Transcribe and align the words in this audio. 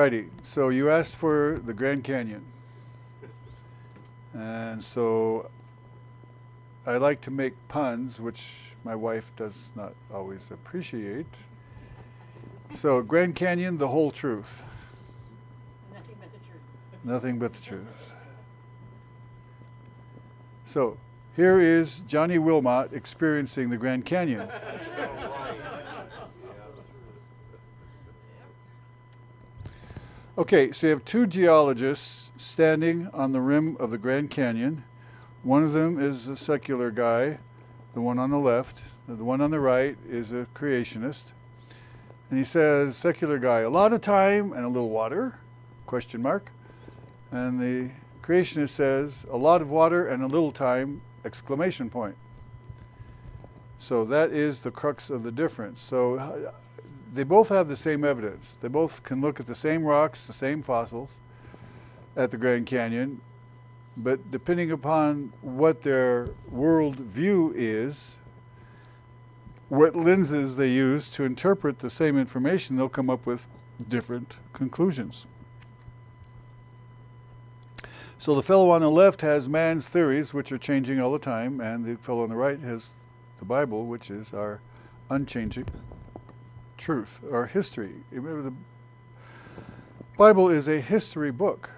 Alrighty, 0.00 0.30
so 0.42 0.70
you 0.70 0.88
asked 0.88 1.14
for 1.14 1.60
the 1.66 1.74
Grand 1.74 2.04
Canyon. 2.04 2.42
And 4.32 4.82
so 4.82 5.50
I 6.86 6.96
like 6.96 7.20
to 7.20 7.30
make 7.30 7.52
puns, 7.68 8.18
which 8.18 8.48
my 8.82 8.94
wife 8.94 9.30
does 9.36 9.72
not 9.76 9.92
always 10.10 10.50
appreciate. 10.50 11.26
So, 12.72 13.02
Grand 13.02 13.34
Canyon, 13.34 13.76
the 13.76 13.88
whole 13.88 14.10
truth. 14.10 14.62
Nothing 15.92 16.16
but 16.18 16.32
the 16.32 16.38
truth. 16.48 17.04
Nothing 17.04 17.38
but 17.38 17.52
the 17.52 17.60
truth. 17.60 18.14
So, 20.64 20.96
here 21.36 21.60
is 21.60 22.00
Johnny 22.08 22.38
Wilmot 22.38 22.94
experiencing 22.94 23.68
the 23.68 23.76
Grand 23.76 24.06
Canyon. 24.06 24.48
Okay, 30.40 30.72
so 30.72 30.86
you 30.86 30.92
have 30.94 31.04
two 31.04 31.26
geologists 31.26 32.30
standing 32.38 33.10
on 33.12 33.32
the 33.32 33.42
rim 33.42 33.76
of 33.78 33.90
the 33.90 33.98
Grand 33.98 34.30
Canyon. 34.30 34.84
One 35.42 35.62
of 35.62 35.74
them 35.74 36.00
is 36.00 36.28
a 36.28 36.34
secular 36.34 36.90
guy, 36.90 37.40
the 37.92 38.00
one 38.00 38.18
on 38.18 38.30
the 38.30 38.38
left. 38.38 38.80
The 39.06 39.22
one 39.22 39.42
on 39.42 39.50
the 39.50 39.60
right 39.60 39.98
is 40.08 40.32
a 40.32 40.46
creationist. 40.54 41.34
And 42.30 42.38
he 42.38 42.44
says, 42.46 42.96
secular 42.96 43.38
guy, 43.38 43.58
a 43.58 43.68
lot 43.68 43.92
of 43.92 44.00
time 44.00 44.54
and 44.54 44.64
a 44.64 44.68
little 44.68 44.88
water, 44.88 45.40
question 45.84 46.22
mark. 46.22 46.50
And 47.30 47.60
the 47.60 47.90
creationist 48.22 48.70
says, 48.70 49.26
a 49.30 49.36
lot 49.36 49.60
of 49.60 49.68
water 49.68 50.08
and 50.08 50.22
a 50.22 50.26
little 50.26 50.52
time, 50.52 51.02
exclamation 51.22 51.90
point. 51.90 52.16
So 53.78 54.06
that 54.06 54.32
is 54.32 54.60
the 54.60 54.70
crux 54.70 55.10
of 55.10 55.22
the 55.22 55.32
difference. 55.32 55.82
So 55.82 56.50
they 57.12 57.22
both 57.22 57.48
have 57.48 57.68
the 57.68 57.76
same 57.76 58.04
evidence. 58.04 58.56
They 58.60 58.68
both 58.68 59.02
can 59.02 59.20
look 59.20 59.40
at 59.40 59.46
the 59.46 59.54
same 59.54 59.84
rocks, 59.84 60.26
the 60.26 60.32
same 60.32 60.62
fossils 60.62 61.20
at 62.16 62.30
the 62.30 62.36
Grand 62.36 62.66
Canyon, 62.66 63.20
but 63.96 64.30
depending 64.30 64.70
upon 64.70 65.32
what 65.42 65.82
their 65.82 66.28
world 66.50 66.96
view 66.96 67.52
is, 67.56 68.16
what 69.68 69.94
lenses 69.94 70.56
they 70.56 70.70
use 70.70 71.08
to 71.10 71.24
interpret 71.24 71.78
the 71.78 71.90
same 71.90 72.18
information, 72.18 72.76
they'll 72.76 72.88
come 72.88 73.10
up 73.10 73.26
with 73.26 73.46
different 73.88 74.36
conclusions. 74.52 75.26
So 78.18 78.34
the 78.34 78.42
fellow 78.42 78.70
on 78.70 78.82
the 78.82 78.90
left 78.90 79.22
has 79.22 79.48
man's 79.48 79.88
theories, 79.88 80.34
which 80.34 80.52
are 80.52 80.58
changing 80.58 81.00
all 81.00 81.12
the 81.12 81.18
time, 81.18 81.60
and 81.60 81.84
the 81.84 81.96
fellow 81.96 82.22
on 82.22 82.28
the 82.28 82.36
right 82.36 82.60
has 82.60 82.96
the 83.38 83.44
Bible, 83.44 83.86
which 83.86 84.10
is 84.10 84.34
our 84.34 84.60
unchanging 85.08 85.66
truth, 86.80 87.20
or 87.30 87.46
history. 87.46 87.92
Remember, 88.10 88.42
the 88.42 88.54
Bible 90.16 90.48
is 90.48 90.66
a 90.66 90.80
history 90.80 91.30
book. 91.30 91.70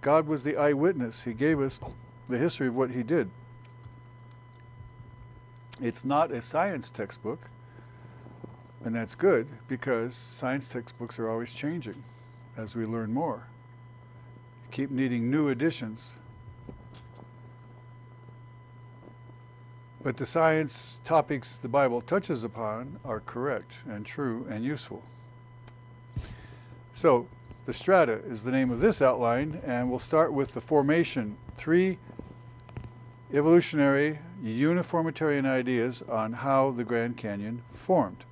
God 0.00 0.26
was 0.28 0.44
the 0.44 0.56
eyewitness. 0.56 1.22
He 1.22 1.32
gave 1.32 1.60
us 1.60 1.80
the 2.28 2.38
history 2.38 2.68
of 2.68 2.76
what 2.76 2.90
He 2.90 3.02
did. 3.02 3.28
It's 5.80 6.04
not 6.04 6.30
a 6.30 6.40
science 6.40 6.90
textbook, 6.90 7.40
and 8.84 8.94
that's 8.94 9.14
good 9.14 9.48
because 9.66 10.14
science 10.14 10.68
textbooks 10.68 11.18
are 11.18 11.28
always 11.28 11.52
changing 11.52 12.02
as 12.56 12.76
we 12.76 12.84
learn 12.84 13.12
more. 13.12 13.46
You 14.64 14.68
keep 14.70 14.90
needing 14.90 15.30
new 15.30 15.48
editions. 15.48 16.12
But 20.02 20.16
the 20.16 20.26
science 20.26 20.96
topics 21.04 21.56
the 21.56 21.68
Bible 21.68 22.00
touches 22.00 22.42
upon 22.42 22.98
are 23.04 23.20
correct 23.20 23.74
and 23.88 24.04
true 24.04 24.46
and 24.50 24.64
useful. 24.64 25.02
So, 26.92 27.28
the 27.66 27.72
strata 27.72 28.20
is 28.26 28.42
the 28.42 28.50
name 28.50 28.70
of 28.70 28.80
this 28.80 29.00
outline, 29.00 29.60
and 29.64 29.88
we'll 29.88 30.00
start 30.00 30.32
with 30.32 30.54
the 30.54 30.60
formation. 30.60 31.36
Three 31.56 31.98
evolutionary 33.32 34.18
uniformitarian 34.42 35.46
ideas 35.46 36.02
on 36.08 36.32
how 36.32 36.72
the 36.72 36.84
Grand 36.84 37.16
Canyon 37.16 37.62
formed. 37.72 38.24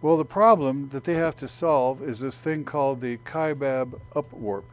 Well, 0.00 0.16
the 0.16 0.24
problem 0.24 0.88
that 0.90 1.04
they 1.04 1.14
have 1.14 1.36
to 1.36 1.48
solve 1.48 2.02
is 2.02 2.20
this 2.20 2.40
thing 2.40 2.64
called 2.64 3.00
the 3.00 3.18
Kaibab 3.18 4.00
upwarp. 4.16 4.64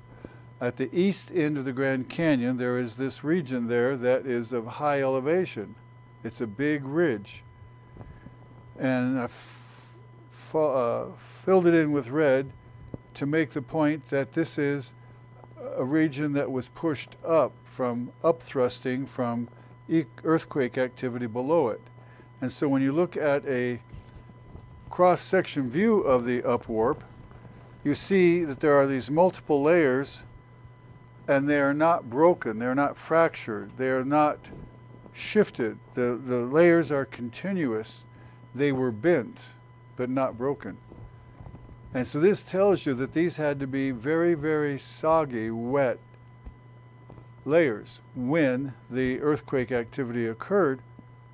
At 0.62 0.78
the 0.78 0.96
east 0.96 1.32
end 1.34 1.58
of 1.58 1.66
the 1.66 1.74
Grand 1.74 2.08
Canyon, 2.08 2.58
there 2.58 2.78
is 2.78 2.96
this 2.96 3.24
region 3.24 3.68
there 3.68 3.98
that 3.98 4.28
is 4.28 4.54
of 4.54 4.68
high 4.68 5.02
elevation. 5.02 5.74
It's 6.24 6.40
a 6.40 6.46
big 6.46 6.86
ridge. 6.86 7.44
And 8.78 9.20
I 9.20 9.24
f- 9.24 9.90
f- 10.32 10.56
uh, 10.56 11.06
filled 11.18 11.66
it 11.66 11.74
in 11.74 11.92
with 11.92 12.10
red 12.10 12.52
to 13.16 13.26
make 13.26 13.50
the 13.50 13.62
point 13.64 14.08
that 14.10 14.34
this 14.34 14.60
is 14.60 14.94
a 15.76 15.84
region 15.84 16.34
that 16.34 16.52
was 16.52 16.70
pushed 16.70 17.16
up 17.26 17.54
from 17.64 18.12
upthrusting 18.24 19.08
from 19.08 19.50
earthquake 20.24 20.78
activity 20.78 21.26
below 21.26 21.70
it. 21.70 21.82
And 22.40 22.52
so 22.52 22.68
when 22.68 22.84
you 22.84 22.92
look 22.92 23.18
at 23.18 23.44
a 23.48 23.82
cross 24.92 25.22
section 25.22 25.72
view 25.72 26.02
of 26.02 26.24
the 26.24 26.44
upwarp, 26.44 27.00
you 27.84 27.96
see 27.96 28.44
that 28.46 28.60
there 28.60 28.76
are 28.80 28.86
these 28.86 29.10
multiple 29.10 29.64
layers 29.64 30.22
and 31.32 31.48
they 31.48 31.62
are 31.62 31.74
not 31.74 32.10
broken, 32.10 32.60
they're 32.60 32.76
not 32.76 32.98
fractured, 32.98 33.72
they 33.78 33.88
are 33.88 34.04
not 34.04 34.38
shifted. 35.14 35.78
The, 35.94 36.20
the 36.26 36.40
layers 36.40 36.92
are 36.92 37.06
continuous. 37.06 38.02
They 38.54 38.74
were 38.74 38.92
bent, 38.92 39.46
but 39.96 40.10
not 40.10 40.38
broken. 40.38 40.76
And 41.94 42.06
so 42.06 42.20
this 42.20 42.44
tells 42.44 42.86
you 42.86 42.94
that 42.96 43.14
these 43.14 43.38
had 43.38 43.62
to 43.62 43.68
be 43.68 43.92
very, 43.92 44.34
very 44.34 44.78
soggy, 44.78 45.52
wet 45.52 46.00
layers 47.46 48.02
when 48.14 48.74
the 48.90 49.22
earthquake 49.22 49.72
activity 49.72 50.28
occurred, 50.28 50.82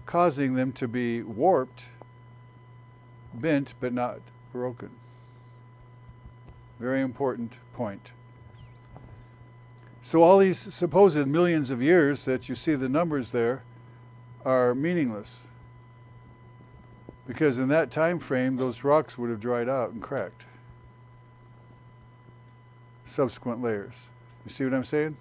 causing 0.06 0.53
them 0.53 0.74
to 0.74 0.88
be 0.88 1.24
warped, 1.24 1.86
bent, 3.34 3.74
but 3.80 3.94
not 3.94 4.19
broken. 4.53 4.91
Very 6.80 7.02
important 7.02 7.53
point. 7.74 8.12
So 10.07 10.23
all 10.23 10.38
these 10.38 10.73
supposed 10.73 11.28
millions 11.28 11.69
of 11.69 11.81
years 11.81 12.23
that 12.23 12.47
you 12.47 12.56
see 12.56 12.75
the 12.75 12.88
numbers 12.88 13.31
there 13.31 13.63
are 14.45 14.73
meaningless. 14.73 15.41
Because 17.28 17.59
in 17.59 17.68
that 17.68 17.91
time 17.91 18.18
frame, 18.18 18.56
those 18.56 18.85
rocks 18.85 19.18
would 19.18 19.29
have 19.29 19.41
dried 19.41 19.68
out 19.68 19.90
and 19.91 20.01
cracked. 20.01 20.45
Subsequent 23.06 23.62
layers. 23.62 24.07
You 24.45 24.51
see 24.51 24.63
what 24.63 24.73
I'm 24.73 24.85
saying? 24.85 25.18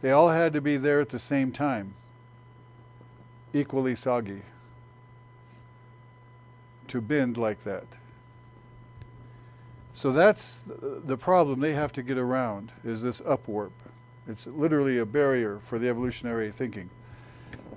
They 0.00 0.12
all 0.12 0.30
had 0.30 0.54
to 0.54 0.62
be 0.62 0.78
there 0.78 1.02
at 1.02 1.10
the 1.10 1.18
same 1.18 1.52
time, 1.52 1.92
equally 3.52 3.94
soggy, 3.94 4.40
to 6.88 7.02
bend 7.02 7.36
like 7.36 7.64
that. 7.64 7.84
So 9.92 10.10
that's 10.10 10.62
the 10.66 11.18
problem 11.18 11.60
they 11.60 11.74
have 11.74 11.92
to 11.92 12.02
get 12.02 12.16
around 12.16 12.72
is 12.82 13.02
this 13.02 13.20
upwarp. 13.20 13.72
It's 14.28 14.46
literally 14.46 14.98
a 14.98 15.06
barrier 15.06 15.60
for 15.62 15.78
the 15.78 15.88
evolutionary 15.88 16.50
thinking. 16.50 16.90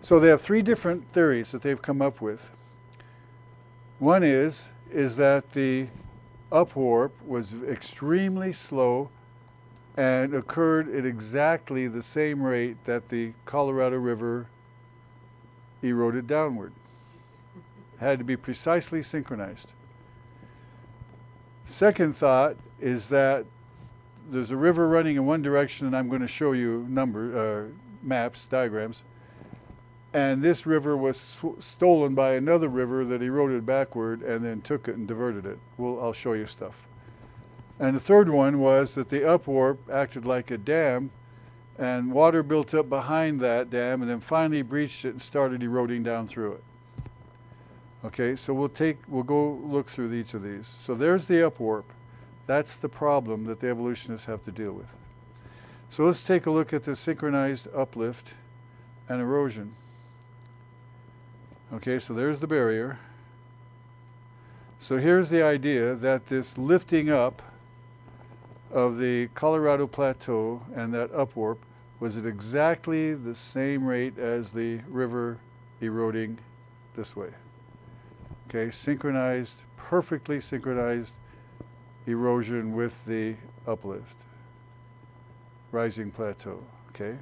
So 0.02 0.20
they 0.20 0.30
have 0.30 0.42
three 0.42 0.62
different 0.62 1.12
theories 1.12 1.52
that 1.52 1.62
they've 1.62 1.82
come 1.82 2.02
up 2.02 2.22
with. 2.22 2.52
One 4.00 4.24
is 4.24 4.72
is 4.92 5.18
that 5.18 5.52
the 5.52 5.88
upwarp 6.52 7.12
was 7.26 7.54
extremely 7.68 8.52
slow 8.54 9.10
and 9.98 10.34
occurred 10.34 10.94
at 10.96 11.06
exactly 11.06 11.88
the 11.88 12.02
same 12.02 12.42
rate 12.42 12.78
that 12.86 13.10
the 13.10 13.34
Colorado 13.46 13.98
River 13.98 14.48
eroded 15.82 16.26
downward. 16.26 16.72
Had 18.00 18.18
to 18.20 18.26
be 18.26 18.38
precisely 18.38 19.04
synchronized. 19.04 19.74
Second 21.66 22.16
thought 22.16 22.56
is 22.80 23.10
that 23.10 23.46
there's 24.32 24.52
a 24.52 24.58
river 24.58 24.88
running 24.88 25.16
in 25.16 25.26
one 25.26 25.42
direction, 25.42 25.88
and 25.88 25.96
I'm 25.96 26.10
going 26.10 26.22
to 26.22 26.28
show 26.28 26.52
you 26.52 26.86
number 26.90 27.38
uh, 27.38 27.68
maps, 28.02 28.46
diagrams. 28.48 29.04
And 30.14 30.42
this 30.42 30.66
river 30.66 30.98
was 30.98 31.20
sw- 31.20 31.64
stolen 31.64 32.16
by 32.16 32.34
another 32.34 32.68
river 32.68 33.06
that 33.06 33.22
eroded 33.22 33.66
backward 33.66 34.22
and 34.24 34.44
then 34.44 34.62
took 34.62 34.88
it 34.88 34.96
and 34.96 35.08
diverted 35.08 35.46
it. 35.46 35.60
Well, 35.78 36.00
I'll 36.02 36.14
show 36.14 36.34
you 36.34 36.48
stuff. 36.48 36.76
And 37.80 37.96
the 37.96 38.00
third 38.00 38.30
one 38.30 38.60
was 38.60 38.96
that 38.96 39.10
the 39.10 39.20
upwarp 39.20 39.78
acted 39.92 40.26
like 40.26 40.52
a 40.52 40.58
dam, 40.58 41.12
and 41.78 42.12
water 42.12 42.44
built 42.44 42.74
up 42.74 42.90
behind 42.90 43.40
that 43.40 43.70
dam, 43.70 44.02
and 44.02 44.10
then 44.10 44.20
finally 44.20 44.62
breached 44.62 45.06
it 45.06 45.10
and 45.10 45.22
started 45.22 45.64
eroding 45.64 46.04
down 46.04 46.28
through 46.28 46.54
it. 46.54 46.64
Okay, 48.04 48.36
so 48.36 48.54
we'll 48.54 48.70
take 48.70 48.98
we'll 49.08 49.24
go 49.24 49.60
look 49.64 49.90
through 49.90 50.14
each 50.14 50.34
of 50.34 50.42
these. 50.42 50.68
So 50.80 50.96
there's 50.96 51.26
the 51.26 51.36
upwarp. 51.36 51.84
That's 52.50 52.78
the 52.78 52.90
problem 52.90 53.44
that 53.46 53.60
the 53.60 53.70
evolutionists 53.70 54.26
have 54.26 54.44
to 54.46 54.52
deal 54.52 54.72
with. 54.72 54.88
So 55.92 56.06
let's 56.06 56.24
take 56.24 56.48
a 56.48 56.50
look 56.50 56.74
at 56.74 56.84
the 56.84 56.96
synchronized 56.96 57.68
uplift 57.76 58.34
and 59.08 59.22
erosion. 59.22 59.76
Okay, 61.72 62.00
so 62.00 62.16
there's 62.16 62.40
the 62.40 62.48
barrier. 62.48 62.98
So 64.80 64.98
here's 64.98 65.30
the 65.30 65.44
idea 65.44 65.94
that 65.94 66.26
this 66.26 66.58
lifting 66.58 67.12
up 67.12 67.44
of 68.72 68.98
the 68.98 69.28
Colorado 69.36 69.86
Plateau 69.86 70.60
and 70.76 70.92
that 70.92 71.14
upwarp 71.14 71.60
was 72.00 72.18
at 72.18 72.26
exactly 72.26 73.14
the 73.14 73.36
same 73.36 73.86
rate 73.86 74.18
as 74.18 74.52
the 74.52 74.80
river 74.88 75.38
eroding 75.82 76.40
this 76.96 77.16
way. 77.16 77.30
Okay, 78.50 78.72
synchronized, 78.72 79.62
perfectly 79.78 80.42
synchronized 80.42 81.14
erosion 82.12 82.74
with 82.74 83.06
the 83.06 83.36
uplift, 83.68 84.16
rising 85.72 86.12
plateau. 86.12 86.60
Okay, 86.90 87.16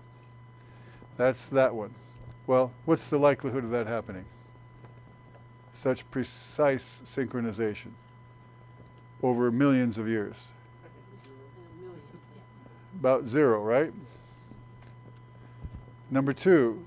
that's 1.17 1.49
that 1.49 1.73
one. 1.73 1.93
Well, 2.47 2.71
what's 2.85 3.09
the 3.09 3.17
likelihood 3.17 3.63
of 3.63 3.71
that 3.71 3.87
happening? 3.87 4.25
Such 5.73 6.09
precise 6.11 7.01
synchronization 7.05 7.91
over 9.21 9.51
millions 9.51 9.97
of 9.97 10.07
years. 10.07 10.47
About 12.99 13.27
zero, 13.27 13.61
right? 13.61 13.93
Number 16.09 16.33
two, 16.33 16.83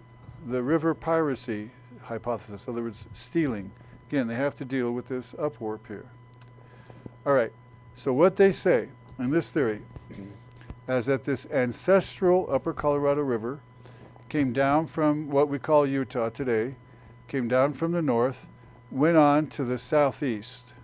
the 0.47 0.63
river 0.63 0.95
piracy 0.95 1.71
hypothesis, 2.03 2.67
in 2.67 2.73
other 2.73 2.83
words, 2.83 3.07
stealing. 3.13 3.71
Again, 4.09 4.27
they 4.27 4.35
have 4.35 4.55
to 4.57 4.65
deal 4.65 4.93
with 4.93 5.07
this 5.09 5.35
upwarp 5.39 5.87
here. 5.87 6.07
All 7.27 7.35
right, 7.35 7.53
so 7.95 8.13
what 8.13 8.37
they 8.37 8.53
say 8.53 8.89
in 9.19 9.31
this 9.31 9.51
theory 9.51 9.83
is 10.89 11.07
that 11.07 11.25
this 11.25 11.47
ancestral 11.51 12.49
upper 12.51 12.73
Colorado 12.73 13.23
River 13.23 13.61
came 14.29 14.53
down 14.53 14.87
from 14.87 15.29
what 15.29 15.49
we 15.49 15.59
call 15.59 15.87
Utah 15.87 16.31
today, 16.31 16.75
came 17.29 17.49
down 17.49 17.73
from 17.73 17.93
the 17.93 18.03
north, 18.03 18.47
went 18.91 19.17
on 19.17 19.47
to 19.49 19.65
the 19.65 19.79
southeast, 19.79 20.75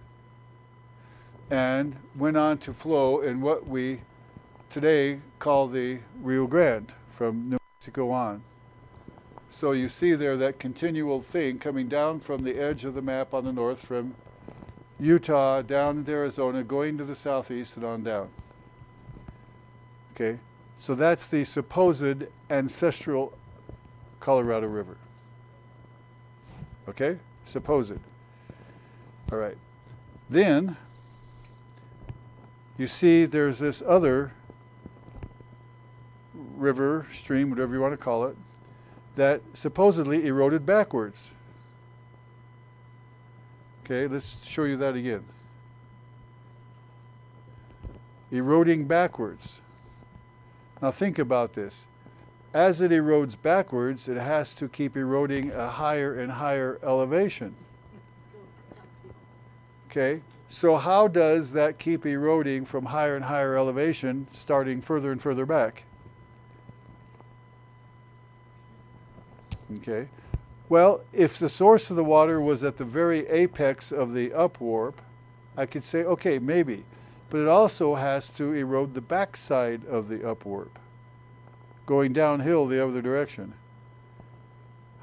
and 1.50 1.96
went 2.16 2.36
on 2.36 2.58
to 2.58 2.72
flow 2.72 3.20
in 3.20 3.40
what 3.40 3.66
we 3.66 4.00
today 4.68 5.20
call 5.38 5.68
the 5.68 5.98
Rio 6.20 6.46
Grande 6.46 6.92
from 7.08 7.50
New 7.50 7.58
Mexico 7.76 8.10
on. 8.10 8.42
So 9.48 9.72
you 9.72 9.88
see 9.88 10.14
there 10.14 10.36
that 10.36 10.58
continual 10.58 11.20
thing 11.20 11.58
coming 11.58 11.88
down 11.88 12.20
from 12.20 12.42
the 12.42 12.58
edge 12.58 12.84
of 12.84 12.94
the 12.94 13.02
map 13.02 13.32
on 13.32 13.44
the 13.44 13.52
north 13.52 13.80
from 13.80 14.14
Utah 14.98 15.62
down 15.62 15.98
into 15.98 16.12
Arizona, 16.12 16.62
going 16.62 16.96
to 16.98 17.04
the 17.04 17.14
southeast 17.14 17.76
and 17.76 17.84
on 17.84 18.02
down. 18.02 18.28
Okay, 20.14 20.38
so 20.78 20.94
that's 20.94 21.26
the 21.26 21.44
supposed 21.44 22.24
ancestral 22.48 23.36
Colorado 24.20 24.66
River. 24.66 24.96
Okay, 26.88 27.18
supposed. 27.44 27.98
All 29.30 29.38
right. 29.38 29.56
Then 30.30 30.76
you 32.78 32.86
see 32.86 33.26
there's 33.26 33.58
this 33.58 33.82
other 33.86 34.32
river, 36.56 37.06
stream, 37.12 37.50
whatever 37.50 37.74
you 37.74 37.80
want 37.80 37.92
to 37.92 37.98
call 38.02 38.24
it, 38.24 38.36
that 39.16 39.40
supposedly 39.54 40.26
eroded 40.26 40.64
backwards. 40.64 41.32
Okay, 43.86 44.08
let's 44.12 44.34
show 44.42 44.64
you 44.64 44.76
that 44.78 44.96
again. 44.96 45.22
Eroding 48.32 48.86
backwards. 48.86 49.60
Now 50.82 50.90
think 50.90 51.20
about 51.20 51.52
this. 51.52 51.84
As 52.52 52.80
it 52.80 52.90
erodes 52.90 53.36
backwards, 53.40 54.08
it 54.08 54.16
has 54.16 54.52
to 54.54 54.68
keep 54.68 54.96
eroding 54.96 55.52
a 55.52 55.68
higher 55.68 56.18
and 56.18 56.32
higher 56.32 56.80
elevation. 56.82 57.54
Okay, 59.88 60.20
so 60.48 60.76
how 60.78 61.06
does 61.06 61.52
that 61.52 61.78
keep 61.78 62.04
eroding 62.04 62.64
from 62.64 62.86
higher 62.86 63.14
and 63.14 63.26
higher 63.26 63.56
elevation, 63.56 64.26
starting 64.32 64.80
further 64.80 65.12
and 65.12 65.22
further 65.22 65.46
back? 65.46 65.84
Okay, 69.76 70.08
well, 70.68 71.00
if 71.12 71.38
the 71.38 71.48
source 71.48 71.90
of 71.90 71.96
the 71.96 72.04
water 72.04 72.40
was 72.40 72.64
at 72.64 72.76
the 72.76 72.84
very 72.84 73.26
apex 73.28 73.92
of 73.92 74.12
the 74.12 74.30
upwarp, 74.30 74.94
I 75.56 75.66
could 75.66 75.84
say, 75.84 76.04
okay, 76.04 76.38
maybe. 76.38 76.84
But 77.30 77.40
it 77.40 77.48
also 77.48 77.94
has 77.94 78.28
to 78.30 78.52
erode 78.52 78.94
the 78.94 79.00
backside 79.00 79.84
of 79.86 80.08
the 80.08 80.18
upwarp, 80.18 80.70
going 81.86 82.12
downhill 82.12 82.66
the 82.66 82.84
other 82.84 83.00
direction. 83.00 83.54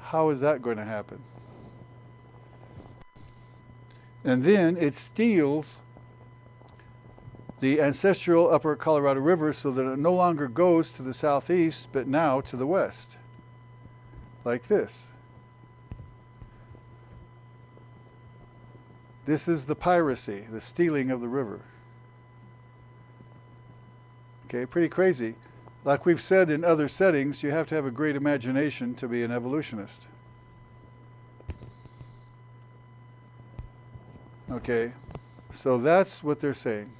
How 0.00 0.30
is 0.30 0.40
that 0.40 0.62
going 0.62 0.76
to 0.76 0.84
happen? 0.84 1.20
And 4.22 4.44
then 4.44 4.76
it 4.76 4.96
steals 4.96 5.80
the 7.60 7.80
ancestral 7.80 8.52
upper 8.52 8.76
Colorado 8.76 9.20
River 9.20 9.52
so 9.52 9.70
that 9.70 9.90
it 9.90 9.98
no 9.98 10.12
longer 10.12 10.48
goes 10.48 10.92
to 10.92 11.02
the 11.02 11.14
southeast, 11.14 11.88
but 11.92 12.06
now 12.06 12.40
to 12.42 12.56
the 12.56 12.66
west. 12.66 13.16
Like 14.44 14.68
this. 14.68 15.06
This 19.26 19.48
is 19.48 19.64
the 19.64 19.74
piracy, 19.74 20.46
the 20.50 20.60
stealing 20.60 21.10
of 21.10 21.20
the 21.20 21.28
river. 21.28 21.60
Okay, 24.46 24.66
pretty 24.66 24.88
crazy. 24.88 25.34
Like 25.84 26.06
we've 26.06 26.20
said 26.20 26.50
in 26.50 26.64
other 26.64 26.88
settings, 26.88 27.42
you 27.42 27.50
have 27.50 27.66
to 27.68 27.74
have 27.74 27.86
a 27.86 27.90
great 27.90 28.16
imagination 28.16 28.94
to 28.96 29.08
be 29.08 29.22
an 29.22 29.30
evolutionist. 29.30 30.02
Okay, 34.50 34.92
so 35.52 35.78
that's 35.78 36.22
what 36.22 36.40
they're 36.40 36.54
saying. 36.54 36.90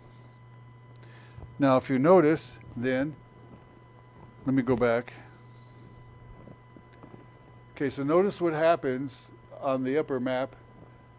Now, 1.59 1.76
if 1.76 1.88
you 1.88 1.99
notice, 1.99 2.56
then, 2.76 3.15
let 4.44 4.55
me 4.55 4.62
go 4.62 4.76
back. 4.76 5.12
Okay, 7.76 7.90
so 7.90 8.02
notice 8.02 8.40
what 8.40 8.54
happens 8.54 9.28
on 9.61 9.85
the 9.85 9.99
upper 9.99 10.19
map. 10.19 10.57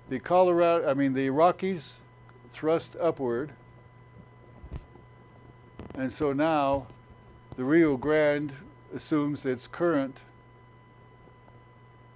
The 0.09 0.19
Colorado, 0.19 0.89
I 0.89 0.93
mean, 0.93 1.13
the 1.13 1.29
Rockies 1.29 1.99
thrust 2.51 2.95
upward. 3.01 3.51
And 5.95 6.11
so 6.11 6.33
now 6.33 6.87
the 7.55 7.63
Rio 7.63 7.97
Grande 7.97 8.53
assumes 8.93 9.45
its 9.45 9.67
current 9.67 10.19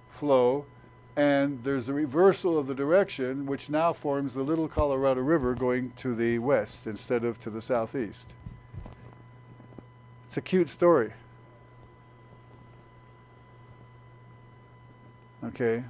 flow 0.08 0.66
and 1.16 1.62
there's 1.64 1.88
a 1.88 1.92
reversal 1.92 2.56
of 2.56 2.66
the 2.66 2.74
direction, 2.74 3.44
which 3.44 3.68
now 3.68 3.92
forms 3.92 4.32
the 4.32 4.42
Little 4.42 4.68
Colorado 4.68 5.20
River 5.20 5.54
going 5.54 5.92
to 5.96 6.14
the 6.14 6.38
west 6.38 6.86
instead 6.86 7.24
of 7.24 7.38
to 7.40 7.50
the 7.50 7.60
southeast. 7.60 8.34
It's 10.26 10.36
a 10.36 10.40
cute 10.40 10.68
story. 10.68 11.12
Okay. 15.44 15.82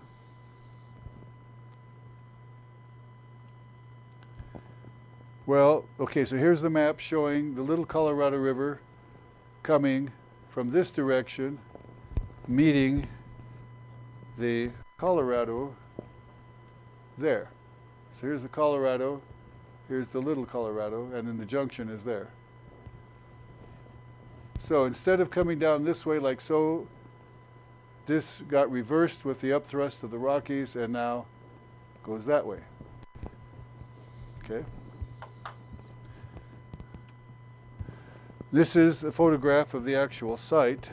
Well, 5.51 5.85
okay, 5.99 6.25
so 6.25 6.37
here's 6.37 6.61
the 6.61 6.71
map 6.71 7.01
showing 7.01 7.57
the 7.57 7.63
Little 7.63 7.85
Colorado 7.85 8.37
River 8.37 8.81
coming 9.65 10.13
from 10.49 10.71
this 10.71 10.93
direction, 10.93 11.59
meeting 12.47 13.09
the 14.39 14.71
Colorado 14.97 15.75
there. 17.19 17.51
So 18.13 18.29
here's 18.29 18.43
the 18.43 18.49
Colorado, 18.49 19.23
here's 19.89 20.07
the 20.07 20.21
Little 20.21 20.47
Colorado, 20.47 21.11
and 21.13 21.27
then 21.27 21.37
the 21.37 21.45
junction 21.45 21.89
is 21.89 22.05
there. 22.05 22.29
So 24.61 24.85
instead 24.85 25.19
of 25.19 25.33
coming 25.33 25.59
down 25.59 25.85
this 25.85 26.07
way 26.07 26.21
like 26.21 26.41
so, 26.41 26.87
this 28.07 28.41
got 28.49 28.71
reversed 28.71 29.25
with 29.25 29.41
the 29.41 29.49
upthrust 29.49 30.05
of 30.05 30.13
the 30.13 30.19
Rockies 30.19 30.77
and 30.77 30.93
now 30.93 31.27
goes 32.05 32.25
that 32.27 32.47
way. 32.47 32.61
Okay. 34.45 34.65
This 38.53 38.75
is 38.75 39.05
a 39.05 39.13
photograph 39.13 39.75
of 39.75 39.85
the 39.85 39.95
actual 39.95 40.37
site. 40.37 40.91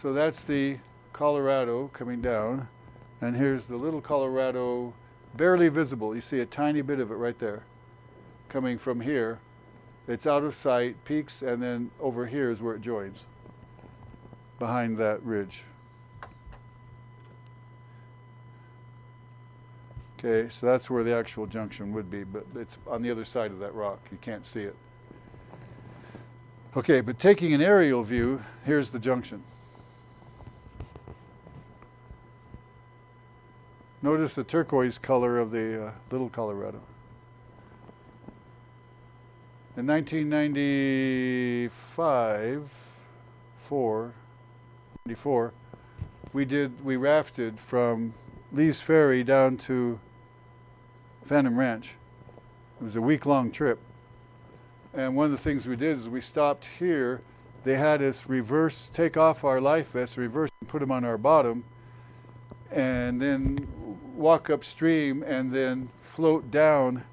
So 0.00 0.14
that's 0.14 0.40
the 0.40 0.78
Colorado 1.12 1.88
coming 1.88 2.22
down, 2.22 2.68
and 3.20 3.36
here's 3.36 3.66
the 3.66 3.76
little 3.76 4.00
Colorado, 4.00 4.94
barely 5.34 5.68
visible. 5.68 6.14
You 6.14 6.22
see 6.22 6.40
a 6.40 6.46
tiny 6.46 6.80
bit 6.80 6.98
of 6.98 7.10
it 7.10 7.16
right 7.16 7.38
there, 7.38 7.64
coming 8.48 8.78
from 8.78 9.02
here. 9.02 9.38
It's 10.08 10.26
out 10.26 10.44
of 10.44 10.54
sight, 10.54 10.96
peaks, 11.04 11.42
and 11.42 11.62
then 11.62 11.90
over 12.00 12.26
here 12.26 12.50
is 12.50 12.62
where 12.62 12.76
it 12.76 12.80
joins, 12.80 13.26
behind 14.58 14.96
that 14.96 15.22
ridge. 15.22 15.64
Okay, 20.18 20.48
so 20.48 20.64
that's 20.64 20.88
where 20.88 21.04
the 21.04 21.14
actual 21.14 21.46
junction 21.46 21.92
would 21.92 22.10
be, 22.10 22.24
but 22.24 22.46
it's 22.54 22.78
on 22.86 23.02
the 23.02 23.10
other 23.10 23.26
side 23.26 23.50
of 23.50 23.58
that 23.58 23.74
rock. 23.74 23.98
You 24.10 24.16
can't 24.22 24.46
see 24.46 24.62
it. 24.62 24.74
Okay, 26.76 27.00
but 27.00 27.18
taking 27.18 27.54
an 27.54 27.62
aerial 27.62 28.02
view, 28.02 28.42
here's 28.66 28.90
the 28.90 28.98
junction. 28.98 29.42
Notice 34.02 34.34
the 34.34 34.44
turquoise 34.44 34.98
color 34.98 35.38
of 35.38 35.50
the 35.50 35.86
uh, 35.86 35.92
Little 36.10 36.28
Colorado. 36.28 36.82
In 39.78 39.86
1995, 39.86 42.70
4, 43.58 44.12
94, 45.06 45.52
we 46.34 46.44
did 46.44 46.84
we 46.84 46.96
rafted 46.96 47.58
from 47.58 48.12
Lee's 48.52 48.82
Ferry 48.82 49.24
down 49.24 49.56
to 49.56 49.98
Phantom 51.24 51.58
Ranch. 51.58 51.94
It 52.78 52.84
was 52.84 52.96
a 52.96 53.00
week-long 53.00 53.50
trip, 53.50 53.78
and 54.96 55.14
one 55.14 55.26
of 55.26 55.30
the 55.30 55.38
things 55.38 55.66
we 55.66 55.76
did 55.76 55.98
is 55.98 56.08
we 56.08 56.22
stopped 56.22 56.68
here. 56.78 57.20
They 57.64 57.76
had 57.76 58.02
us 58.02 58.26
reverse, 58.28 58.90
take 58.92 59.16
off 59.16 59.44
our 59.44 59.60
life 59.60 59.92
vests, 59.92 60.16
reverse, 60.16 60.50
and 60.60 60.68
put 60.68 60.80
them 60.80 60.90
on 60.90 61.04
our 61.04 61.18
bottom, 61.18 61.64
and 62.70 63.20
then 63.20 63.68
walk 64.14 64.48
upstream 64.48 65.22
and 65.22 65.52
then 65.52 65.90
float 66.02 66.50
down 66.50 67.04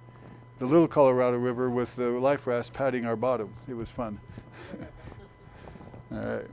the 0.60 0.66
Little 0.66 0.88
Colorado 0.88 1.38
River 1.38 1.70
with 1.70 1.94
the 1.98 2.10
life 2.10 2.48
rafts 2.48 2.70
patting 2.70 3.06
our 3.06 3.18
bottom. 3.18 3.54
It 3.68 3.74
was 3.74 3.90
fun. 3.90 4.20
All 6.12 6.18
right. 6.20 6.48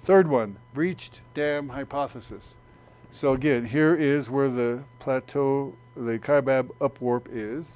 Third 0.00 0.26
one, 0.26 0.56
breached 0.74 1.20
dam 1.34 1.68
hypothesis. 1.68 2.56
So 3.12 3.34
again, 3.34 3.66
here 3.66 3.94
is 3.94 4.28
where 4.28 4.48
the 4.48 4.82
plateau, 4.98 5.74
the 5.94 6.18
Kaibab 6.18 6.70
upwarp 6.80 7.26
is. 7.30 7.66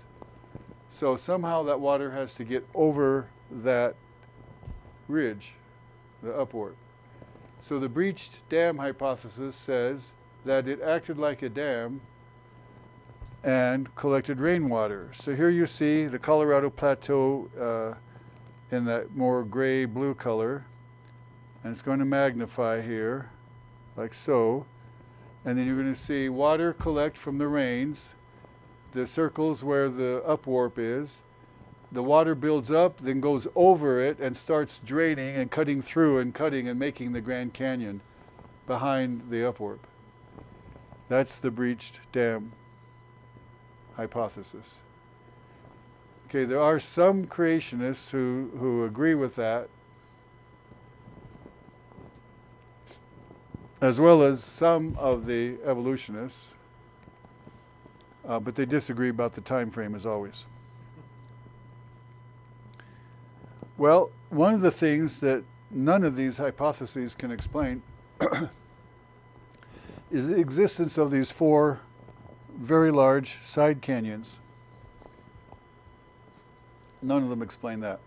So 0.95 1.17
somehow 1.17 1.65
that 1.65 1.81
water 1.81 2.13
has 2.13 2.37
to 2.37 2.45
get 2.45 2.65
over 2.73 3.27
that 3.51 3.97
ridge, 5.09 5.51
the 6.23 6.29
upwarp. 6.29 6.75
So 7.61 7.81
the 7.81 7.89
breached 7.89 8.39
dam 8.49 8.79
hypothesis 8.79 9.57
says 9.57 10.13
that 10.45 10.69
it 10.69 10.81
acted 10.81 11.19
like 11.19 11.43
a 11.43 11.49
dam 11.49 12.01
and 13.43 13.93
collected 13.97 14.39
rainwater. 14.39 15.11
So 15.13 15.35
here 15.35 15.51
you 15.51 15.67
see 15.67 16.07
the 16.07 16.21
Colorado 16.21 16.71
Plateau 16.71 17.51
uh, 17.61 18.75
in 18.75 18.85
that 18.85 19.17
more 19.17 19.43
gray 19.43 19.87
blue 19.87 20.15
color. 20.15 20.65
And 21.65 21.73
it's 21.73 21.83
going 21.83 21.99
to 21.99 22.05
magnify 22.05 22.83
here, 22.83 23.31
like 23.97 24.15
so. 24.15 24.65
And 25.45 25.59
then 25.59 25.67
you're 25.67 25.75
going 25.75 25.93
to 25.93 26.01
see 26.01 26.29
water 26.29 26.73
collect 26.73 27.19
from 27.19 27.39
the 27.39 27.49
rains, 27.49 28.11
the 28.95 29.07
circles 29.07 29.63
where 29.63 29.89
the 29.89 30.23
upwarp 30.27 30.73
is. 30.79 31.17
The 31.93 32.03
water 32.03 32.35
builds 32.35 32.71
up, 32.71 32.99
then 33.01 33.21
goes 33.21 33.47
over 33.55 34.01
it 34.01 34.19
and 34.19 34.37
starts 34.37 34.81
draining 34.85 35.37
and 35.37 35.51
cutting 35.51 35.83
through 35.83 36.19
and 36.19 36.35
cutting 36.35 36.67
and 36.69 36.79
making 36.79 37.13
the 37.13 37.21
Grand 37.21 37.53
Canyon 37.53 38.01
behind 38.67 39.31
the 39.31 39.43
upwarp. 39.43 39.81
That's 41.09 41.37
the 41.37 41.51
breached 41.51 42.01
dam 42.13 42.53
hypothesis. 43.97 44.75
Okay, 46.29 46.45
there 46.45 46.61
are 46.61 46.81
some 46.81 47.27
creationists 47.27 48.11
who, 48.11 48.51
who 48.59 48.85
agree 48.85 49.15
with 49.15 49.37
that, 49.37 49.69
as 53.81 54.01
well 54.01 54.23
as 54.23 54.43
some 54.43 54.97
of 54.99 55.27
the 55.27 55.59
evolutionists, 55.65 56.45
uh, 58.27 58.39
but 58.39 58.55
they 58.55 58.65
disagree 58.65 59.09
about 59.09 59.33
the 59.33 59.41
time 59.41 59.71
frame 59.71 59.95
as 59.95 60.07
always. 60.07 60.47
Well, 63.77 64.11
one 64.31 64.55
of 64.55 64.61
the 64.61 64.71
things 64.71 65.21
that 65.21 65.43
none 65.71 66.05
of 66.05 66.17
these 66.17 66.37
hypotheses 66.37 67.15
can 67.15 67.31
explain 67.33 67.83
is 70.11 70.29
the 70.29 70.39
existence 70.39 70.97
of 70.97 71.11
these 71.11 71.31
four 71.31 71.81
very 72.57 72.93
large 72.93 73.43
side 73.43 73.83
canyons. 73.83 74.39
None 77.03 77.25
of 77.25 77.29
them 77.29 77.43
explain 77.43 77.81
that. 77.81 78.01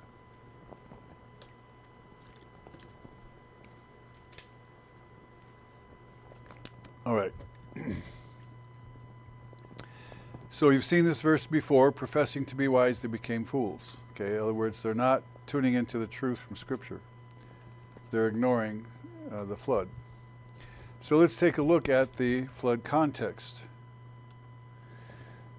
All 7.05 7.15
right. 7.15 7.33
so 10.57 10.71
you've 10.71 10.83
seen 10.83 11.05
this 11.05 11.21
verse 11.21 11.45
before 11.45 11.91
professing 11.91 12.43
to 12.43 12.55
be 12.55 12.67
wise, 12.67 12.97
they 12.97 13.07
became 13.07 13.45
fools. 13.45 13.97
Okay, 14.15 14.33
in 14.33 14.41
other 14.41 14.55
words, 14.55 14.81
they're 14.81 14.95
not 14.95 15.21
tuning 15.45 15.75
into 15.75 15.99
the 15.99 16.07
truth 16.07 16.39
from 16.39 16.55
Scripture, 16.55 16.99
they're 18.09 18.27
ignoring 18.27 18.83
uh, 19.31 19.43
the 19.43 19.55
flood. 19.55 19.87
So 20.99 21.19
let's 21.19 21.35
take 21.35 21.59
a 21.59 21.61
look 21.61 21.89
at 21.89 22.17
the 22.17 22.45
flood 22.45 22.83
context. 22.83 23.57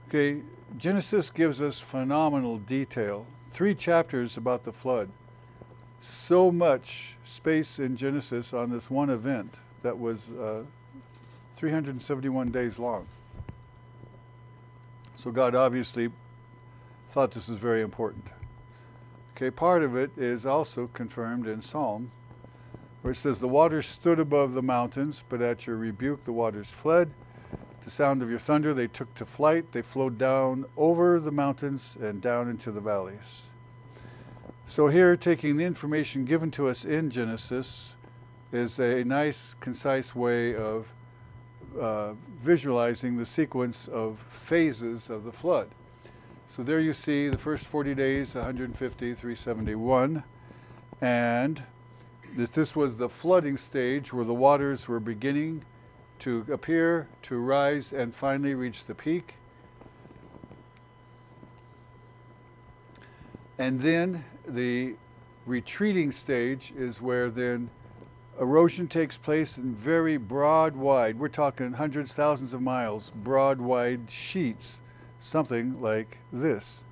Okay, 0.09 0.43
Genesis 0.77 1.31
gives 1.31 1.63
us 1.63 1.79
phenomenal 1.79 2.59
detail. 2.59 3.25
Three 3.53 3.77
chapters 3.77 4.37
about 4.37 4.65
the 4.65 4.73
flood. 4.73 5.11
So 6.01 6.51
much 6.51 7.15
space 7.25 7.79
in 7.79 7.97
Genesis 7.97 8.53
on 8.53 8.69
this 8.69 8.91
one 8.91 9.11
event 9.11 9.61
that 9.83 9.97
was 9.97 10.33
uh, 10.33 10.65
371 11.55 12.51
days 12.51 12.81
long. 12.81 13.07
So 15.19 15.33
God 15.33 15.57
obviously 15.57 16.11
thought 17.11 17.33
this 17.33 17.49
was 17.49 17.59
very 17.59 17.83
important. 17.83 18.27
Okay, 19.35 19.51
part 19.51 19.83
of 19.83 19.97
it 19.97 20.13
is 20.17 20.47
also 20.47 20.89
confirmed 20.95 21.49
in 21.49 21.61
Psalm 21.61 22.13
where 23.03 23.11
it 23.11 23.17
says, 23.17 23.41
The 23.41 23.49
waters 23.49 23.89
stood 23.89 24.21
above 24.21 24.53
the 24.53 24.63
mountains, 24.63 25.25
but 25.29 25.43
at 25.43 25.67
your 25.67 25.75
rebuke 25.75 26.23
the 26.23 26.33
waters 26.33 26.71
fled. 26.71 27.11
At 27.53 27.83
the 27.83 27.91
sound 27.91 28.23
of 28.23 28.31
your 28.31 28.39
thunder 28.39 28.73
they 28.73 28.87
took 28.87 29.13
to 29.17 29.27
flight. 29.27 29.73
They 29.73 29.83
flowed 29.83 30.19
down 30.19 30.67
over 30.77 31.19
the 31.19 31.33
mountains 31.33 31.99
and 32.01 32.23
down 32.23 32.49
into 32.49 32.71
the 32.71 32.81
valleys. 32.81 33.43
So, 34.69 34.87
here, 34.87 35.17
taking 35.17 35.57
the 35.57 35.65
information 35.65 36.27
given 36.27 36.53
to 36.53 36.69
us 36.69 36.85
in 36.85 37.11
Genesis 37.11 37.95
is 38.53 38.79
a 38.79 39.03
nice, 39.03 39.57
concise 39.59 40.15
way 40.15 40.55
of 40.55 40.87
uh, 41.81 42.13
visualizing 42.43 43.17
the 43.17 43.27
sequence 43.27 43.89
of 43.89 44.19
phases 44.31 45.11
of 45.11 45.25
the 45.25 45.33
flood. 45.33 45.69
So, 46.47 46.63
there 46.63 46.81
you 46.81 46.95
see 46.95 47.29
the 47.29 47.37
first 47.37 47.67
40 47.67 47.95
days, 47.95 48.35
150, 48.35 49.15
371, 49.15 50.23
and 51.01 51.63
that 52.37 52.53
this 52.53 52.75
was 52.75 52.97
the 52.97 53.09
flooding 53.09 53.57
stage 53.57 54.13
where 54.13 54.25
the 54.25 54.35
waters 54.35 54.89
were 54.89 55.01
beginning 55.01 55.65
to 56.21 56.45
appear, 56.51 57.07
to 57.23 57.37
rise, 57.37 57.93
and 57.93 58.15
finally 58.15 58.55
reach 58.55 58.85
the 58.85 58.95
peak. 58.95 59.35
And 63.59 63.81
then 63.81 64.25
the 64.47 64.95
retreating 65.47 66.13
stage 66.13 66.73
is 66.77 67.01
where 67.01 67.31
then 67.31 67.71
erosion 68.41 68.89
takes 68.89 69.17
place 69.17 69.59
in 69.59 69.75
very 69.75 70.17
broad, 70.17 70.77
wide, 70.77 71.19
we're 71.19 71.29
talking 71.29 71.73
hundreds, 71.73 72.15
thousands 72.15 72.55
of 72.55 72.63
miles, 72.63 73.11
broad, 73.15 73.61
wide 73.61 74.11
sheets, 74.11 74.81
something 75.19 75.81
like 75.81 76.19
this 76.33 76.83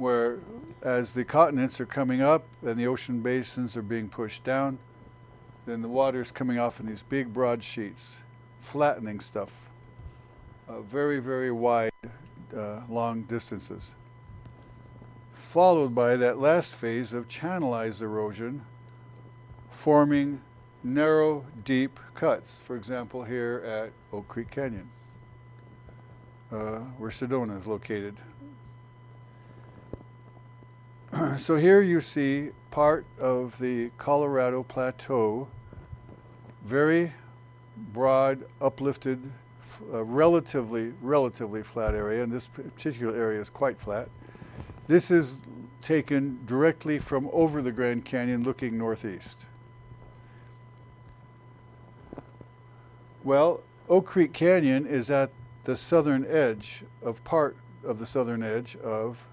where 0.00 0.38
as 0.80 1.12
the 1.12 1.22
continents 1.22 1.78
are 1.78 1.86
coming 1.86 2.22
up 2.22 2.42
and 2.62 2.80
the 2.80 2.86
ocean 2.86 3.20
basins 3.20 3.76
are 3.76 3.82
being 3.82 4.08
pushed 4.08 4.42
down, 4.42 4.78
then 5.66 5.82
the 5.82 5.88
water 5.88 6.22
is 6.22 6.32
coming 6.32 6.58
off 6.58 6.80
in 6.80 6.86
these 6.86 7.02
big 7.02 7.30
broad 7.34 7.62
sheets, 7.62 8.14
flattening 8.62 9.20
stuff, 9.20 9.50
uh, 10.70 10.80
very, 10.80 11.20
very 11.20 11.52
wide, 11.52 11.92
uh, 12.56 12.80
long 12.88 13.22
distances. 13.24 13.92
Followed 15.34 15.94
by 15.94 16.16
that 16.16 16.38
last 16.38 16.74
phase 16.74 17.12
of 17.12 17.28
channelized 17.28 18.00
erosion, 18.00 18.64
forming 19.70 20.40
narrow, 20.82 21.44
deep 21.64 21.98
cuts. 22.14 22.58
For 22.66 22.76
example, 22.76 23.24
here 23.24 23.62
at 23.66 24.16
Oak 24.16 24.28
Creek 24.28 24.50
Canyon, 24.50 24.88
uh, 26.52 26.78
where 26.98 27.10
Sedona 27.10 27.58
is 27.58 27.66
located. 27.66 28.16
so 31.38 31.56
here 31.56 31.82
you 31.82 32.00
see 32.00 32.50
part 32.70 33.04
of 33.18 33.58
the 33.58 33.90
Colorado 33.98 34.62
Plateau, 34.62 35.48
very 36.64 37.12
broad, 37.92 38.44
uplifted, 38.60 39.20
uh, 39.92 40.04
relatively 40.04 40.92
relatively 41.00 41.62
flat 41.62 41.94
area, 41.94 42.22
and 42.22 42.32
this 42.32 42.46
particular 42.46 43.16
area 43.16 43.40
is 43.40 43.48
quite 43.50 43.80
flat. 43.80 44.08
This 44.86 45.10
is 45.10 45.38
taken 45.82 46.38
directly 46.46 46.98
from 46.98 47.30
over 47.32 47.62
the 47.62 47.72
Grand 47.72 48.04
Canyon, 48.04 48.44
looking 48.44 48.76
northeast. 48.76 49.46
Well, 53.22 53.60
Oak 53.90 54.06
Creek 54.06 54.32
Canyon 54.32 54.86
is 54.86 55.10
at 55.10 55.30
the 55.64 55.76
southern 55.76 56.24
edge 56.24 56.84
of 57.02 57.22
part 57.22 57.54
of 57.84 57.98
the 57.98 58.06
southern 58.06 58.42
edge 58.42 58.76
of 58.76 59.26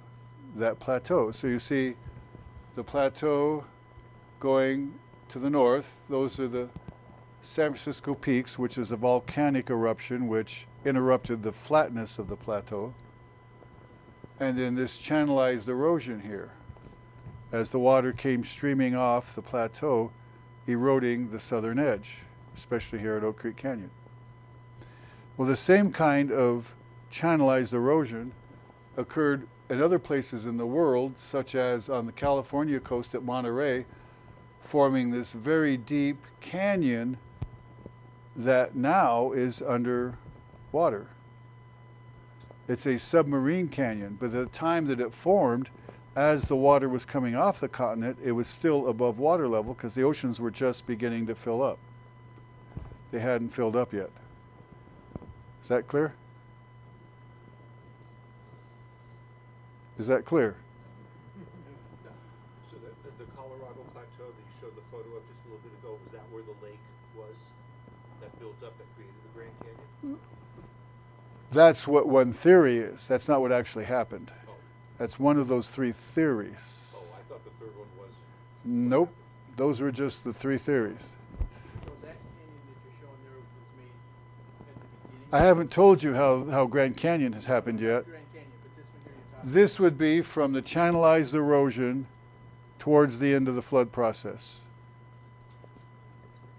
that 0.56 0.78
plateau. 0.80 1.32
So 1.32 1.48
you 1.48 1.58
see 1.58 1.96
the 2.76 2.84
plateau 2.84 3.64
going 4.42 4.94
to 5.30 5.40
the 5.40 5.50
north, 5.50 6.02
those 6.10 6.38
are 6.38 6.50
the 6.50 6.68
San 7.44 7.72
Francisco 7.72 8.14
Peaks, 8.14 8.60
which 8.60 8.78
is 8.78 8.92
a 8.92 8.98
volcanic 8.98 9.70
eruption 9.70 10.28
which 10.28 10.68
interrupted 10.84 11.44
the 11.44 11.54
flatness 11.54 12.20
of 12.20 12.28
the 12.28 12.36
plateau. 12.36 12.94
And 14.38 14.58
then 14.60 14.76
this 14.76 14.98
channelized 14.98 15.70
erosion 15.70 16.20
here 16.20 16.52
as 17.54 17.70
the 17.70 17.80
water 17.80 18.12
came 18.12 18.44
streaming 18.44 18.96
off 18.96 19.34
the 19.34 19.42
plateau, 19.42 20.12
eroding 20.68 21.32
the 21.32 21.40
southern 21.40 21.80
edge, 21.80 22.18
especially 22.58 23.00
here 23.00 23.16
at 23.16 23.24
Oak 23.24 23.38
Creek 23.38 23.56
Canyon. 23.56 23.92
Well, 25.38 25.48
the 25.48 25.56
same 25.56 25.92
kind 25.92 26.32
of 26.32 26.74
channelized 27.12 27.74
erosion 27.74 28.32
occurred 28.98 29.48
in 29.70 29.82
other 29.82 30.00
places 30.00 30.46
in 30.46 30.58
the 30.58 30.66
world, 30.66 31.14
such 31.18 31.54
as 31.54 31.90
on 31.90 32.06
the 32.06 32.12
California 32.12 32.80
coast 32.80 33.14
at 33.14 33.24
Monterey, 33.24 33.86
forming 34.62 35.12
this 35.12 35.32
very 35.32 35.78
deep 35.78 36.18
canyon 36.42 37.18
that 38.36 38.76
now 38.76 39.32
is 39.32 39.62
under 39.62 40.18
water. 40.72 41.08
It's 42.68 42.86
a 42.86 42.98
submarine 42.98 43.68
canyon, 43.68 44.18
but 44.20 44.28
at 44.28 44.52
the 44.52 44.58
time 44.58 44.88
that 44.88 45.00
it 45.00 45.14
formed, 45.14 45.70
as 46.16 46.48
the 46.48 46.56
water 46.56 46.90
was 46.90 47.06
coming 47.06 47.36
off 47.36 47.60
the 47.60 47.68
continent, 47.68 48.18
it 48.24 48.32
was 48.32 48.48
still 48.48 48.88
above 48.88 49.20
water 49.20 49.48
level 49.48 49.74
because 49.76 49.94
the 49.94 50.04
oceans 50.04 50.40
were 50.42 50.52
just 50.52 50.88
beginning 50.88 51.28
to 51.28 51.36
fill 51.36 51.62
up. 51.62 51.78
They 53.18 53.24
hadn't 53.24 53.50
filled 53.50 53.76
up 53.76 53.94
yet. 53.94 54.12
Is 55.64 55.70
that 55.70 55.88
clear? 55.88 56.14
Is 59.98 60.06
that 60.06 60.24
clear? 60.24 60.56
So 62.70 62.78
the, 62.78 62.90
the, 63.10 63.26
the 63.26 63.32
Colorado 63.32 63.82
Plateau 63.92 64.30
that 64.30 64.46
you 64.46 64.54
showed 64.62 64.76
the 64.76 64.84
photo 64.92 65.18
of 65.18 65.28
just 65.28 65.40
a 65.46 65.48
little 65.48 65.64
bit 65.64 65.74
ago, 65.82 65.98
was 66.04 66.12
that 66.12 66.22
where 66.30 66.44
the 66.44 66.54
lake 66.64 66.78
was 67.16 67.34
that 68.22 68.40
built 68.40 68.54
up 68.64 68.78
that 68.78 68.86
created 68.96 69.16
the 69.24 69.34
Grand 69.34 69.52
Canyon? 69.62 69.80
Mm-hmm. 70.06 70.14
That's 71.54 71.88
what 71.88 72.08
one 72.08 72.32
theory 72.32 72.78
is. 72.78 73.08
That's 73.08 73.28
not 73.28 73.42
what 73.42 73.52
actually 73.52 73.86
happened. 73.86 74.32
Oh, 74.48 74.52
That's 75.00 75.18
one 75.20 75.40
of 75.40 75.48
those 75.48 75.70
three 75.70 75.92
theories. 75.92 76.94
oh, 76.96 77.16
I 77.18 77.22
thought 77.28 77.44
the 77.44 77.66
third 77.66 77.76
one 77.76 77.88
was. 77.98 78.12
Nope. 78.64 79.10
Those 79.56 79.82
were 79.82 79.92
just 79.92 80.24
the 80.24 80.32
three 80.32 80.60
theories. 80.60 81.14
So 81.88 81.92
that 82.04 82.16
canyon 82.20 82.62
that 82.68 82.78
you're 82.84 82.94
showing 83.00 83.22
there 83.24 83.40
was 83.40 83.48
made 83.80 83.96
at 84.70 84.76
the 84.76 84.88
beginning? 85.08 85.17
I 85.32 85.40
haven't 85.40 85.72
told 85.72 86.02
you 86.02 86.14
how, 86.14 86.46
how 86.46 86.66
Grand 86.66 86.96
Canyon 86.96 87.34
has 87.34 87.46
happened 87.46 87.82
yet. 87.82 88.06
Canyon, 88.06 88.22
this 88.78 88.86
one 88.86 89.02
here 89.04 89.14
you're 89.14 89.38
talking. 89.38 89.54
This 89.54 89.80
would 89.80 89.98
be 89.98 90.22
from 90.22 90.54
the 90.54 90.62
channelized 90.62 91.34
erosion 91.34 92.08
towards 92.80 93.20
the 93.20 93.34
end 93.34 93.50
of 93.50 93.56
the 93.56 93.62
flood 93.62 93.92
process. 93.92 94.58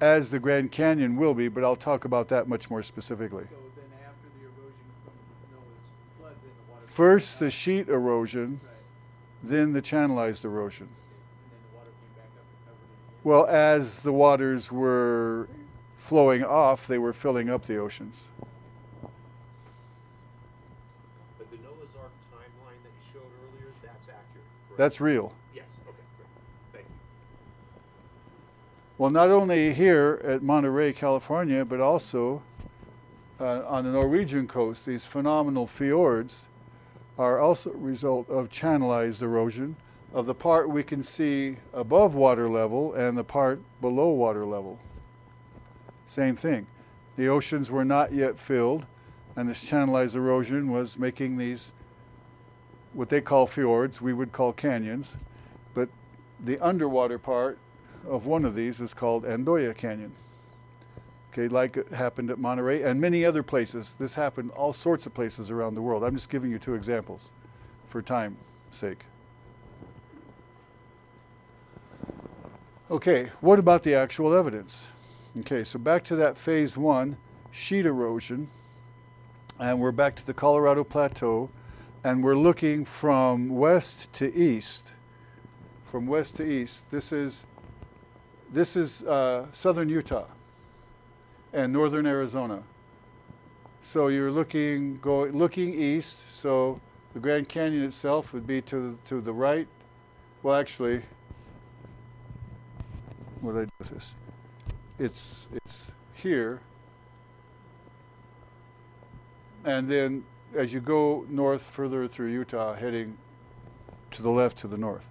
As 0.01 0.31
the 0.31 0.39
Grand 0.39 0.71
Canyon 0.71 1.17
will 1.17 1.35
be, 1.35 1.49
but 1.49 1.65
I'll 1.65 1.77
talk 1.77 2.05
about 2.05 2.29
that 2.29 2.47
much 2.47 2.69
more 2.69 2.83
specifically. 2.83 3.45
So 3.45 3.57
the 3.57 4.45
erosion 4.45 4.75
from 5.03 5.13
Noah's 5.51 5.65
flood, 6.21 6.35
the 6.83 6.89
First, 6.89 7.39
the 7.39 7.51
sheet 7.51 7.89
erosion, 7.89 8.61
Right, 8.63 8.75
then 9.51 9.73
the 9.73 9.81
channelized 9.81 10.45
erosion. 10.45 10.89
the 10.89 11.79
water 11.79 11.89
came 11.89 12.11
back 12.17 12.27
up 12.37 12.45
and 12.45 12.67
covered 12.67 12.85
it 12.85 13.01
again. 13.01 13.21
Well, 13.25 13.47
as 13.47 14.03
the 14.03 14.13
waters 14.13 14.71
were 14.71 15.49
flowing 15.97 16.45
off, 16.45 16.87
they 16.87 16.99
were 16.99 17.13
filling 17.13 17.49
up 17.51 17.65
the 17.65 17.79
oceans. 17.79 18.29
But 21.39 21.51
the 21.51 21.57
Noah's 21.59 21.95
Ark 22.01 22.11
timeline 22.33 22.81
that 22.83 22.95
you 22.95 23.05
showed 23.13 23.31
earlier, 23.43 23.73
that's 23.83 24.09
accurate, 24.09 24.47
correct? 24.68 24.68
That's 24.79 25.01
real. 25.01 25.35
Yes, 25.53 25.67
okay, 25.89 25.97
thank 26.73 26.85
you. 26.85 26.95
Well, 28.97 29.11
not 29.11 29.29
only 29.29 29.75
here 29.75 30.23
at 30.25 30.41
Monterey, 30.41 30.93
California, 30.93 31.65
but 31.65 31.81
also 31.81 32.43
uh, 33.41 33.67
on 33.67 33.85
the 33.85 33.91
Norwegian 33.91 34.47
coast, 34.47 34.87
these 34.87 35.05
phenomenal 35.05 35.67
fjords 35.67 36.47
are 37.19 37.41
also 37.41 37.73
a 37.73 37.77
result 37.77 38.31
of 38.31 38.51
channelized 38.51 39.21
erosion 39.21 39.75
of 40.15 40.27
the 40.27 40.35
part 40.35 40.71
we 40.71 40.85
can 40.85 41.03
see 41.03 41.57
above 41.75 42.15
water 42.15 42.49
level 42.49 42.95
and 42.95 43.19
the 43.19 43.25
part 43.25 43.61
below 43.81 44.11
water 44.11 44.47
level. 44.47 44.79
Same 46.07 46.37
thing. 46.37 46.69
The 47.17 47.27
oceans 47.27 47.69
were 47.69 47.85
not 47.85 48.13
yet 48.13 48.39
filled, 48.39 48.87
and 49.35 49.49
this 49.49 49.65
channelized 49.65 50.15
erosion 50.15 50.71
was 50.71 50.97
making 50.97 51.37
these 51.37 51.73
what 52.93 53.09
they 53.09 53.21
call 53.21 53.47
fjords, 53.47 54.01
we 54.01 54.13
would 54.13 54.33
call 54.33 54.53
canyons, 54.53 55.15
but 55.75 55.89
the 56.45 56.59
underwater 56.61 57.19
part 57.19 57.59
of 58.09 58.27
one 58.27 58.45
of 58.45 58.55
these 58.55 58.81
is 58.81 58.95
called 58.95 59.25
Andoya 59.25 59.77
Canyon. 59.77 60.13
Okay, 61.33 61.49
like 61.49 61.77
it 61.77 61.89
happened 61.89 62.31
at 62.31 62.39
Monterey 62.39 62.83
and 62.83 63.01
many 63.01 63.25
other 63.25 63.43
places. 63.43 63.95
This 63.99 64.15
happened 64.15 64.51
all 64.53 64.73
sorts 64.73 65.07
of 65.07 65.15
places 65.15 65.51
around 65.51 65.75
the 65.75 65.83
world. 65.83 66.03
I'm 66.03 66.15
just 66.15 66.31
giving 66.31 66.51
you 66.51 66.59
two 66.59 66.75
examples 66.75 67.29
for 67.87 68.03
time's 68.03 68.39
sake. 68.71 69.05
Okay, 72.91 73.31
what 73.41 73.59
about 73.59 73.83
the 73.83 73.95
actual 73.95 74.35
evidence? 74.35 74.87
Okay, 75.41 75.63
so 75.63 75.79
back 75.79 76.03
to 76.05 76.17
that 76.17 76.39
phase 76.39 76.77
one 76.77 77.19
sheet 77.51 77.85
erosion, 77.85 78.49
and 79.59 79.79
we're 79.79 79.93
back 79.93 80.17
to 80.17 80.27
the 80.27 80.33
Colorado 80.33 80.83
Plateau, 80.85 81.51
and 82.09 82.25
we're 82.25 82.35
looking 82.35 82.87
from 82.87 83.51
west 83.51 84.11
to 84.15 84.35
east. 84.35 84.95
From 85.85 86.07
west 86.07 86.37
to 86.37 86.43
east. 86.43 86.85
This 86.91 87.13
is 87.13 87.43
this 88.51 88.77
is 88.77 89.03
uh, 89.03 89.47
southern 89.53 89.91
Utah 89.91 90.25
and 91.53 91.71
northern 91.71 92.07
Arizona. 92.07 92.63
So 93.83 94.09
you're 94.09 94.31
looking 94.31 94.99
going 95.03 95.33
looking 95.37 95.75
east. 95.75 96.21
So 96.33 96.81
the 97.13 97.21
Grand 97.21 97.47
Canyon 97.47 97.85
itself 97.85 98.33
would 98.33 98.47
be 98.47 98.63
to 98.63 98.99
to 99.05 99.21
the 99.21 99.35
right. 99.35 99.69
Well, 100.43 100.59
actually, 100.59 101.03
what 103.43 103.53
did 103.53 103.61
I 103.61 103.65
do 103.65 103.71
with 103.81 103.91
this? 103.91 104.13
It's 104.99 105.47
it's 105.53 105.89
here, 106.15 106.61
and 109.67 109.91
then 109.91 110.25
as 110.55 110.73
you 110.73 110.81
go 110.81 111.27
north 111.29 111.63
further 111.63 112.09
through 112.09 112.33
Utah, 112.33 112.75
heading 112.75 113.17
to 114.11 114.23
the 114.23 114.31
left 114.31 114.59
to 114.59 114.69
the 114.69 114.79
north. 114.79 115.07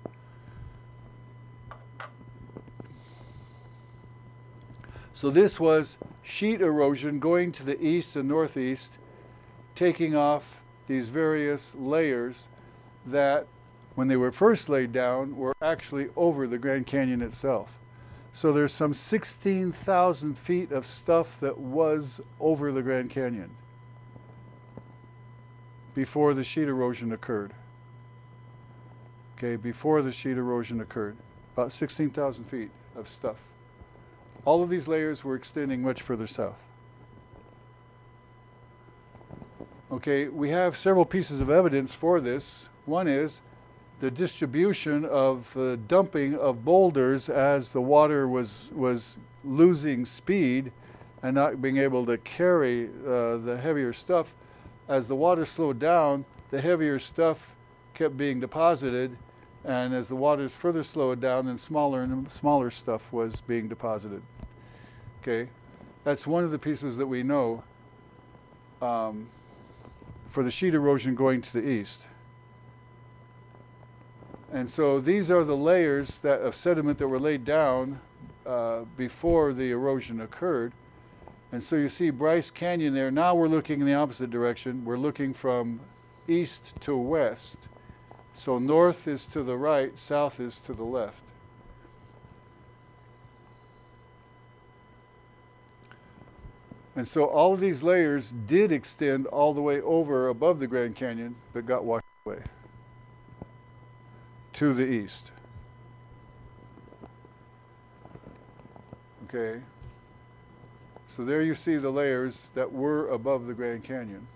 So 5.13 5.29
this 5.29 5.59
was 5.59 5.97
sheet 6.23 6.61
erosion 6.61 7.19
going 7.19 7.51
to 7.53 7.63
the 7.63 7.81
east 7.83 8.15
and 8.15 8.27
northeast, 8.27 8.91
taking 9.75 10.15
off 10.15 10.61
these 10.87 11.09
various 11.09 11.73
layers 11.75 12.47
that, 13.05 13.47
when 13.95 14.07
they 14.07 14.15
were 14.15 14.31
first 14.31 14.69
laid 14.69 14.91
down, 14.91 15.35
were 15.35 15.55
actually 15.61 16.09
over 16.15 16.47
the 16.47 16.57
Grand 16.57 16.85
Canyon 16.85 17.21
itself. 17.21 17.79
So 18.31 18.51
there's 18.51 18.73
some 18.73 18.93
16,000 18.93 20.37
feet 20.37 20.71
of 20.71 20.85
stuff 20.85 21.39
that 21.39 21.57
was 21.57 22.21
over 22.39 22.71
the 22.71 22.83
Grand 22.83 23.09
Canyon 23.09 23.49
before 25.97 26.35
the 26.35 26.43
sheet 26.43 26.67
erosion 26.67 27.11
occurred. 27.11 27.51
Okay, 29.35 29.55
before 29.55 30.03
the 30.03 30.11
sheet 30.11 30.37
erosion 30.37 30.79
occurred, 30.79 31.17
about 31.55 31.71
16,000 31.71 32.43
feet 32.43 32.69
of 32.95 33.09
stuff. 33.09 33.37
All 34.45 34.61
of 34.61 34.69
these 34.69 34.87
layers 34.87 35.23
were 35.23 35.33
extending 35.33 35.81
much 35.81 36.03
further 36.03 36.27
south. 36.27 36.59
Okay, 39.91 40.27
we 40.27 40.51
have 40.51 40.77
several 40.77 41.03
pieces 41.03 41.41
of 41.41 41.49
evidence 41.49 41.95
for 41.95 42.21
this. 42.21 42.67
One 42.85 43.07
is 43.07 43.39
the 43.99 44.11
distribution 44.11 45.03
of 45.03 45.57
uh, 45.57 45.77
dumping 45.87 46.35
of 46.35 46.63
boulders 46.63 47.27
as 47.27 47.71
the 47.71 47.81
water 47.81 48.27
was 48.27 48.69
was 48.71 49.17
losing 49.43 50.05
speed 50.05 50.71
and 51.23 51.33
not 51.33 51.59
being 51.59 51.77
able 51.77 52.05
to 52.05 52.19
carry 52.19 52.85
uh, 52.85 53.37
the 53.37 53.59
heavier 53.59 53.93
stuff. 53.93 54.31
As 54.87 55.07
the 55.07 55.15
water 55.15 55.45
slowed 55.45 55.79
down, 55.79 56.25
the 56.49 56.61
heavier 56.61 56.99
stuff 56.99 57.55
kept 57.93 58.15
being 58.17 58.39
deposited, 58.39 59.17
and 59.65 59.93
as 59.93 60.07
the 60.07 60.15
waters 60.15 60.53
further 60.53 60.83
slowed 60.83 61.19
down, 61.19 61.47
then 61.47 61.59
smaller 61.59 62.03
and 62.03 62.31
smaller 62.31 62.69
stuff 62.69 63.11
was 63.11 63.41
being 63.41 63.67
deposited. 63.67 64.21
Okay, 65.21 65.49
that's 66.03 66.25
one 66.25 66.43
of 66.43 66.51
the 66.51 66.59
pieces 66.59 66.95
that 66.97 67.07
we 67.07 67.21
know 67.21 67.63
um, 68.81 69.27
for 70.29 70.43
the 70.43 70.51
sheet 70.51 70.73
erosion 70.73 71.15
going 71.15 71.41
to 71.41 71.53
the 71.53 71.67
east. 71.67 72.03
And 74.53 74.69
so 74.69 75.01
these 75.01 75.29
are 75.29 75.43
the 75.43 75.57
layers 75.57 76.19
that 76.19 76.39
of 76.39 76.55
sediment 76.55 76.97
that 76.99 77.07
were 77.09 77.19
laid 77.19 77.43
down 77.43 77.99
uh, 78.45 78.85
before 78.95 79.51
the 79.51 79.71
erosion 79.71 80.21
occurred. 80.21 80.71
And 81.51 81.63
so 81.63 81.75
you 81.75 81.89
see 81.89 82.09
Bryce 82.09 82.51
Canyon 82.51 82.93
there. 82.93 83.09
Now 83.09 83.33
we're 83.33 83.47
looking 83.47 83.79
in 83.79 83.87
the 83.87 83.93
opposite 83.93 84.29
direction. 84.29 84.83
We're 84.83 84.97
looking 84.97 85.33
from 85.33 85.79
east 86.27 86.73
to 86.81 86.95
west. 86.95 87.57
So 88.33 88.59
north 88.59 89.07
is 89.07 89.25
to 89.25 89.43
the 89.43 89.57
right, 89.57 89.97
south 89.97 90.39
is 90.39 90.59
to 90.65 90.73
the 90.73 90.83
left. 90.83 91.21
And 96.95 97.07
so 97.07 97.25
all 97.25 97.53
of 97.53 97.59
these 97.59 97.83
layers 97.83 98.31
did 98.47 98.71
extend 98.71 99.27
all 99.27 99.53
the 99.53 99.61
way 99.61 99.81
over 99.81 100.29
above 100.29 100.59
the 100.59 100.67
Grand 100.67 100.95
Canyon, 100.95 101.35
but 101.53 101.65
got 101.65 101.85
washed 101.85 102.03
away 102.25 102.39
to 104.53 104.73
the 104.73 104.85
east. 104.85 105.31
Okay. 109.29 109.61
So 111.17 111.25
there 111.25 111.41
you 111.41 111.55
see 111.55 111.77
the 111.77 111.89
layers 111.89 112.43
that 112.53 112.71
were 112.71 113.09
above 113.09 113.47
the 113.47 113.53
Grand 113.55 113.83
Canyon. 113.83 114.27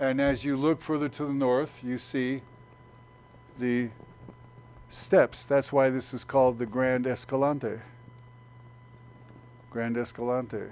And 0.00 0.20
as 0.20 0.44
you 0.44 0.56
look 0.56 0.82
further 0.82 1.08
to 1.10 1.24
the 1.24 1.32
north, 1.32 1.84
you 1.84 1.96
see 1.96 2.42
the 3.56 3.90
steps. 4.88 5.44
That's 5.44 5.72
why 5.72 5.90
this 5.90 6.12
is 6.12 6.24
called 6.24 6.58
the 6.58 6.66
Grand 6.66 7.06
Escalante. 7.06 7.78
Grand 9.70 9.96
Escalante. 9.96 10.62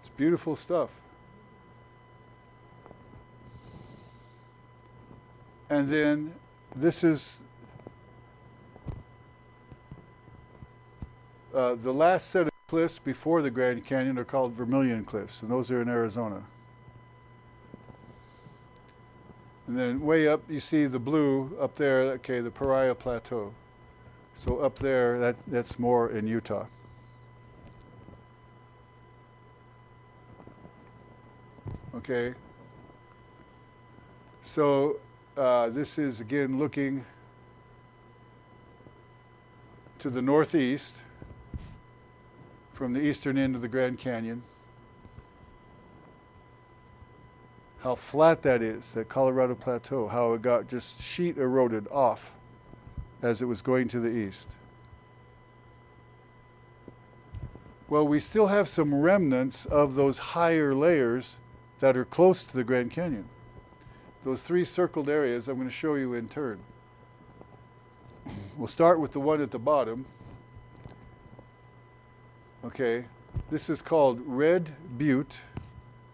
It's 0.00 0.08
beautiful 0.16 0.56
stuff. 0.56 0.88
And 5.68 5.90
then 5.90 6.32
this 6.74 7.04
is 7.04 7.40
uh, 11.54 11.74
the 11.74 11.92
last 11.92 12.30
set 12.30 12.46
of 12.46 12.52
cliffs 12.68 12.98
before 12.98 13.42
the 13.42 13.50
Grand 13.50 13.84
Canyon 13.86 14.18
are 14.18 14.24
called 14.24 14.52
Vermilion 14.52 15.04
Cliffs, 15.04 15.42
and 15.42 15.50
those 15.50 15.70
are 15.70 15.80
in 15.80 15.88
Arizona. 15.88 16.42
And 19.66 19.78
then 19.78 20.00
way 20.00 20.28
up, 20.28 20.42
you 20.48 20.60
see 20.60 20.86
the 20.86 20.98
blue 20.98 21.56
up 21.60 21.74
there, 21.74 22.00
okay, 22.12 22.40
the 22.40 22.50
Paria 22.50 22.94
Plateau. 22.94 23.52
So 24.38 24.58
up 24.58 24.78
there, 24.78 25.18
that, 25.18 25.36
that's 25.46 25.78
more 25.78 26.10
in 26.10 26.26
Utah. 26.26 26.66
Okay. 31.96 32.34
So 34.42 35.00
uh, 35.36 35.68
this 35.70 35.98
is 35.98 36.20
again 36.20 36.58
looking 36.58 37.04
to 39.98 40.08
the 40.08 40.22
northeast 40.22 40.96
from 42.78 42.92
the 42.92 43.00
eastern 43.00 43.36
end 43.36 43.56
of 43.56 43.60
the 43.60 43.66
Grand 43.66 43.98
Canyon. 43.98 44.40
How 47.80 47.96
flat 47.96 48.42
that 48.42 48.62
is, 48.62 48.92
that 48.92 49.08
Colorado 49.08 49.56
Plateau, 49.56 50.06
how 50.06 50.34
it 50.34 50.42
got 50.42 50.68
just 50.68 51.02
sheet 51.02 51.38
eroded 51.38 51.88
off 51.88 52.34
as 53.20 53.42
it 53.42 53.46
was 53.46 53.62
going 53.62 53.88
to 53.88 53.98
the 53.98 54.08
east. 54.08 54.46
Well, 57.88 58.06
we 58.06 58.20
still 58.20 58.46
have 58.46 58.68
some 58.68 58.94
remnants 58.94 59.66
of 59.66 59.96
those 59.96 60.18
higher 60.18 60.72
layers 60.72 61.34
that 61.80 61.96
are 61.96 62.04
close 62.04 62.44
to 62.44 62.56
the 62.56 62.62
Grand 62.62 62.92
Canyon. 62.92 63.28
Those 64.24 64.42
three 64.42 64.64
circled 64.64 65.08
areas 65.08 65.48
I'm 65.48 65.56
going 65.56 65.66
to 65.66 65.74
show 65.74 65.96
you 65.96 66.14
in 66.14 66.28
turn. 66.28 66.60
We'll 68.56 68.68
start 68.68 69.00
with 69.00 69.10
the 69.10 69.20
one 69.20 69.42
at 69.42 69.50
the 69.50 69.58
bottom. 69.58 70.06
Okay, 72.68 73.06
this 73.50 73.70
is 73.70 73.80
called 73.80 74.20
Red 74.26 74.74
Butte. 74.98 75.40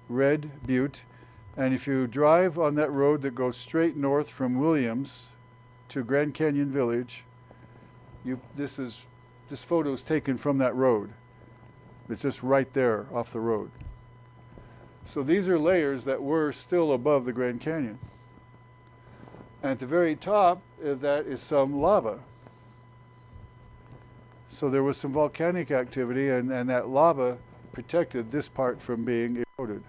Red 0.09 0.65
Butte. 0.65 1.03
And 1.57 1.75
if 1.75 1.85
you 1.89 2.07
drive 2.07 2.61
on 2.61 2.77
that 2.77 2.93
road 2.93 3.23
that 3.23 3.35
goes 3.35 3.57
straight 3.57 3.97
north 3.97 4.31
from 4.31 4.61
Williams 4.61 5.31
to 5.89 6.05
Grand 6.05 6.33
Canyon 6.33 6.71
Village, 6.71 7.25
you 8.25 8.41
this 8.55 8.79
is 8.79 9.05
this 9.51 9.65
photo 9.65 9.93
is 9.95 10.05
taken 10.05 10.39
from 10.39 10.59
that 10.59 10.77
road. 10.77 11.11
It's 12.09 12.23
just 12.23 12.41
right 12.41 12.73
there 12.73 13.07
off 13.13 13.33
the 13.33 13.41
road. 13.41 13.73
So 15.05 15.25
these 15.25 15.49
are 15.49 15.59
layers 15.59 16.05
that 16.05 16.23
were 16.23 16.53
still 16.53 16.93
above 16.93 17.25
the 17.25 17.33
Grand 17.33 17.63
Canyon. 17.63 17.99
And 19.61 19.73
at 19.73 19.81
the 19.81 19.87
very 19.87 20.15
top 20.15 20.63
of 20.85 21.01
that 21.01 21.27
is 21.27 21.43
some 21.43 21.81
lava. 21.81 22.21
So 24.55 24.71
there 24.71 24.85
was 24.85 24.97
some 24.97 25.13
volcanic 25.13 25.73
activity, 25.73 26.31
and, 26.31 26.49
and 26.53 26.71
that 26.71 26.89
lava 26.89 27.39
protected 27.73 28.31
this 28.31 28.49
part 28.49 28.81
from 28.81 29.05
being 29.05 29.43
eroded. 29.59 29.83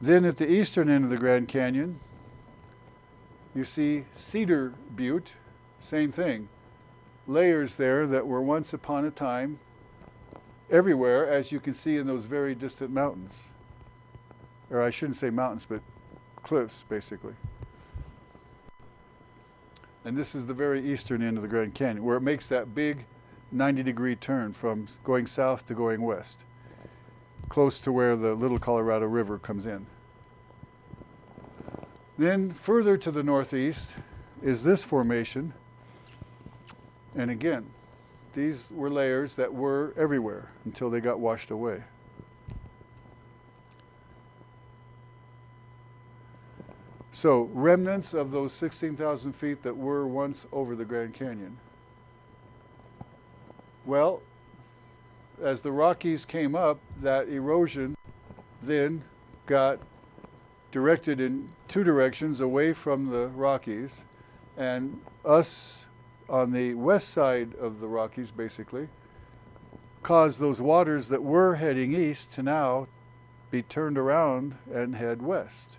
Then 0.00 0.24
at 0.24 0.36
the 0.36 0.48
eastern 0.48 0.88
end 0.88 1.02
of 1.02 1.10
the 1.10 1.16
Grand 1.16 1.48
Canyon, 1.48 1.98
you 3.56 3.64
see 3.64 4.04
Cedar 4.14 4.72
Butte, 4.94 5.32
same 5.80 6.12
thing. 6.12 6.48
Layers 7.26 7.74
there 7.74 8.06
that 8.06 8.24
were 8.24 8.40
once 8.40 8.72
upon 8.72 9.04
a 9.04 9.10
time 9.10 9.58
everywhere, 10.70 11.28
as 11.28 11.50
you 11.50 11.58
can 11.58 11.74
see 11.74 11.96
in 11.96 12.06
those 12.06 12.24
very 12.24 12.54
distant 12.54 12.92
mountains. 12.92 13.42
Or 14.70 14.80
I 14.80 14.90
shouldn't 14.90 15.16
say 15.16 15.30
mountains, 15.30 15.66
but 15.68 15.80
cliffs, 16.44 16.84
basically. 16.88 17.34
And 20.04 20.16
this 20.16 20.34
is 20.34 20.46
the 20.46 20.54
very 20.54 20.92
eastern 20.92 21.22
end 21.22 21.36
of 21.36 21.42
the 21.42 21.48
Grand 21.48 21.74
Canyon, 21.74 22.04
where 22.04 22.16
it 22.16 22.22
makes 22.22 22.46
that 22.48 22.74
big 22.74 23.04
90 23.52 23.82
degree 23.82 24.16
turn 24.16 24.52
from 24.52 24.86
going 25.04 25.26
south 25.26 25.66
to 25.66 25.74
going 25.74 26.02
west, 26.02 26.44
close 27.48 27.80
to 27.80 27.92
where 27.92 28.16
the 28.16 28.34
Little 28.34 28.58
Colorado 28.58 29.06
River 29.06 29.38
comes 29.38 29.66
in. 29.66 29.86
Then 32.16 32.52
further 32.52 32.96
to 32.98 33.10
the 33.10 33.22
northeast 33.22 33.88
is 34.42 34.62
this 34.62 34.82
formation. 34.82 35.52
And 37.14 37.30
again, 37.30 37.66
these 38.34 38.68
were 38.70 38.90
layers 38.90 39.34
that 39.34 39.52
were 39.52 39.92
everywhere 39.96 40.50
until 40.64 40.90
they 40.90 41.00
got 41.00 41.18
washed 41.18 41.50
away. 41.50 41.82
So, 47.20 47.50
remnants 47.52 48.14
of 48.14 48.30
those 48.30 48.54
16,000 48.54 49.34
feet 49.34 49.62
that 49.62 49.76
were 49.76 50.08
once 50.08 50.46
over 50.52 50.74
the 50.74 50.86
Grand 50.86 51.12
Canyon. 51.12 51.58
Well, 53.84 54.22
as 55.42 55.60
the 55.60 55.70
Rockies 55.70 56.24
came 56.24 56.56
up, 56.56 56.80
that 57.02 57.28
erosion 57.28 57.94
then 58.62 59.04
got 59.44 59.80
directed 60.72 61.20
in 61.20 61.52
two 61.68 61.84
directions 61.84 62.40
away 62.40 62.72
from 62.72 63.10
the 63.10 63.26
Rockies, 63.26 64.00
and 64.56 64.98
us 65.22 65.84
on 66.26 66.52
the 66.52 66.72
west 66.72 67.10
side 67.10 67.54
of 67.56 67.80
the 67.80 67.86
Rockies, 67.86 68.30
basically, 68.30 68.88
caused 70.02 70.40
those 70.40 70.62
waters 70.62 71.08
that 71.08 71.22
were 71.22 71.56
heading 71.56 71.92
east 71.94 72.32
to 72.32 72.42
now 72.42 72.88
be 73.50 73.60
turned 73.60 73.98
around 73.98 74.56
and 74.72 74.94
head 74.94 75.20
west. 75.20 75.76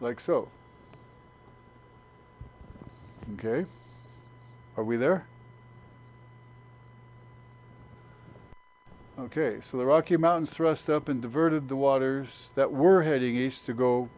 Like 0.00 0.20
so. 0.20 0.48
Okay. 3.34 3.66
Are 4.76 4.84
we 4.84 4.96
there? 4.96 5.26
Okay, 9.18 9.58
so 9.60 9.76
the 9.76 9.84
Rocky 9.84 10.16
Mountains 10.16 10.48
thrust 10.48 10.88
up 10.88 11.10
and 11.10 11.20
diverted 11.20 11.68
the 11.68 11.76
waters 11.76 12.48
that 12.54 12.72
were 12.72 13.02
heading 13.02 13.36
east 13.36 13.66
to 13.66 13.74
go 13.74 14.08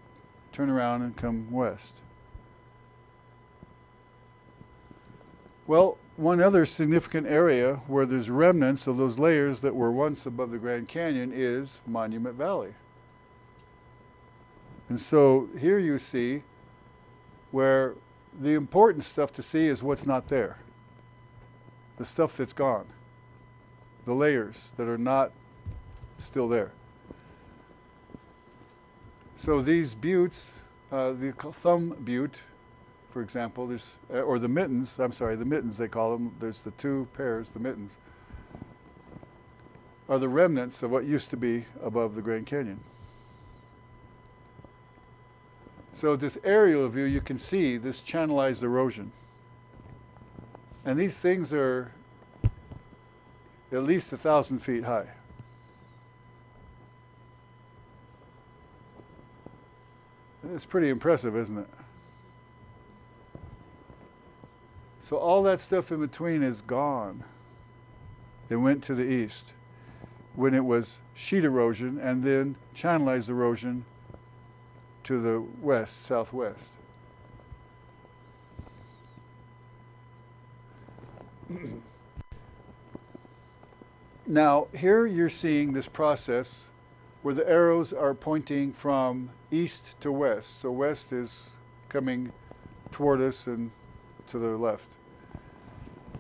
turn 0.53 0.71
around 0.71 1.03
and 1.03 1.16
come 1.16 1.51
west. 1.51 1.95
Well, 5.66 5.99
one 6.16 6.40
other 6.40 6.64
significant 6.66 7.27
area 7.27 7.81
where 7.88 8.07
there's 8.07 8.31
remnants 8.31 8.87
of 8.87 8.97
those 8.97 9.18
layers 9.18 9.61
that 9.62 9.75
were 9.75 9.90
once 9.90 10.25
above 10.27 10.53
the 10.53 10.59
Grand 10.59 10.88
Canyon 10.88 11.33
is 11.35 11.81
Monument 11.87 12.37
Valley. 12.37 12.75
And 14.88 15.01
so 15.01 15.49
here 15.59 15.79
you 15.79 15.99
see 15.99 16.42
where 17.51 17.95
the 18.40 18.55
important 18.55 19.05
stuff 19.05 19.33
to 19.35 19.42
see 19.42 19.66
is 19.66 19.83
what's 19.83 20.07
not 20.07 20.29
there. 20.29 20.59
The 21.99 22.05
stuff 22.05 22.37
that's 22.37 22.53
gone. 22.53 22.87
The 24.07 24.14
layers 24.14 24.71
that 24.77 24.88
are 24.88 24.99
not 24.99 25.33
still 26.18 26.49
there. 26.49 26.73
So 29.37 29.61
these 29.61 29.95
buttes, 29.95 30.61
uh, 30.90 31.12
the 31.12 31.33
thumb 31.33 31.97
butte, 32.05 32.40
for 33.11 33.23
example, 33.23 33.66
there's, 33.66 33.95
uh, 34.12 34.21
or 34.21 34.38
the 34.38 34.49
mittens, 34.49 34.99
I'm 34.99 35.12
sorry, 35.12 35.37
the 35.37 35.45
mittens 35.45 35.77
they 35.77 35.88
call 35.88 36.12
them, 36.12 36.35
there's 36.38 36.62
the 36.62 36.71
two 36.73 37.07
pairs, 37.14 37.49
the 37.51 37.59
mittens, 37.59 37.92
are 40.09 40.18
the 40.18 40.29
remnants 40.29 40.83
of 40.83 40.90
what 40.90 41.05
used 41.05 41.31
to 41.31 41.37
be 41.37 41.64
above 41.83 42.14
the 42.14 42.23
Grand 42.23 42.47
Canyon. 42.47 42.81
So 46.03 46.17
this 46.17 46.37
aerial 46.43 46.88
view, 46.88 47.05
you 47.05 47.21
can 47.21 47.38
see 47.38 47.77
this 47.77 48.01
channelized 48.01 48.65
erosion. 48.65 49.12
And 50.85 50.99
these 50.99 51.17
things 51.17 51.53
are 51.53 51.93
at 53.71 53.85
least 53.85 54.12
a 54.12 54.17
thousand 54.17 54.59
feet 54.59 54.83
high. 54.83 55.07
It's 60.53 60.65
pretty 60.65 60.88
impressive, 60.88 61.37
isn't 61.37 61.59
it? 61.59 61.69
So 64.99 65.19
all 65.19 65.45
that 65.45 65.61
stuff 65.61 65.93
in 65.93 66.01
between 66.01 66.43
is 66.43 66.62
gone. 66.62 67.23
It 68.49 68.57
went 68.57 68.83
to 68.83 68.97
the 68.97 69.05
east 69.05 69.53
when 70.35 70.53
it 70.53 70.65
was 70.65 70.99
sheet 71.15 71.45
erosion 71.45 72.01
and 72.01 72.25
then 72.25 72.57
channelized 72.75 73.29
erosion 73.29 73.85
to 75.05 75.21
the 75.21 75.41
west, 75.61 76.05
southwest. 76.05 76.65
now, 84.27 84.69
here 84.77 85.07
you're 85.07 85.31
seeing 85.31 85.73
this 85.73 85.87
process 85.88 86.65
where 87.23 87.35
the 87.35 87.49
arrows 87.49 87.93
are 87.93 88.15
pointing 88.15 88.73
from 88.73 89.31
east 89.51 89.95
to 90.01 90.11
west. 90.11 90.61
So, 90.61 90.71
west 90.71 91.12
is 91.12 91.47
coming 91.88 92.33
toward 92.91 93.21
us 93.21 93.47
and 93.47 93.71
to 94.29 94.38
the 94.38 94.57
left. 94.57 94.88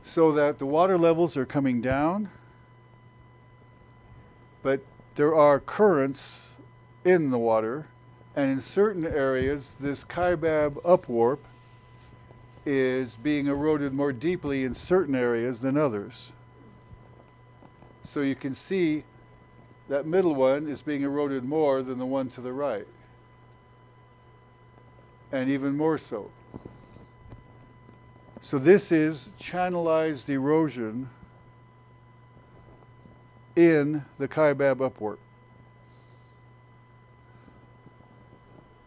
So 0.04 0.32
that 0.32 0.58
the 0.58 0.66
water 0.66 0.98
levels 0.98 1.36
are 1.36 1.46
coming 1.46 1.80
down, 1.80 2.30
but 4.62 4.80
there 5.14 5.34
are 5.34 5.60
currents 5.60 6.50
in 7.04 7.30
the 7.30 7.38
water, 7.38 7.86
and 8.34 8.50
in 8.50 8.60
certain 8.60 9.06
areas, 9.06 9.74
this 9.78 10.04
Kaibab 10.04 10.82
upwarp 10.82 11.38
is 12.64 13.16
being 13.16 13.46
eroded 13.46 13.92
more 13.92 14.12
deeply 14.12 14.64
in 14.64 14.74
certain 14.74 15.14
areas 15.14 15.60
than 15.60 15.76
others. 15.76 16.32
So 18.04 18.20
you 18.20 18.34
can 18.34 18.54
see 18.54 19.04
that 19.88 20.06
middle 20.06 20.34
one 20.34 20.68
is 20.68 20.80
being 20.80 21.02
eroded 21.02 21.44
more 21.44 21.82
than 21.82 21.98
the 21.98 22.06
one 22.06 22.30
to 22.30 22.40
the 22.40 22.52
right, 22.52 22.86
and 25.30 25.50
even 25.50 25.76
more 25.76 25.98
so. 25.98 26.30
So 28.40 28.58
this 28.58 28.90
is 28.90 29.30
channelized 29.40 30.28
erosion 30.28 31.10
in 33.54 34.04
the 34.18 34.26
Kaibab 34.26 34.76
upwarp. 34.76 35.18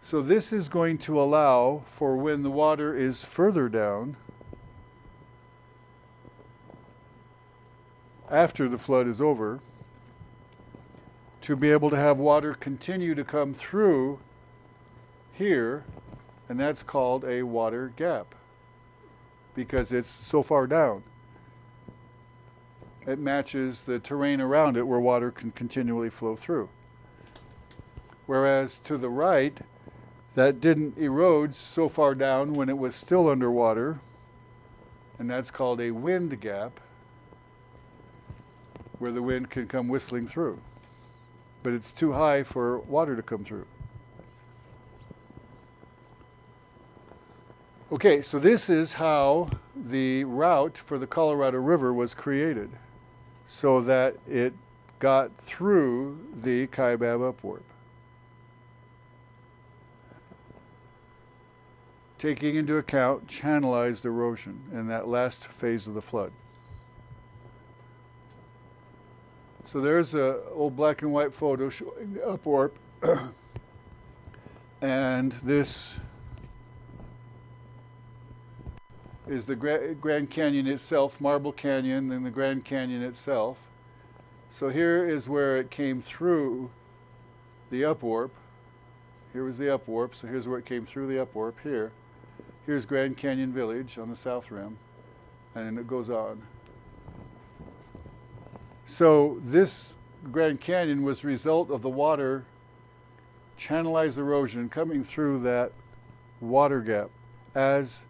So 0.05 0.21
this 0.21 0.53
is 0.53 0.69
going 0.69 0.99
to 0.99 1.19
allow 1.19 1.81
for 1.87 2.15
when 2.15 2.43
the 2.43 2.51
water 2.51 2.95
is 2.95 3.23
further 3.23 3.67
down, 3.67 4.17
after 8.29 8.69
the 8.69 8.77
flood 8.77 9.07
is 9.07 9.19
over, 9.19 9.61
to 11.41 11.55
be 11.55 11.71
able 11.71 11.89
to 11.89 11.95
have 11.95 12.19
water 12.19 12.53
continue 12.53 13.15
to 13.15 13.23
come 13.23 13.55
through 13.55 14.19
here, 15.33 15.83
and 16.47 16.59
that's 16.59 16.83
called 16.83 17.25
a 17.25 17.41
water 17.41 17.91
gap 17.95 18.35
because 19.55 19.91
it's 19.91 20.23
so 20.23 20.43
far 20.43 20.67
down. 20.67 21.01
It 23.07 23.17
matches 23.17 23.81
the 23.81 23.97
terrain 23.97 24.39
around 24.39 24.77
it 24.77 24.85
where 24.85 24.99
water 24.99 25.31
can 25.31 25.49
continually 25.49 26.11
flow 26.11 26.35
through. 26.35 26.69
Whereas 28.27 28.79
to 28.83 28.97
the 28.99 29.09
right, 29.09 29.57
that 30.35 30.59
didn't 30.59 30.97
erode 30.97 31.55
so 31.55 31.89
far 31.89 32.13
down 32.13 32.53
when 32.53 32.69
it 32.69 32.77
was 32.77 32.95
still 32.95 33.29
underwater, 33.29 33.99
and 35.17 35.29
that's 35.29 35.49
called 35.49 35.79
a 35.79 35.91
wind 35.91 36.39
gap, 36.41 36.79
where 38.99 39.11
the 39.11 39.21
wind 39.21 39.49
can 39.49 39.67
come 39.67 39.87
whistling 39.87 40.27
through. 40.27 40.59
But 41.63 41.73
it's 41.73 41.91
too 41.91 42.11
high 42.11 42.43
for 42.43 42.79
water 42.79 43.15
to 43.15 43.21
come 43.21 43.43
through. 43.43 43.65
Okay, 47.91 48.21
so 48.21 48.39
this 48.39 48.69
is 48.69 48.93
how 48.93 49.49
the 49.75 50.23
route 50.25 50.77
for 50.77 50.97
the 50.97 51.07
Colorado 51.07 51.59
River 51.59 51.93
was 51.93 52.13
created 52.13 52.69
so 53.45 53.79
that 53.81 54.15
it 54.27 54.53
got 54.99 55.33
through 55.35 56.19
the 56.35 56.67
Kaibab 56.67 57.33
upwarp. 57.33 57.61
Taking 62.25 62.55
into 62.55 62.77
account 62.77 63.27
channelized 63.27 64.03
erosion 64.03 64.59
in 64.73 64.87
that 64.87 65.07
last 65.07 65.45
phase 65.45 65.85
of 65.85 65.93
the 65.93 66.01
flood. 66.01 66.31
So 69.63 69.79
there's 69.79 70.15
a 70.15 70.41
old 70.51 70.75
black 70.75 71.03
and 71.03 71.13
white 71.13 71.35
photo 71.35 71.69
showing 71.69 72.15
the 72.15 72.21
upwarp. 72.21 72.71
and 74.81 75.33
this 75.33 75.93
is 79.27 79.45
the 79.45 79.55
Gra- 79.55 79.93
Grand 79.93 80.31
Canyon 80.31 80.65
itself, 80.65 81.21
Marble 81.21 81.51
Canyon, 81.51 82.11
and 82.11 82.25
the 82.25 82.31
Grand 82.31 82.65
Canyon 82.65 83.03
itself. 83.03 83.59
So 84.49 84.69
here 84.69 85.07
is 85.07 85.29
where 85.29 85.57
it 85.57 85.69
came 85.69 86.01
through 86.01 86.71
the 87.69 87.83
upwarp. 87.83 88.31
Here 89.31 89.43
was 89.43 89.59
the 89.59 89.65
upwarp, 89.65 90.15
so 90.15 90.25
here's 90.25 90.47
where 90.47 90.57
it 90.57 90.65
came 90.65 90.85
through 90.85 91.05
the 91.05 91.23
upwarp 91.23 91.53
here. 91.61 91.91
Here's 92.65 92.85
Grand 92.85 93.15
Canyon 93.15 93.53
Village 93.53 93.99
on 93.99 94.09
the 94.09 94.15
south 94.15 94.49
rim, 94.49 94.77
and 95.53 95.77
it 95.77 95.87
goes 95.87 96.09
on. 96.09 96.41
So 98.87 99.39
this 99.43 99.93
Grand 100.31 100.59
Canyon 100.61 101.03
was 101.03 101.23
a 101.23 101.27
result 101.27 101.69
of 101.69 101.83
the 101.83 101.89
water 101.89 102.43
channelized 103.59 104.17
erosion 104.17 104.67
coming 104.69 105.03
through 105.03 105.39
that 105.39 105.71
water 106.41 106.81
gap 106.81 107.09
as 107.53 108.01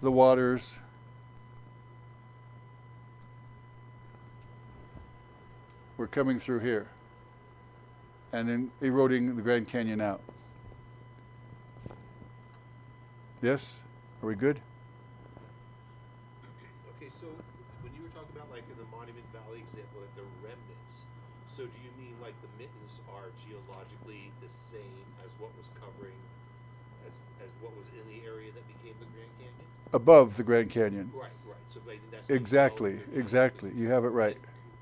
the 0.00 0.10
waters 0.10 0.74
were 5.98 6.06
coming 6.06 6.38
through 6.38 6.60
here 6.60 6.88
and 8.32 8.48
then 8.48 8.70
eroding 8.80 9.36
the 9.36 9.42
Grand 9.42 9.68
Canyon 9.68 10.00
out. 10.00 10.20
Yes? 13.40 13.78
Are 14.22 14.26
we 14.26 14.34
good? 14.34 14.58
Okay, 16.98 17.06
so 17.06 17.30
when 17.86 17.94
you 17.94 18.02
were 18.02 18.10
talking 18.10 18.34
about 18.34 18.50
like 18.50 18.66
in 18.66 18.74
the 18.74 18.88
Monument 18.90 19.22
Valley 19.30 19.62
example, 19.62 20.02
like 20.02 20.10
the 20.18 20.26
remnants, 20.42 21.06
so 21.54 21.62
do 21.62 21.78
you 21.78 21.94
mean 21.94 22.18
like 22.18 22.34
the 22.42 22.50
mittens 22.58 22.98
are 23.14 23.30
geologically 23.38 24.34
the 24.42 24.50
same 24.50 25.06
as 25.22 25.30
what 25.38 25.54
was 25.54 25.70
covering, 25.78 26.18
as, 27.06 27.14
as 27.46 27.50
what 27.62 27.70
was 27.78 27.86
in 27.94 28.02
the 28.10 28.26
area 28.26 28.50
that 28.50 28.66
became 28.66 28.98
the 28.98 29.06
Grand 29.14 29.30
Canyon? 29.38 29.68
Above 29.94 30.34
the 30.34 30.42
Grand 30.42 30.70
Canyon. 30.74 31.06
Right, 31.14 31.30
right, 31.46 31.62
so 31.70 31.78
like 31.86 32.02
that's. 32.10 32.26
how 32.26 32.34
you 32.34 32.42
know 32.42 32.42
Exactly, 32.42 32.94
exactly. 33.14 33.70
You 33.70 33.86
have 33.94 34.02
it 34.02 34.10
right. 34.10 34.38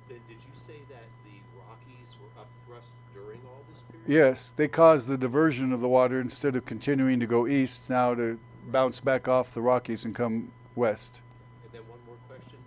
Then 0.08 0.24
did 0.32 0.40
you 0.40 0.54
say 0.56 0.80
that 0.88 1.04
the 1.28 1.36
Rockies 1.60 2.16
were 2.16 2.32
upthrust 2.40 2.88
during 3.12 3.44
all 3.44 3.60
this 3.68 3.84
period? 3.92 3.95
Yes, 4.08 4.52
they 4.56 4.68
caused 4.68 5.08
the 5.08 5.18
diversion 5.18 5.72
of 5.72 5.80
the 5.80 5.88
water 5.88 6.20
instead 6.20 6.54
of 6.54 6.64
continuing 6.64 7.18
to 7.20 7.26
go 7.26 7.46
east 7.46 7.88
now 7.90 8.14
to 8.14 8.38
bounce 8.68 9.00
back 9.00 9.26
off 9.26 9.52
the 9.52 9.60
Rockies 9.60 10.04
and 10.04 10.14
come 10.14 10.50
west. 10.76 11.20
And 11.64 11.72
then 11.72 11.82
one 11.88 11.98
more 12.06 12.16
question, 12.28 12.58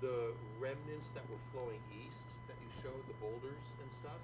the 0.00 0.32
remnants 0.60 1.10
that 1.12 1.22
were 1.30 1.38
flowing 1.52 1.78
east 1.96 2.18
that 2.46 2.56
you 2.60 2.68
showed, 2.82 3.06
the 3.08 3.14
boulders 3.20 3.58
and 3.80 3.90
stuff, 4.02 4.20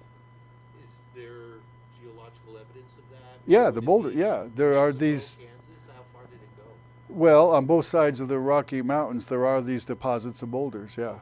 is 0.83 0.95
there 1.15 1.57
geological 1.99 2.57
evidence 2.57 2.93
of 2.97 3.09
that? 3.11 3.39
Yeah, 3.47 3.71
the 3.71 3.81
boulder- 3.81 4.11
yeah, 4.11 4.45
there 4.53 4.77
are 4.77 4.91
these- 4.91 5.37
Kansas, 5.39 5.87
how 5.87 6.03
far 6.13 6.23
did 6.27 6.35
it 6.35 6.57
go? 6.57 6.69
Well, 7.13 7.51
on 7.51 7.65
both 7.65 7.85
sides 7.85 8.19
of 8.19 8.27
the 8.27 8.39
Rocky 8.39 8.83
Mountains, 8.83 9.25
there 9.25 9.45
are 9.47 9.61
these 9.61 9.85
deposits 9.85 10.43
of 10.43 10.51
boulders. 10.51 10.97
Yeah, 10.97 11.15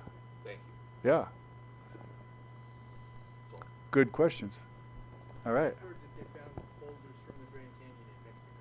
Thank 0.43 0.59
you. 1.03 1.09
yeah. 1.11 1.25
Good 3.91 4.11
questions. 4.11 4.59
All 5.47 5.53
right. 5.53 5.67
I've 5.67 5.79
heard 5.79 5.95
that 5.95 6.11
they 6.17 6.39
found 6.39 6.51
boulders 6.81 7.15
from 7.25 7.35
the 7.39 7.47
Grand 7.53 7.71
Canyon 7.79 8.03
in 8.03 8.19
Mexico. 8.27 8.59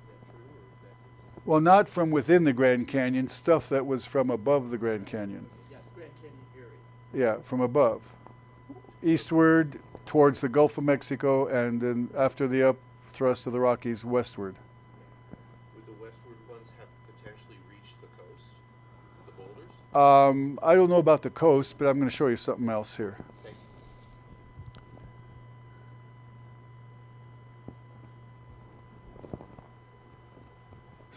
Is 0.00 0.08
that 0.08 0.32
true, 0.32 0.40
or 0.40 0.64
is 0.64 0.80
that 0.82 0.96
just? 1.36 1.46
Well, 1.46 1.60
not 1.60 1.90
from 1.90 2.10
within 2.10 2.44
the 2.44 2.54
Grand 2.54 2.88
Canyon, 2.88 3.28
stuff 3.28 3.68
that 3.68 3.86
was 3.86 4.06
from 4.06 4.30
above 4.30 4.70
the 4.70 4.78
Grand 4.78 5.06
Canyon. 5.06 5.44
Yeah, 5.70 5.76
Grand 5.94 6.10
Canyon. 6.22 6.38
Yeah, 7.12 7.36
from 7.42 7.60
above. 7.60 8.00
Eastward 9.02 9.78
towards 10.06 10.40
the 10.40 10.48
Gulf 10.48 10.78
of 10.78 10.84
Mexico, 10.84 11.48
and 11.48 11.78
then 11.78 12.08
after 12.16 12.48
the 12.48 12.66
up 12.66 12.76
thrust 13.08 13.46
of 13.46 13.52
the 13.52 13.60
Rockies, 13.60 14.02
westward. 14.02 14.54
Would 15.74 15.84
the 15.84 16.02
westward 16.02 16.36
ones 16.48 16.72
have 16.78 16.88
potentially 17.14 17.58
reached 17.70 18.00
the 18.00 18.08
coast, 18.16 18.46
the 19.26 19.32
boulders? 19.36 20.30
Um, 20.32 20.58
I 20.62 20.74
don't 20.74 20.88
know 20.88 20.96
about 20.96 21.20
the 21.20 21.28
coast, 21.28 21.76
but 21.76 21.88
I'm 21.88 21.98
going 21.98 22.08
to 22.08 22.16
show 22.16 22.28
you 22.28 22.36
something 22.36 22.70
else 22.70 22.96
here. 22.96 23.18
Thank 23.42 23.54
you. 23.54 23.60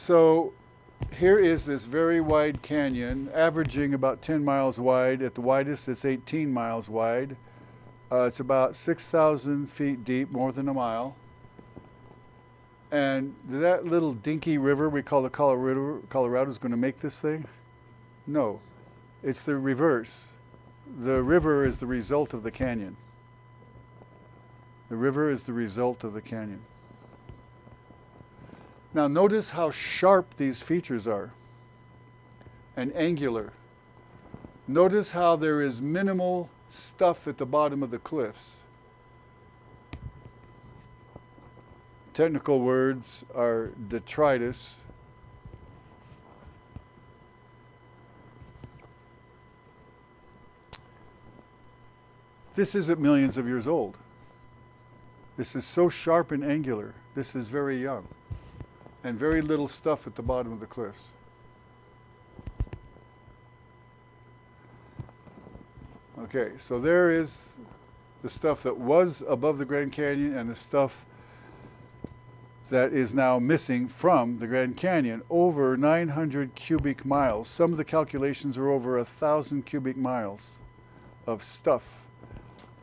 So 0.06 0.54
here 1.18 1.39
is 1.39 1.65
this 1.65 1.86
very 1.86 2.22
wide 2.22 2.62
canyon, 2.62 3.28
averaging 3.34 3.96
about 3.96 4.22
10 4.22 4.46
miles 4.46 4.80
wide. 4.80 5.24
At 5.24 5.34
the 5.34 5.41
widest, 5.41 5.89
it's 5.89 6.06
18 6.06 6.54
miles 6.54 6.88
wide. 6.88 7.36
Uh, 8.12 8.26
it's 8.26 8.39
about 8.39 8.76
6,000 8.76 9.68
feet 9.68 10.06
deep, 10.06 10.32
more 10.32 10.52
than 10.52 10.70
a 10.70 10.76
mile. 10.76 11.15
And 12.91 13.34
that 13.50 13.88
little 13.88 14.13
dinky 14.13 14.60
river 14.60 14.89
we 14.89 15.02
call 15.02 15.24
the 15.24 15.30
Colorado, 15.32 16.04
Colorado 16.10 16.52
is 16.52 16.60
going 16.60 16.70
to 16.70 16.78
make 16.78 17.00
this 17.00 17.18
thing? 17.18 17.46
No. 18.28 18.60
It's 19.24 19.41
the 19.41 19.58
reverse. 19.58 20.34
The 21.00 21.24
river 21.24 21.65
is 21.65 21.80
the 21.80 21.88
result 21.88 22.36
of 22.36 22.44
the 22.44 22.52
canyon. 22.52 22.96
The 24.88 24.98
river 24.98 25.32
is 25.32 25.41
the 25.41 25.54
result 25.54 26.04
of 26.04 26.13
the 26.13 26.22
canyon. 26.22 26.62
Now, 28.96 29.10
notice 29.10 29.50
how 29.50 29.72
sharp 29.72 30.38
these 30.38 30.62
features 30.62 31.06
are 31.06 31.34
and 32.78 32.96
angular. 32.96 33.52
Notice 34.70 35.12
how 35.12 35.36
there 35.36 35.62
is 35.62 35.82
minimal 35.82 36.50
stuff 36.70 37.28
at 37.28 37.38
the 37.38 37.46
bottom 37.46 37.84
of 37.84 37.92
the 37.92 38.00
cliffs. 38.00 38.52
Technical 42.14 42.62
words 42.62 43.26
are 43.36 43.72
detritus. 43.90 44.76
This 52.56 52.76
isn't 52.76 53.02
millions 53.02 53.36
of 53.36 53.46
years 53.46 53.68
old. 53.68 53.98
This 55.36 55.54
is 55.54 55.66
so 55.66 55.90
sharp 55.90 56.32
and 56.32 56.46
angular. 56.46 56.94
This 57.14 57.36
is 57.36 57.50
very 57.50 57.82
young. 57.82 58.08
And 59.06 59.20
very 59.20 59.44
little 59.44 59.68
stuff 59.68 60.08
at 60.08 60.15
the 60.15 60.24
bottom 60.24 60.52
of 60.52 60.60
the 60.60 60.65
cliffs. 60.65 61.04
Okay, 66.24 66.54
so 66.58 66.80
there 66.80 67.12
is 67.12 67.39
the 68.24 68.30
stuff 68.32 68.63
that 68.63 68.76
was 68.76 69.22
above 69.28 69.60
the 69.60 69.65
Grand 69.65 69.91
Canyon 69.91 70.36
and 70.36 70.50
the 70.50 70.56
stuff 70.56 71.06
that 72.72 72.94
is 72.94 73.13
now 73.13 73.38
missing 73.38 73.88
from 73.88 74.39
the 74.39 74.48
Grand 74.48 74.76
Canyon. 74.76 75.22
Over 75.30 75.78
900 75.78 76.56
cubic 76.56 77.06
miles. 77.06 77.48
Some 77.48 77.70
of 77.70 77.78
the 77.78 77.86
calculations 77.86 78.58
are 78.58 78.72
over 78.72 78.98
a 78.98 79.06
thousand 79.06 79.68
cubic 79.68 79.98
miles 79.98 80.48
of 81.28 81.44
stuff 81.44 82.08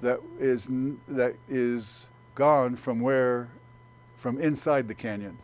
that 0.02 0.20
is 0.38 0.68
that 1.08 1.34
is 1.48 2.06
gone 2.36 2.76
from 2.76 3.00
where 3.00 3.48
from 4.16 4.40
inside 4.40 4.86
the 4.86 4.94
canyon. 4.94 5.36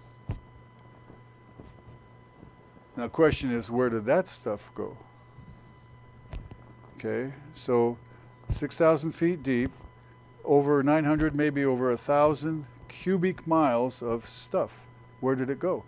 Now, 2.98 3.04
the 3.04 3.10
question 3.10 3.52
is, 3.52 3.70
where 3.70 3.88
did 3.88 4.06
that 4.06 4.26
stuff 4.26 4.72
go? 4.74 4.96
Okay, 6.96 7.32
so 7.54 7.96
6,000 8.50 9.12
feet 9.12 9.44
deep, 9.44 9.70
over 10.44 10.82
900, 10.82 11.36
maybe 11.36 11.64
over 11.64 11.92
a 11.92 11.96
thousand 11.96 12.66
cubic 12.88 13.46
miles 13.46 14.02
of 14.02 14.28
stuff. 14.28 14.80
Where 15.20 15.36
did 15.36 15.48
it 15.48 15.60
go? 15.60 15.84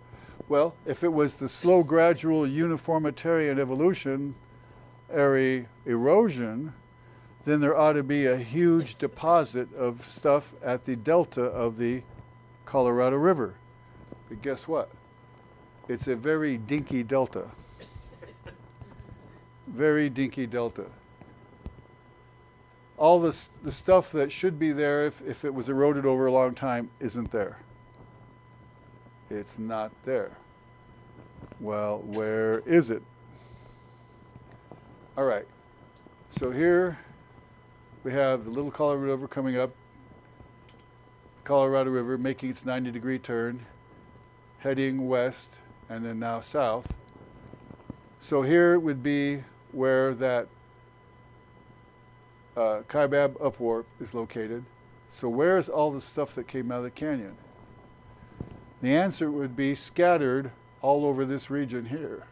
Well, 0.47 0.73
if 0.85 1.03
it 1.03 1.11
was 1.11 1.35
the 1.35 1.49
slow, 1.49 1.83
gradual, 1.83 2.47
uniformitarian 2.47 3.59
evolutionary 3.59 5.67
erosion, 5.85 6.73
then 7.43 7.59
there 7.59 7.77
ought 7.77 7.93
to 7.93 8.03
be 8.03 8.25
a 8.25 8.37
huge 8.37 8.97
deposit 8.97 9.67
of 9.75 10.07
stuff 10.09 10.53
at 10.63 10.85
the 10.85 10.95
delta 10.95 11.43
of 11.43 11.75
the 11.75 12.03
Colorado 12.65 13.17
River. 13.17 13.55
But 14.29 14.41
guess 14.41 14.65
what? 14.65 14.89
It's 15.87 16.07
a 16.07 16.15
very 16.15 16.57
dinky 16.57 17.03
delta. 17.03 17.47
Very 19.67 20.09
dinky 20.09 20.45
delta. 20.45 20.85
All 22.97 23.19
this, 23.19 23.49
the 23.63 23.71
stuff 23.71 24.11
that 24.11 24.31
should 24.31 24.59
be 24.59 24.71
there 24.71 25.05
if, 25.05 25.21
if 25.21 25.43
it 25.43 25.53
was 25.53 25.69
eroded 25.69 26.05
over 26.05 26.27
a 26.27 26.31
long 26.31 26.53
time 26.53 26.89
isn't 26.99 27.31
there. 27.31 27.57
It's 29.29 29.57
not 29.57 29.91
there. 30.05 30.31
Well, 31.59 31.99
where 31.99 32.59
is 32.59 32.91
it? 32.91 33.01
All 35.17 35.23
right. 35.23 35.47
So 36.29 36.51
here 36.51 36.97
we 38.03 38.11
have 38.13 38.45
the 38.45 38.51
little 38.51 38.71
Colorado 38.71 39.11
River 39.11 39.27
coming 39.27 39.57
up, 39.57 39.71
Colorado 41.43 41.89
River 41.89 42.17
making 42.17 42.49
its 42.49 42.65
90 42.65 42.91
degree 42.91 43.19
turn, 43.19 43.65
heading 44.59 45.07
west 45.07 45.55
and 45.91 46.05
then 46.05 46.17
now 46.17 46.39
south. 46.39 46.91
So 48.21 48.41
here 48.41 48.79
would 48.79 49.03
be 49.03 49.43
where 49.73 50.13
that 50.15 50.47
uh, 52.55 52.81
Kaibab 52.87 53.33
upwarp 53.33 53.83
is 53.99 54.13
located. 54.13 54.63
So 55.11 55.27
where 55.27 55.57
is 55.57 55.67
all 55.67 55.91
the 55.91 55.99
stuff 55.99 56.33
that 56.35 56.47
came 56.47 56.71
out 56.71 56.77
of 56.77 56.83
the 56.85 56.91
canyon? 56.91 57.35
The 58.81 58.95
answer 58.95 59.29
would 59.29 59.55
be 59.55 59.75
scattered 59.75 60.51
all 60.81 61.05
over 61.05 61.25
this 61.25 61.49
region 61.49 61.85
here. 61.85 62.23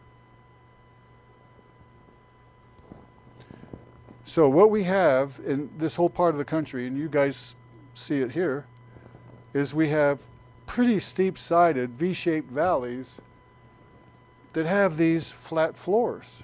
So 4.23 4.47
what 4.47 4.71
we 4.71 4.83
have 4.83 5.41
in 5.45 5.69
this 5.77 5.95
whole 5.95 6.09
part 6.09 6.33
of 6.33 6.37
the 6.37 6.45
country, 6.45 6.87
and 6.87 6.97
you 6.97 7.09
guys 7.09 7.55
see 7.93 8.21
it 8.21 8.31
here, 8.31 8.67
is 9.53 9.73
we 9.73 9.89
have 9.89 10.19
pretty 10.65 10.99
steep-sided 10.99 11.89
V-shaped 11.91 12.49
valleys 12.49 13.17
that 14.53 14.65
have 14.65 14.97
these 14.97 15.31
flat 15.31 15.77
floors. 15.77 16.37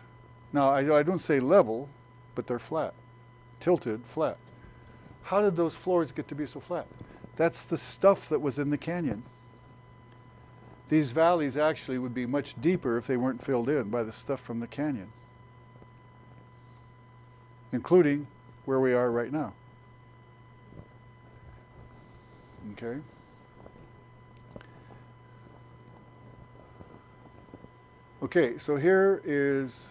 Now, 0.53 0.69
I, 0.69 0.99
I 0.99 1.03
don't 1.03 1.19
say 1.19 1.39
level, 1.39 1.89
but 2.35 2.47
they're 2.47 2.59
flat, 2.59 2.93
tilted, 3.59 4.01
flat. 4.05 4.37
How 5.23 5.41
did 5.41 5.55
those 5.55 5.73
floors 5.73 6.11
get 6.11 6.27
to 6.27 6.35
be 6.35 6.45
so 6.45 6.59
flat? 6.59 6.85
That's 7.35 7.63
the 7.63 7.77
stuff 7.77 8.29
that 8.29 8.39
was 8.39 8.59
in 8.59 8.69
the 8.69 8.77
canyon. 8.77 9.23
These 10.87 11.11
valleys 11.11 11.57
actually 11.57 11.97
would 11.97 12.13
be 12.13 12.25
much 12.25 12.59
deeper 12.61 12.97
if 12.97 13.07
they 13.07 13.17
weren't 13.17 13.43
filled 13.43 13.69
in 13.69 13.89
by 13.89 14.03
the 14.03 14.11
stuff 14.11 14.39
from 14.39 14.59
the 14.59 14.67
canyon, 14.67 15.11
including 17.71 18.27
where 18.65 18.79
we 18.79 18.93
are 18.93 19.11
right 19.11 19.31
now. 19.31 19.53
Okay? 22.73 22.99
Okay, 28.23 28.57
so 28.57 28.77
here 28.77 29.21
is 29.25 29.87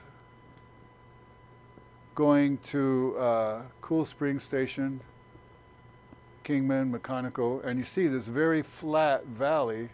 going 2.15 2.57
to 2.65 3.15
uh, 3.19 3.63
Cool 3.83 4.07
Spring 4.07 4.41
Station, 4.41 4.99
Kingman, 6.43 6.91
McConnico, 6.91 7.63
and 7.65 7.79
you 7.79 7.85
see 7.85 8.07
this 8.07 8.27
very 8.27 8.63
flat 8.63 9.27
valley 9.27 9.91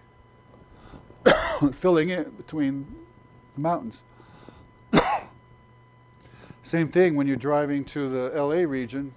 filling 1.72 2.10
in 2.10 2.30
between 2.30 2.86
the 3.56 3.60
mountains. 3.60 4.02
Same 6.62 6.86
thing 6.86 7.16
when 7.16 7.26
you're 7.26 7.36
driving 7.36 7.84
to 7.86 8.08
the 8.08 8.30
LA 8.40 8.62
region, 8.62 9.12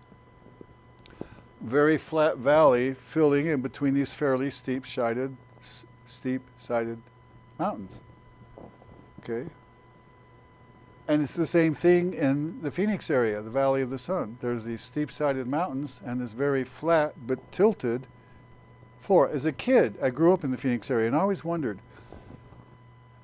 very 1.61 1.99
flat 1.99 2.37
valley 2.37 2.95
filling 2.95 3.45
in 3.45 3.61
between 3.61 3.93
these 3.93 4.11
fairly 4.11 4.49
steep 4.49 4.87
sided 4.87 5.37
steep 6.07 6.41
sided 6.57 6.97
mountains. 7.59 7.91
Okay? 9.23 9.49
And 11.07 11.21
it's 11.21 11.35
the 11.35 11.47
same 11.47 11.73
thing 11.73 12.13
in 12.13 12.61
the 12.61 12.71
Phoenix 12.71 13.09
area, 13.09 13.41
the 13.41 13.49
Valley 13.49 13.81
of 13.81 13.89
the 13.89 13.97
Sun. 13.97 14.37
There's 14.39 14.63
these 14.63 14.81
steep 14.81 15.11
sided 15.11 15.47
mountains 15.47 15.99
and 16.05 16.21
this 16.21 16.31
very 16.31 16.63
flat 16.63 17.13
but 17.27 17.51
tilted 17.51 18.07
floor. 19.01 19.29
As 19.29 19.45
a 19.45 19.51
kid, 19.51 19.97
I 20.01 20.09
grew 20.09 20.33
up 20.33 20.45
in 20.45 20.51
the 20.51 20.57
Phoenix 20.57 20.89
area 20.89 21.07
and 21.07 21.15
I 21.15 21.19
always 21.19 21.43
wondered, 21.43 21.79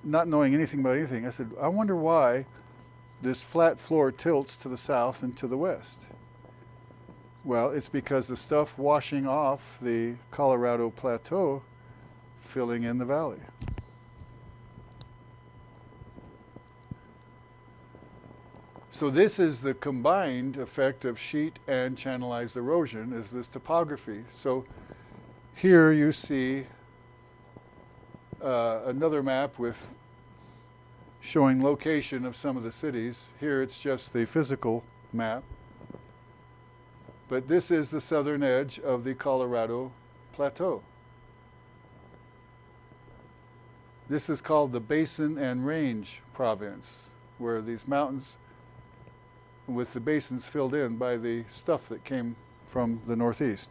not 0.04 0.28
knowing 0.28 0.54
anything 0.54 0.82
about 0.82 0.98
anything, 0.98 1.26
I 1.26 1.30
said, 1.30 1.52
I 1.60 1.70
wonder 1.70 1.96
why 1.96 2.46
this 3.22 3.42
flat 3.42 3.80
floor 3.80 4.12
tilts 4.12 4.56
to 4.58 4.70
the 4.70 4.78
south 4.78 5.24
and 5.24 5.36
to 5.38 5.48
the 5.48 5.58
west. 5.58 6.00
Well, 7.46 7.72
it's 7.72 7.90
because 7.90 8.28
the 8.28 8.36
stuff 8.36 8.78
washing 8.78 9.26
off 9.26 9.78
the 9.82 10.16
Colorado 10.32 10.90
Plateau 10.90 11.62
filling 12.42 12.84
in 12.84 12.98
the 12.98 13.06
valley. 13.06 13.40
So 18.92 19.12
this 19.12 19.38
is 19.38 19.62
the 19.62 19.76
combined 19.76 20.58
effect 20.58 21.06
of 21.06 21.20
sheet 21.20 21.60
and 21.68 21.96
channelized 21.96 22.56
erosion 22.56 23.14
is 23.14 23.30
this 23.30 23.48
topography. 23.48 24.26
So 24.36 24.66
here 25.56 25.92
you 25.92 26.12
see 26.12 26.66
uh, 28.42 28.82
another 28.86 29.22
map 29.22 29.60
with 29.60 29.94
showing 31.22 31.64
location 31.64 32.26
of 32.26 32.36
some 32.36 32.58
of 32.58 32.64
the 32.64 32.72
cities. 32.72 33.26
Here 33.40 33.62
it's 33.62 33.78
just 33.78 34.12
the 34.12 34.26
physical 34.26 34.84
map. 35.14 35.44
But 37.28 37.48
this 37.48 37.70
is 37.70 37.90
the 37.90 38.02
southern 38.02 38.42
edge 38.42 38.80
of 38.80 39.04
the 39.04 39.14
Colorado 39.14 39.92
Plateau. 40.34 40.82
This 44.10 44.30
is 44.30 44.42
called 44.42 44.72
the 44.72 44.80
Basin 44.80 45.38
and 45.38 45.68
Range 45.68 46.22
Province, 46.34 47.02
where 47.38 47.62
these 47.62 47.88
mountains 47.88 48.36
with 49.76 49.94
the 49.94 50.00
basins 50.00 50.46
filled 50.46 50.74
in 50.74 50.98
by 50.98 51.18
the 51.18 51.44
stuff 51.52 51.88
that 51.90 52.04
came 52.04 52.36
from 52.66 53.02
the 53.08 53.16
northeast. 53.16 53.70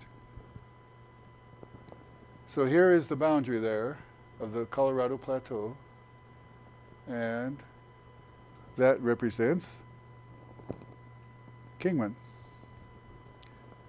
So 2.47 2.65
here 2.65 2.93
is 2.93 3.09
the 3.09 3.17
boundary 3.17 3.59
there 3.61 3.99
of 4.41 4.53
the 4.53 4.65
Colorado 4.67 5.19
Plateau, 5.19 5.77
and 7.07 7.59
that 8.77 9.01
represents 9.01 9.77
Kingman. 11.79 12.17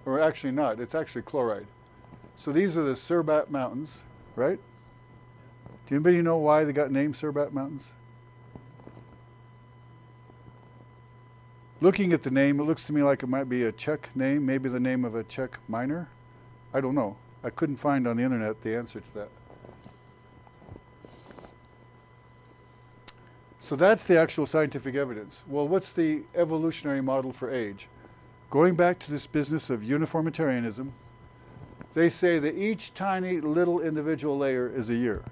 Or 0.04 0.20
actually 0.20 0.52
not, 0.52 0.80
it's 0.80 0.94
actually 0.94 1.22
Chloride. 1.22 1.66
So 2.36 2.52
these 2.52 2.76
are 2.76 2.84
the 2.84 2.94
Cerbat 2.94 3.50
Mountains, 3.50 4.00
right? 4.36 4.58
Do 5.86 5.94
anybody 5.94 6.22
know 6.22 6.38
why 6.38 6.64
they 6.64 6.72
got 6.72 6.90
named 6.90 7.14
Cerbat 7.14 7.52
Mountains? 7.52 7.92
Looking 11.82 12.12
at 12.12 12.22
the 12.22 12.30
name, 12.30 12.60
it 12.60 12.64
looks 12.64 12.84
to 12.84 12.92
me 12.92 13.02
like 13.02 13.22
it 13.22 13.28
might 13.28 13.48
be 13.48 13.64
a 13.64 13.72
Czech 13.72 14.10
name, 14.14 14.44
maybe 14.44 14.68
the 14.68 14.80
name 14.80 15.04
of 15.04 15.14
a 15.14 15.24
Czech 15.24 15.58
miner. 15.66 16.08
I 16.74 16.80
don't 16.80 16.94
know. 16.94 17.16
I 17.42 17.48
couldn't 17.48 17.76
find 17.76 18.06
on 18.06 18.18
the 18.18 18.22
internet 18.22 18.62
the 18.62 18.76
answer 18.76 19.00
to 19.00 19.14
that. 19.14 19.28
So 23.60 23.76
that's 23.76 24.04
the 24.04 24.18
actual 24.18 24.44
scientific 24.44 24.94
evidence. 24.94 25.40
Well, 25.46 25.66
what's 25.66 25.92
the 25.92 26.22
evolutionary 26.34 27.00
model 27.00 27.32
for 27.32 27.50
age? 27.50 27.86
Going 28.50 28.74
back 28.74 28.98
to 28.98 29.10
this 29.10 29.26
business 29.26 29.70
of 29.70 29.82
uniformitarianism, 29.82 30.92
they 31.94 32.10
say 32.10 32.38
that 32.40 32.56
each 32.56 32.92
tiny 32.92 33.40
little 33.40 33.80
individual 33.80 34.36
layer 34.36 34.68
is 34.68 34.90
a 34.90 34.94
year. 34.94 35.22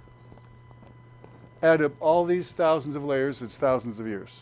Add 1.62 1.82
up 1.82 1.92
all 2.00 2.24
these 2.24 2.52
thousands 2.52 2.96
of 2.96 3.04
layers, 3.04 3.42
it's 3.42 3.58
thousands 3.58 4.00
of 4.00 4.06
years. 4.06 4.40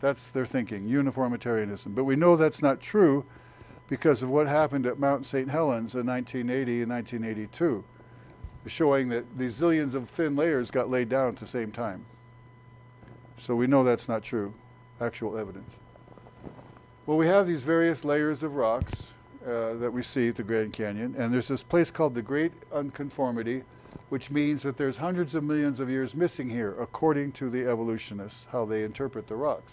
That's 0.00 0.28
their 0.28 0.46
thinking, 0.46 0.88
uniformitarianism. 0.88 1.92
But 1.92 2.04
we 2.04 2.16
know 2.16 2.34
that's 2.34 2.62
not 2.62 2.80
true 2.80 3.24
because 3.88 4.22
of 4.22 4.30
what 4.30 4.46
happened 4.46 4.86
at 4.86 4.98
Mount 4.98 5.26
St. 5.26 5.50
Helens 5.50 5.94
in 5.94 6.06
1980 6.06 6.82
and 6.82 6.90
1982, 6.90 7.84
showing 8.66 9.08
that 9.10 9.36
these 9.36 9.54
zillions 9.54 9.94
of 9.94 10.08
thin 10.08 10.36
layers 10.36 10.70
got 10.70 10.88
laid 10.88 11.08
down 11.08 11.28
at 11.28 11.36
the 11.36 11.46
same 11.46 11.70
time. 11.70 12.06
So 13.36 13.54
we 13.54 13.66
know 13.66 13.84
that's 13.84 14.08
not 14.08 14.22
true, 14.22 14.54
actual 15.00 15.36
evidence. 15.36 15.74
Well, 17.04 17.16
we 17.16 17.26
have 17.26 17.46
these 17.46 17.62
various 17.62 18.04
layers 18.04 18.42
of 18.42 18.54
rocks 18.54 18.92
uh, 19.44 19.74
that 19.74 19.92
we 19.92 20.02
see 20.02 20.28
at 20.28 20.36
the 20.36 20.42
Grand 20.42 20.72
Canyon, 20.72 21.14
and 21.18 21.32
there's 21.32 21.48
this 21.48 21.62
place 21.62 21.90
called 21.90 22.14
the 22.14 22.22
Great 22.22 22.52
Unconformity, 22.72 23.64
which 24.08 24.30
means 24.30 24.62
that 24.62 24.76
there's 24.76 24.98
hundreds 24.98 25.34
of 25.34 25.42
millions 25.42 25.80
of 25.80 25.90
years 25.90 26.14
missing 26.14 26.48
here, 26.48 26.76
according 26.80 27.32
to 27.32 27.50
the 27.50 27.66
evolutionists, 27.66 28.46
how 28.52 28.64
they 28.64 28.84
interpret 28.84 29.26
the 29.26 29.34
rocks 29.34 29.72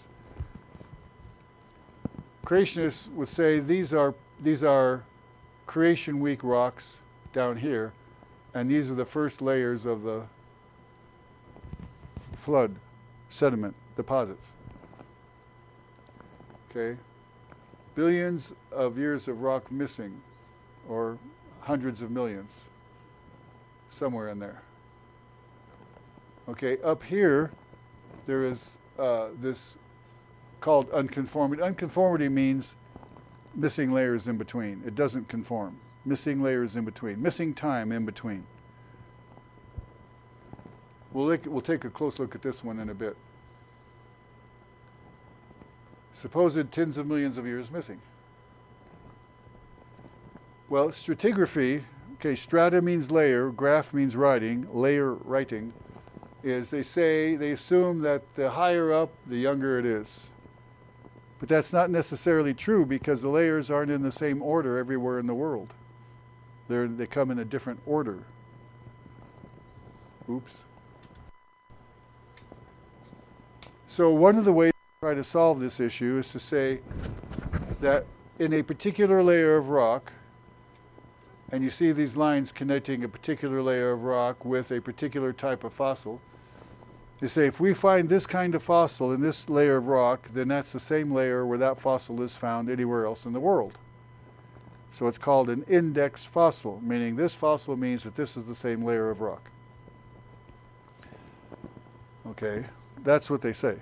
creationists 2.48 3.12
would 3.12 3.28
say 3.28 3.60
these 3.60 3.92
are 3.92 4.14
these 4.40 4.64
are 4.64 5.04
creation 5.66 6.18
week 6.18 6.42
rocks 6.42 6.96
down 7.34 7.58
here, 7.58 7.92
and 8.54 8.70
these 8.70 8.90
are 8.90 8.94
the 8.94 9.04
first 9.04 9.42
layers 9.42 9.84
of 9.84 10.02
the 10.02 10.22
flood 12.36 12.74
sediment 13.28 13.74
deposits. 13.96 14.46
Okay, 16.70 16.98
billions 17.94 18.54
of 18.72 18.96
years 18.96 19.28
of 19.28 19.42
rock 19.42 19.70
missing, 19.70 20.18
or 20.88 21.18
hundreds 21.60 22.00
of 22.00 22.10
millions, 22.10 22.60
somewhere 23.90 24.30
in 24.30 24.38
there. 24.38 24.62
Okay, 26.48 26.80
up 26.80 27.02
here, 27.02 27.50
there 28.24 28.46
is 28.46 28.78
uh, 28.98 29.26
this 29.38 29.76
called 30.60 30.90
unconformity. 30.90 31.62
Unconformity 31.62 32.28
means 32.28 32.74
missing 33.54 33.90
layers 33.90 34.28
in 34.28 34.36
between. 34.36 34.82
It 34.86 34.94
doesn't 34.94 35.28
conform. 35.28 35.78
Missing 36.04 36.42
layers 36.42 36.76
in 36.76 36.84
between. 36.84 37.20
Missing 37.20 37.54
time 37.54 37.92
in 37.92 38.04
between. 38.04 38.44
We'll, 41.12 41.26
look, 41.26 41.46
we'll 41.46 41.60
take 41.60 41.84
a 41.84 41.90
close 41.90 42.18
look 42.18 42.34
at 42.34 42.42
this 42.42 42.62
one 42.62 42.78
in 42.78 42.90
a 42.90 42.94
bit. 42.94 43.16
Supposed 46.12 46.70
tens 46.72 46.98
of 46.98 47.06
millions 47.06 47.38
of 47.38 47.46
years 47.46 47.70
missing. 47.70 48.00
Well, 50.68 50.88
stratigraphy, 50.88 51.82
okay, 52.14 52.34
strata 52.34 52.82
means 52.82 53.10
layer, 53.10 53.50
graph 53.50 53.94
means 53.94 54.16
writing, 54.16 54.68
layer 54.70 55.14
writing, 55.14 55.72
is 56.42 56.68
they 56.68 56.82
say, 56.82 57.36
they 57.36 57.52
assume 57.52 58.00
that 58.02 58.22
the 58.34 58.50
higher 58.50 58.92
up, 58.92 59.10
the 59.26 59.38
younger 59.38 59.78
it 59.78 59.86
is. 59.86 60.30
But 61.38 61.48
that's 61.48 61.72
not 61.72 61.90
necessarily 61.90 62.52
true 62.52 62.84
because 62.84 63.22
the 63.22 63.28
layers 63.28 63.70
aren't 63.70 63.90
in 63.90 64.02
the 64.02 64.12
same 64.12 64.42
order 64.42 64.78
everywhere 64.78 65.18
in 65.18 65.26
the 65.26 65.34
world. 65.34 65.72
They're, 66.68 66.88
they 66.88 67.06
come 67.06 67.30
in 67.30 67.38
a 67.38 67.44
different 67.44 67.80
order. 67.86 68.18
Oops. 70.28 70.58
So, 73.88 74.10
one 74.10 74.36
of 74.36 74.44
the 74.44 74.52
ways 74.52 74.72
to 74.72 75.06
try 75.06 75.14
to 75.14 75.24
solve 75.24 75.60
this 75.60 75.80
issue 75.80 76.18
is 76.18 76.30
to 76.32 76.38
say 76.38 76.80
that 77.80 78.04
in 78.38 78.52
a 78.52 78.62
particular 78.62 79.22
layer 79.22 79.56
of 79.56 79.70
rock, 79.70 80.12
and 81.50 81.64
you 81.64 81.70
see 81.70 81.92
these 81.92 82.14
lines 82.14 82.52
connecting 82.52 83.04
a 83.04 83.08
particular 83.08 83.62
layer 83.62 83.92
of 83.92 84.02
rock 84.02 84.44
with 84.44 84.70
a 84.70 84.80
particular 84.80 85.32
type 85.32 85.64
of 85.64 85.72
fossil, 85.72 86.20
they 87.20 87.26
say 87.26 87.46
if 87.46 87.58
we 87.58 87.74
find 87.74 88.08
this 88.08 88.26
kind 88.26 88.54
of 88.54 88.62
fossil 88.62 89.12
in 89.12 89.20
this 89.20 89.48
layer 89.48 89.78
of 89.78 89.88
rock, 89.88 90.28
then 90.32 90.48
that's 90.48 90.72
the 90.72 90.80
same 90.80 91.12
layer 91.12 91.44
where 91.46 91.58
that 91.58 91.80
fossil 91.80 92.22
is 92.22 92.36
found 92.36 92.70
anywhere 92.70 93.06
else 93.06 93.26
in 93.26 93.32
the 93.32 93.40
world. 93.40 93.76
So 94.92 95.08
it's 95.08 95.18
called 95.18 95.50
an 95.50 95.64
index 95.68 96.24
fossil, 96.24 96.80
meaning 96.82 97.16
this 97.16 97.34
fossil 97.34 97.76
means 97.76 98.04
that 98.04 98.14
this 98.14 98.36
is 98.36 98.44
the 98.46 98.54
same 98.54 98.84
layer 98.84 99.10
of 99.10 99.20
rock. 99.20 99.50
Okay, 102.28 102.64
that's 103.02 103.28
what 103.28 103.42
they 103.42 103.52
say. 103.52 103.76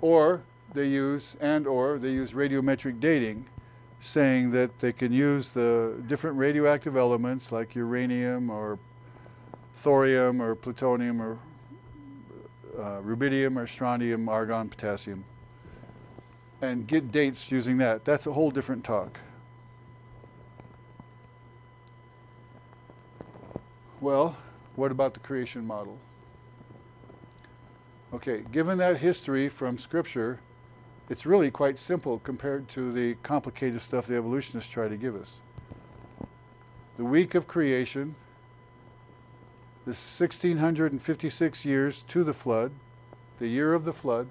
or 0.00 0.42
they 0.74 0.86
use, 0.86 1.36
and 1.40 1.66
or 1.66 1.98
they 1.98 2.10
use 2.10 2.32
radiometric 2.32 3.00
dating 3.00 3.46
saying 4.02 4.50
that 4.50 4.80
they 4.80 4.92
can 4.92 5.12
use 5.12 5.50
the 5.50 5.94
different 6.08 6.36
radioactive 6.36 6.96
elements 6.96 7.52
like 7.52 7.76
uranium 7.76 8.50
or 8.50 8.76
thorium 9.76 10.42
or 10.42 10.56
plutonium 10.56 11.22
or 11.22 11.38
uh, 12.76 13.00
rubidium 13.00 13.56
or 13.56 13.66
strontium, 13.66 14.28
argon, 14.28 14.68
potassium, 14.68 15.24
and 16.60 16.88
get 16.88 17.12
dates 17.12 17.52
using 17.52 17.78
that. 17.78 18.04
That's 18.04 18.26
a 18.26 18.32
whole 18.32 18.50
different 18.50 18.82
talk. 18.82 19.20
Well, 24.00 24.36
what 24.74 24.90
about 24.90 25.14
the 25.14 25.20
creation 25.20 25.64
model? 25.64 25.96
Okay, 28.12 28.42
given 28.50 28.78
that 28.78 28.96
history 28.96 29.48
from 29.48 29.78
Scripture, 29.78 30.40
it's 31.12 31.26
really 31.26 31.50
quite 31.50 31.78
simple 31.78 32.20
compared 32.20 32.66
to 32.70 32.90
the 32.90 33.14
complicated 33.22 33.82
stuff 33.82 34.06
the 34.06 34.16
evolutionists 34.16 34.72
try 34.72 34.88
to 34.88 34.96
give 34.96 35.14
us. 35.14 35.34
The 36.96 37.04
week 37.04 37.34
of 37.34 37.46
creation, 37.46 38.14
the 39.84 39.90
1656 39.90 41.64
years 41.66 42.00
to 42.08 42.24
the 42.24 42.32
flood, 42.32 42.72
the 43.38 43.46
year 43.46 43.74
of 43.74 43.84
the 43.84 43.92
flood, 43.92 44.26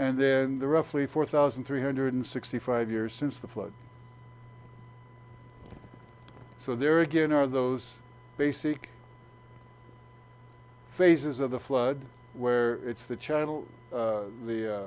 and 0.00 0.18
then 0.18 0.58
the 0.58 0.66
roughly 0.66 1.06
4,365 1.06 2.90
years 2.90 3.12
since 3.12 3.38
the 3.38 3.46
flood. 3.46 3.72
So 6.58 6.74
there 6.74 6.98
again 6.98 7.30
are 7.30 7.46
those 7.46 7.92
basic 8.36 8.88
phases 10.90 11.38
of 11.38 11.52
the 11.52 11.60
flood 11.60 12.00
where 12.32 12.80
it's 12.84 13.04
the 13.06 13.14
channel, 13.14 13.64
uh, 13.92 14.22
the 14.44 14.74
uh, 14.74 14.86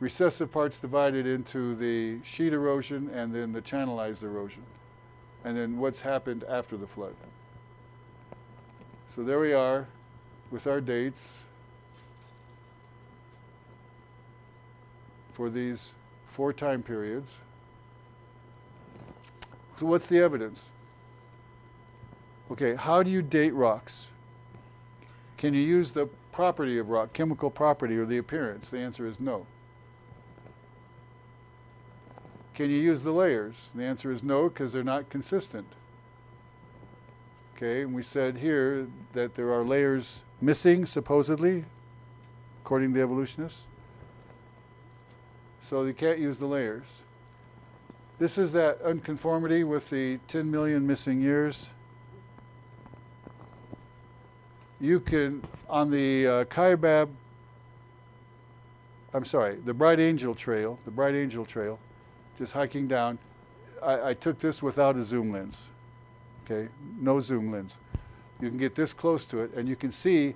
recessive 0.00 0.50
parts 0.52 0.78
divided 0.78 1.26
into 1.26 1.74
the 1.74 2.18
sheet 2.24 2.52
erosion 2.52 3.10
and 3.12 3.34
then 3.34 3.52
the 3.52 3.62
channelized 3.62 4.22
erosion. 4.22 4.62
And 5.44 5.56
then 5.56 5.78
what's 5.78 6.00
happened 6.00 6.44
after 6.48 6.76
the 6.76 6.86
flood. 6.86 7.14
So 9.14 9.22
there 9.22 9.40
we 9.40 9.52
are 9.52 9.86
with 10.50 10.66
our 10.66 10.80
dates 10.80 11.22
for 15.32 15.50
these 15.50 15.92
four 16.26 16.52
time 16.52 16.82
periods. 16.82 17.30
So 19.78 19.86
what's 19.86 20.08
the 20.08 20.18
evidence? 20.18 20.70
Okay, 22.50 22.74
how 22.74 23.02
do 23.02 23.10
you 23.10 23.22
date 23.22 23.54
rocks? 23.54 24.08
Can 25.36 25.54
you 25.54 25.60
use 25.60 25.92
the 25.92 26.06
property 26.32 26.78
of 26.78 26.88
rock, 26.88 27.12
chemical 27.12 27.50
property 27.50 27.96
or 27.96 28.06
the 28.06 28.18
appearance? 28.18 28.68
The 28.68 28.78
answer 28.78 29.06
is 29.06 29.20
no. 29.20 29.46
Can 32.58 32.70
you 32.70 32.80
use 32.80 33.02
the 33.02 33.12
layers? 33.12 33.68
the 33.72 33.84
answer 33.84 34.10
is 34.10 34.24
no, 34.24 34.48
because 34.48 34.72
they're 34.72 34.82
not 34.82 35.08
consistent. 35.10 35.64
Okay, 37.54 37.82
and 37.82 37.94
we 37.94 38.02
said 38.02 38.38
here 38.38 38.88
that 39.12 39.36
there 39.36 39.52
are 39.52 39.62
layers 39.62 40.22
missing, 40.40 40.84
supposedly, 40.84 41.66
according 42.64 42.94
to 42.94 43.00
evolutionists. 43.00 43.60
So 45.62 45.84
you 45.84 45.94
can't 45.94 46.18
use 46.18 46.38
the 46.38 46.46
layers. 46.46 46.82
This 48.18 48.36
is 48.38 48.50
that 48.54 48.82
unconformity 48.82 49.62
with 49.62 49.88
the 49.88 50.18
10 50.26 50.50
million 50.50 50.84
missing 50.84 51.20
years. 51.20 51.70
You 54.80 54.98
can, 54.98 55.44
on 55.68 55.92
the 55.92 56.26
uh, 56.26 56.44
Kaibab, 56.46 57.08
I'm 59.14 59.24
sorry, 59.24 59.60
the 59.64 59.74
Bright 59.74 60.00
Angel 60.00 60.34
Trail, 60.34 60.76
the 60.84 60.90
Bright 60.90 61.14
Angel 61.14 61.44
Trail, 61.44 61.78
just 62.38 62.52
hiking 62.52 62.86
down, 62.86 63.18
I, 63.82 64.10
I 64.10 64.14
took 64.14 64.38
this 64.38 64.62
without 64.62 64.96
a 64.96 65.02
zoom 65.02 65.32
lens. 65.32 65.60
Okay, 66.44 66.68
no 67.00 67.20
zoom 67.20 67.50
lens. 67.50 67.76
You 68.40 68.48
can 68.48 68.58
get 68.58 68.74
this 68.74 68.92
close 68.92 69.26
to 69.26 69.40
it 69.40 69.52
and 69.54 69.68
you 69.68 69.76
can 69.76 69.90
see 69.90 70.34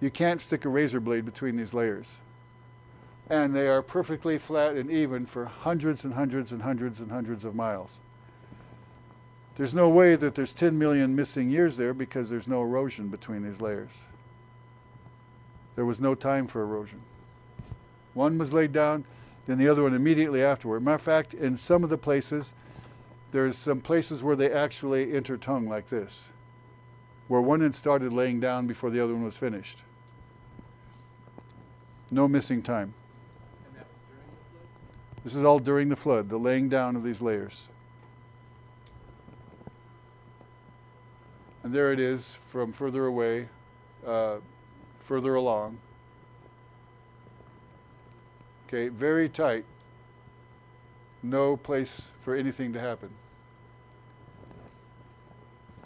you 0.00 0.10
can't 0.10 0.40
stick 0.40 0.64
a 0.64 0.68
razor 0.68 1.00
blade 1.00 1.24
between 1.24 1.56
these 1.56 1.74
layers. 1.74 2.16
And 3.30 3.54
they 3.54 3.68
are 3.68 3.82
perfectly 3.82 4.38
flat 4.38 4.76
and 4.76 4.90
even 4.90 5.26
for 5.26 5.44
hundreds 5.44 6.04
and 6.04 6.14
hundreds 6.14 6.52
and 6.52 6.62
hundreds 6.62 7.00
and 7.00 7.10
hundreds 7.10 7.44
of 7.44 7.54
miles. 7.54 8.00
There's 9.54 9.74
no 9.74 9.88
way 9.88 10.16
that 10.16 10.34
there's 10.34 10.52
10 10.52 10.78
million 10.78 11.14
missing 11.14 11.50
years 11.50 11.76
there 11.76 11.92
because 11.92 12.30
there's 12.30 12.48
no 12.48 12.62
erosion 12.62 13.08
between 13.08 13.42
these 13.42 13.60
layers. 13.60 13.92
There 15.76 15.84
was 15.84 16.00
no 16.00 16.14
time 16.14 16.46
for 16.46 16.62
erosion. 16.62 17.00
One 18.14 18.38
was 18.38 18.52
laid 18.52 18.72
down, 18.72 19.04
then 19.46 19.58
the 19.58 19.68
other 19.68 19.82
one 19.82 19.94
immediately 19.94 20.42
afterward. 20.42 20.84
Matter 20.84 20.94
of 20.94 21.02
fact, 21.02 21.34
in 21.34 21.58
some 21.58 21.82
of 21.82 21.90
the 21.90 21.98
places, 21.98 22.52
there's 23.32 23.56
some 23.56 23.80
places 23.80 24.22
where 24.22 24.36
they 24.36 24.52
actually 24.52 25.06
intertongue 25.06 25.68
like 25.68 25.88
this, 25.88 26.24
where 27.28 27.40
one 27.40 27.60
had 27.60 27.74
started 27.74 28.12
laying 28.12 28.40
down 28.40 28.66
before 28.66 28.90
the 28.90 29.02
other 29.02 29.14
one 29.14 29.24
was 29.24 29.36
finished. 29.36 29.78
No 32.10 32.28
missing 32.28 32.62
time. 32.62 32.94
And 33.66 33.76
that 33.76 33.86
was 33.86 34.04
during 34.10 34.28
the 34.28 34.36
flood? 34.52 35.24
This 35.24 35.34
is 35.34 35.44
all 35.44 35.58
during 35.58 35.88
the 35.88 35.96
flood, 35.96 36.28
the 36.28 36.38
laying 36.38 36.68
down 36.68 36.94
of 36.94 37.02
these 37.02 37.20
layers. 37.20 37.62
And 41.64 41.72
there 41.72 41.92
it 41.92 42.00
is 42.00 42.36
from 42.48 42.72
further 42.72 43.06
away, 43.06 43.48
uh, 44.06 44.36
further 45.00 45.34
along. 45.34 45.78
Okay, 48.72 48.88
very 48.88 49.28
tight. 49.28 49.66
No 51.22 51.58
place 51.58 52.00
for 52.22 52.34
anything 52.34 52.72
to 52.72 52.80
happen. 52.80 53.10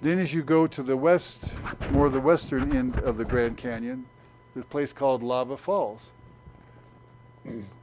Then, 0.00 0.20
as 0.20 0.32
you 0.32 0.44
go 0.44 0.68
to 0.68 0.84
the 0.84 0.96
west, 0.96 1.52
more 1.90 2.08
the 2.08 2.20
western 2.20 2.76
end 2.76 3.00
of 3.00 3.16
the 3.16 3.24
Grand 3.24 3.56
Canyon, 3.56 4.06
there's 4.54 4.64
a 4.64 4.68
place 4.68 4.92
called 4.92 5.24
Lava 5.24 5.56
Falls, 5.56 6.10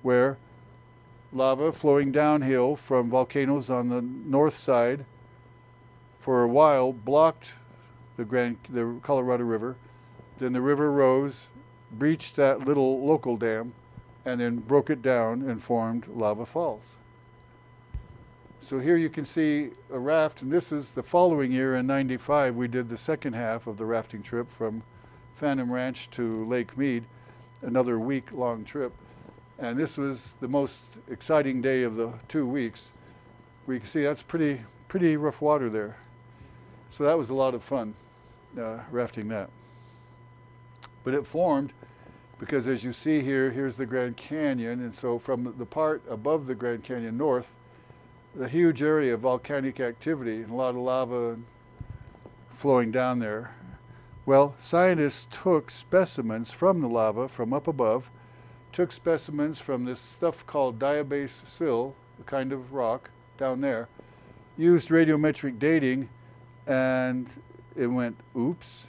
where 0.04 0.38
lava 1.34 1.74
flowing 1.74 2.14
downhill 2.14 2.78
from 2.78 3.10
volcanoes 3.10 3.70
on 3.70 3.90
the 3.90 4.02
north 4.02 4.58
side 4.58 5.04
for 6.22 6.44
a 6.44 6.48
while 6.48 6.94
blocked 6.94 7.56
the 8.16 8.24
Grand 8.24 8.56
the 8.70 9.00
Colorado 9.02 9.44
River. 9.44 9.76
Then 10.38 10.54
the 10.54 10.62
river 10.62 10.90
rose, 10.90 11.48
breached 11.92 12.38
that 12.38 12.62
little 12.62 13.06
local 13.06 13.36
dam, 13.36 13.74
and 14.26 14.40
then 14.40 14.58
broke 14.58 14.90
it 14.90 15.02
down 15.02 15.42
and 15.42 15.62
formed 15.62 16.08
lava 16.08 16.46
falls. 16.46 16.84
So 18.62 18.80
here 18.80 18.96
you 18.96 19.10
can 19.10 19.26
see 19.26 19.72
a 19.92 20.00
raft, 20.00 20.42
and 20.42 20.50
this 20.50 20.72
is 20.72 20.92
the 20.92 21.04
following 21.04 21.52
year 21.52 21.76
in 21.76 21.86
95. 21.86 22.56
We 22.56 22.70
did 22.70 22.88
the 22.88 22.98
second 22.98 23.34
half 23.34 23.68
of 23.68 23.76
the 23.76 23.86
rafting 23.86 24.24
trip 24.24 24.50
from 24.50 24.84
Phantom 25.36 25.70
Ranch 25.70 26.10
to 26.12 26.46
Lake 26.46 26.78
Mead, 26.78 27.04
another 27.62 28.00
week 28.00 28.32
long 28.32 28.64
trip. 28.64 28.94
And 29.60 29.78
this 29.78 29.98
was 29.98 30.34
the 30.40 30.48
most 30.48 30.80
exciting 31.10 31.62
day 31.62 31.84
of 31.84 31.98
the 31.98 32.14
two 32.30 32.48
weeks. 32.48 32.92
We 33.68 33.80
can 33.80 33.88
see 33.88 34.04
that's 34.04 34.22
pretty, 34.22 34.62
pretty 34.88 35.18
rough 35.18 35.42
water 35.42 35.70
there. 35.70 35.98
So 36.90 37.04
that 37.04 37.18
was 37.18 37.30
a 37.30 37.34
lot 37.34 37.54
of 37.54 37.64
fun, 37.64 37.94
uh, 38.58 38.78
rafting 38.92 39.28
that. 39.28 39.50
But 41.04 41.14
it 41.14 41.28
formed 41.28 41.74
because 42.40 42.68
as 42.68 42.84
you 42.84 42.94
see 42.94 43.22
here, 43.22 43.52
here's 43.52 43.76
the 43.76 43.86
Grand 43.86 44.18
Canyon, 44.18 44.82
and 44.82 44.94
so 44.94 45.20
from 45.20 45.54
the 45.58 45.66
part 45.66 46.02
above 46.10 46.46
the 46.46 46.56
Grand 46.56 46.84
Canyon 46.84 47.18
north, 47.18 47.56
the 48.36 48.48
huge 48.48 48.82
area 48.82 49.14
of 49.14 49.22
volcanic 49.22 49.80
activity 49.80 50.42
and 50.42 50.52
a 50.52 50.56
lot 50.56 50.70
of 50.70 50.78
lava 50.78 51.38
flowing 52.54 52.92
down 52.92 53.20
there. 53.20 53.56
Well, 54.26 54.56
scientists 54.60 55.28
took 55.30 55.70
specimens 55.70 56.52
from 56.52 56.82
the 56.82 56.88
lava 56.88 57.28
from 57.28 57.54
up 57.54 57.68
above, 57.68 58.10
took 58.72 58.92
specimens 58.92 59.60
from 59.60 59.86
this 59.86 60.00
stuff 60.00 60.46
called 60.48 60.80
diabase 60.80 61.48
sill, 61.48 61.96
a 62.20 62.24
kind 62.24 62.52
of 62.52 62.74
rock 62.74 63.10
down 63.38 63.62
there, 63.62 63.88
used 64.58 64.90
radiometric 64.90 65.60
dating, 65.60 66.10
and 66.66 67.28
it 67.76 67.88
went, 67.88 68.16
oops, 68.38 68.88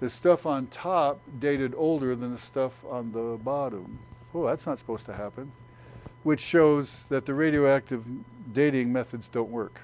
the 0.00 0.08
stuff 0.08 0.46
on 0.46 0.66
top 0.68 1.20
dated 1.40 1.74
older 1.76 2.14
than 2.14 2.32
the 2.32 2.38
stuff 2.38 2.84
on 2.88 3.12
the 3.12 3.38
bottom. 3.42 3.98
Oh, 4.34 4.46
that's 4.46 4.66
not 4.66 4.78
supposed 4.78 5.06
to 5.06 5.14
happen. 5.14 5.50
Which 6.22 6.40
shows 6.40 7.04
that 7.08 7.26
the 7.26 7.34
radioactive 7.34 8.04
dating 8.52 8.92
methods 8.92 9.28
don't 9.28 9.50
work. 9.50 9.80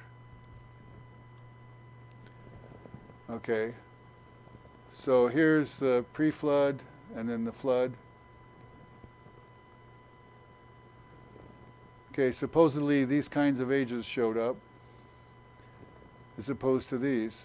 Okay. 3.31 3.75
So 4.93 5.29
here's 5.29 5.79
the 5.79 6.05
pre 6.13 6.31
flood 6.31 6.81
and 7.17 7.29
then 7.29 7.45
the 7.45 7.53
flood. 7.53 7.93
Okay, 12.13 12.31
supposedly 12.31 13.05
these 13.05 13.27
kinds 13.27 13.59
of 13.59 13.73
ages 13.73 14.05
showed 14.05 14.37
up 14.37 14.57
as 16.39 16.49
opposed 16.49 16.89
to 16.91 16.99
these. 16.99 17.43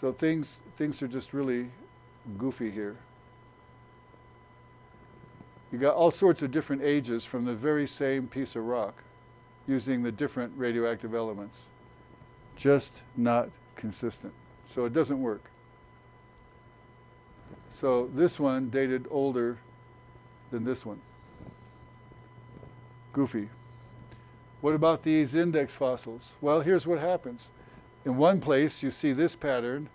So 0.00 0.12
things 0.12 0.58
things 0.76 1.02
are 1.02 1.08
just 1.08 1.32
really 1.32 1.70
goofy 2.38 2.70
here. 2.70 2.96
You 5.70 5.78
got 5.78 5.94
all 5.94 6.10
sorts 6.10 6.42
of 6.42 6.50
different 6.50 6.82
ages 6.82 7.24
from 7.24 7.44
the 7.44 7.54
very 7.54 7.88
same 7.88 8.28
piece 8.28 8.56
of 8.56 8.64
rock 8.64 9.02
using 9.66 10.02
the 10.02 10.12
different 10.12 10.52
radioactive 10.56 11.14
elements. 11.14 11.60
Just 12.56 13.02
not 13.16 13.48
consistent. 13.76 14.34
So 14.68 14.84
it 14.84 14.92
doesn't 14.92 15.20
work. 15.20 15.50
So 17.70 18.10
this 18.14 18.38
one 18.38 18.68
dated 18.68 19.06
older 19.10 19.58
than 20.50 20.64
this 20.64 20.84
one. 20.84 21.00
Goofy. 23.12 23.48
What 24.60 24.74
about 24.74 25.02
these 25.02 25.34
index 25.34 25.72
fossils? 25.74 26.32
Well, 26.40 26.60
here's 26.60 26.86
what 26.86 26.98
happens. 26.98 27.48
In 28.04 28.16
one 28.16 28.40
place, 28.40 28.82
you 28.82 28.90
see 28.90 29.12
this 29.12 29.34
pattern. 29.34 29.88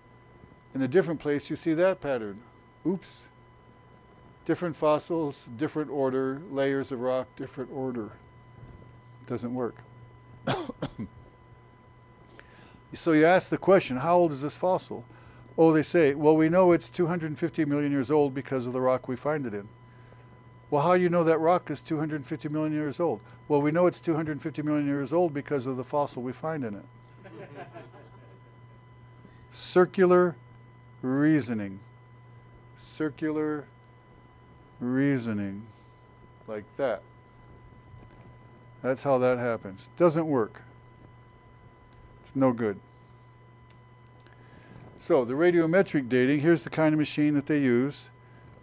In 0.77 0.83
a 0.83 0.87
different 0.87 1.19
place, 1.19 1.49
you 1.49 1.55
see 1.55 1.73
that 1.73 2.01
pattern. 2.01 2.39
Oops. 2.85 3.21
Different 4.45 4.75
fossils, 4.75 5.45
different 5.57 5.89
order, 5.89 6.39
layers 6.51 6.91
of 6.91 6.99
rock, 6.99 7.25
different 7.35 7.71
order. 7.73 8.11
Doesn't 9.25 9.55
work. 9.55 9.77
so 12.93 13.11
you 13.11 13.25
ask 13.25 13.49
the 13.49 13.57
question 13.57 13.97
how 13.97 14.17
old 14.17 14.31
is 14.31 14.43
this 14.43 14.55
fossil? 14.55 15.03
Oh, 15.57 15.73
they 15.73 15.81
say, 15.81 16.13
well, 16.13 16.37
we 16.37 16.47
know 16.47 16.71
it's 16.73 16.89
250 16.89 17.65
million 17.65 17.91
years 17.91 18.11
old 18.11 18.35
because 18.35 18.67
of 18.67 18.73
the 18.73 18.79
rock 18.79 19.07
we 19.07 19.15
find 19.15 19.47
it 19.47 19.55
in. 19.55 19.67
Well, 20.69 20.83
how 20.83 20.95
do 20.95 21.01
you 21.01 21.09
know 21.09 21.23
that 21.23 21.39
rock 21.39 21.71
is 21.71 21.81
250 21.81 22.49
million 22.49 22.73
years 22.73 22.99
old? 22.99 23.19
Well, 23.47 23.63
we 23.63 23.71
know 23.71 23.87
it's 23.87 23.99
250 23.99 24.61
million 24.61 24.85
years 24.85 25.11
old 25.11 25.33
because 25.33 25.65
of 25.65 25.75
the 25.75 25.83
fossil 25.83 26.21
we 26.21 26.33
find 26.33 26.63
in 26.63 26.75
it. 26.75 26.85
Circular 29.51 30.35
reasoning. 31.01 31.79
Circular 32.95 33.65
reasoning. 34.79 35.65
Like 36.47 36.65
that. 36.77 37.01
That's 38.81 39.03
how 39.03 39.17
that 39.17 39.37
happens. 39.37 39.89
Doesn't 39.97 40.27
work. 40.27 40.61
It's 42.23 42.35
no 42.35 42.51
good. 42.51 42.79
So 44.99 45.23
the 45.25 45.33
radiometric 45.33 46.09
dating, 46.09 46.41
here's 46.41 46.63
the 46.63 46.69
kind 46.69 46.93
of 46.93 46.99
machine 46.99 47.33
that 47.35 47.45
they 47.45 47.59
use 47.59 48.09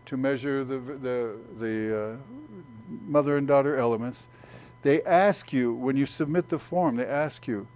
to 0.06 0.16
measure 0.16 0.64
the, 0.64 0.78
the, 0.78 1.36
the 1.58 1.98
uh, 1.98 2.16
mother 3.06 3.36
and 3.36 3.48
daughter 3.48 3.76
elements. 3.76 4.28
They 4.82 5.02
ask 5.02 5.52
you, 5.52 5.72
when 5.72 5.96
you 5.96 6.04
submit 6.04 6.50
the 6.50 6.58
form, 6.58 6.96
they 6.96 7.06
ask 7.06 7.46
you, 7.46 7.66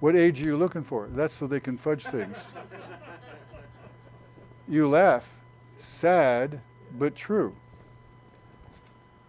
what 0.00 0.14
age 0.14 0.42
are 0.42 0.48
you 0.48 0.56
looking 0.56 0.84
for? 0.84 1.08
That's 1.10 1.34
so 1.34 1.46
they 1.46 1.60
can 1.60 1.76
fudge 1.76 2.04
things. 2.04 2.46
you 4.68 4.88
laugh. 4.88 5.34
Sad, 5.76 6.60
but 6.98 7.14
true. 7.14 7.54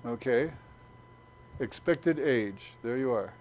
Okay? 0.06 0.52
Expected 1.60 2.20
age. 2.20 2.72
There 2.84 2.98
you 2.98 3.12
are. 3.12 3.34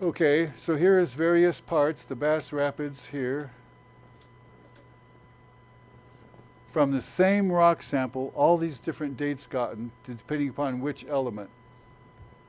Okay, 0.00 0.52
so 0.56 0.76
here 0.76 0.98
is 0.98 1.12
various 1.12 1.60
parts, 1.60 2.04
the 2.04 2.14
Bass 2.14 2.52
Rapids 2.52 3.06
here. 3.10 3.50
from 6.78 6.92
the 6.92 7.00
same 7.00 7.50
rock 7.50 7.82
sample, 7.82 8.32
all 8.36 8.56
these 8.56 8.78
different 8.78 9.16
dates 9.16 9.46
gotten, 9.46 9.90
depending 10.06 10.48
upon 10.48 10.80
which 10.80 11.04
element, 11.08 11.50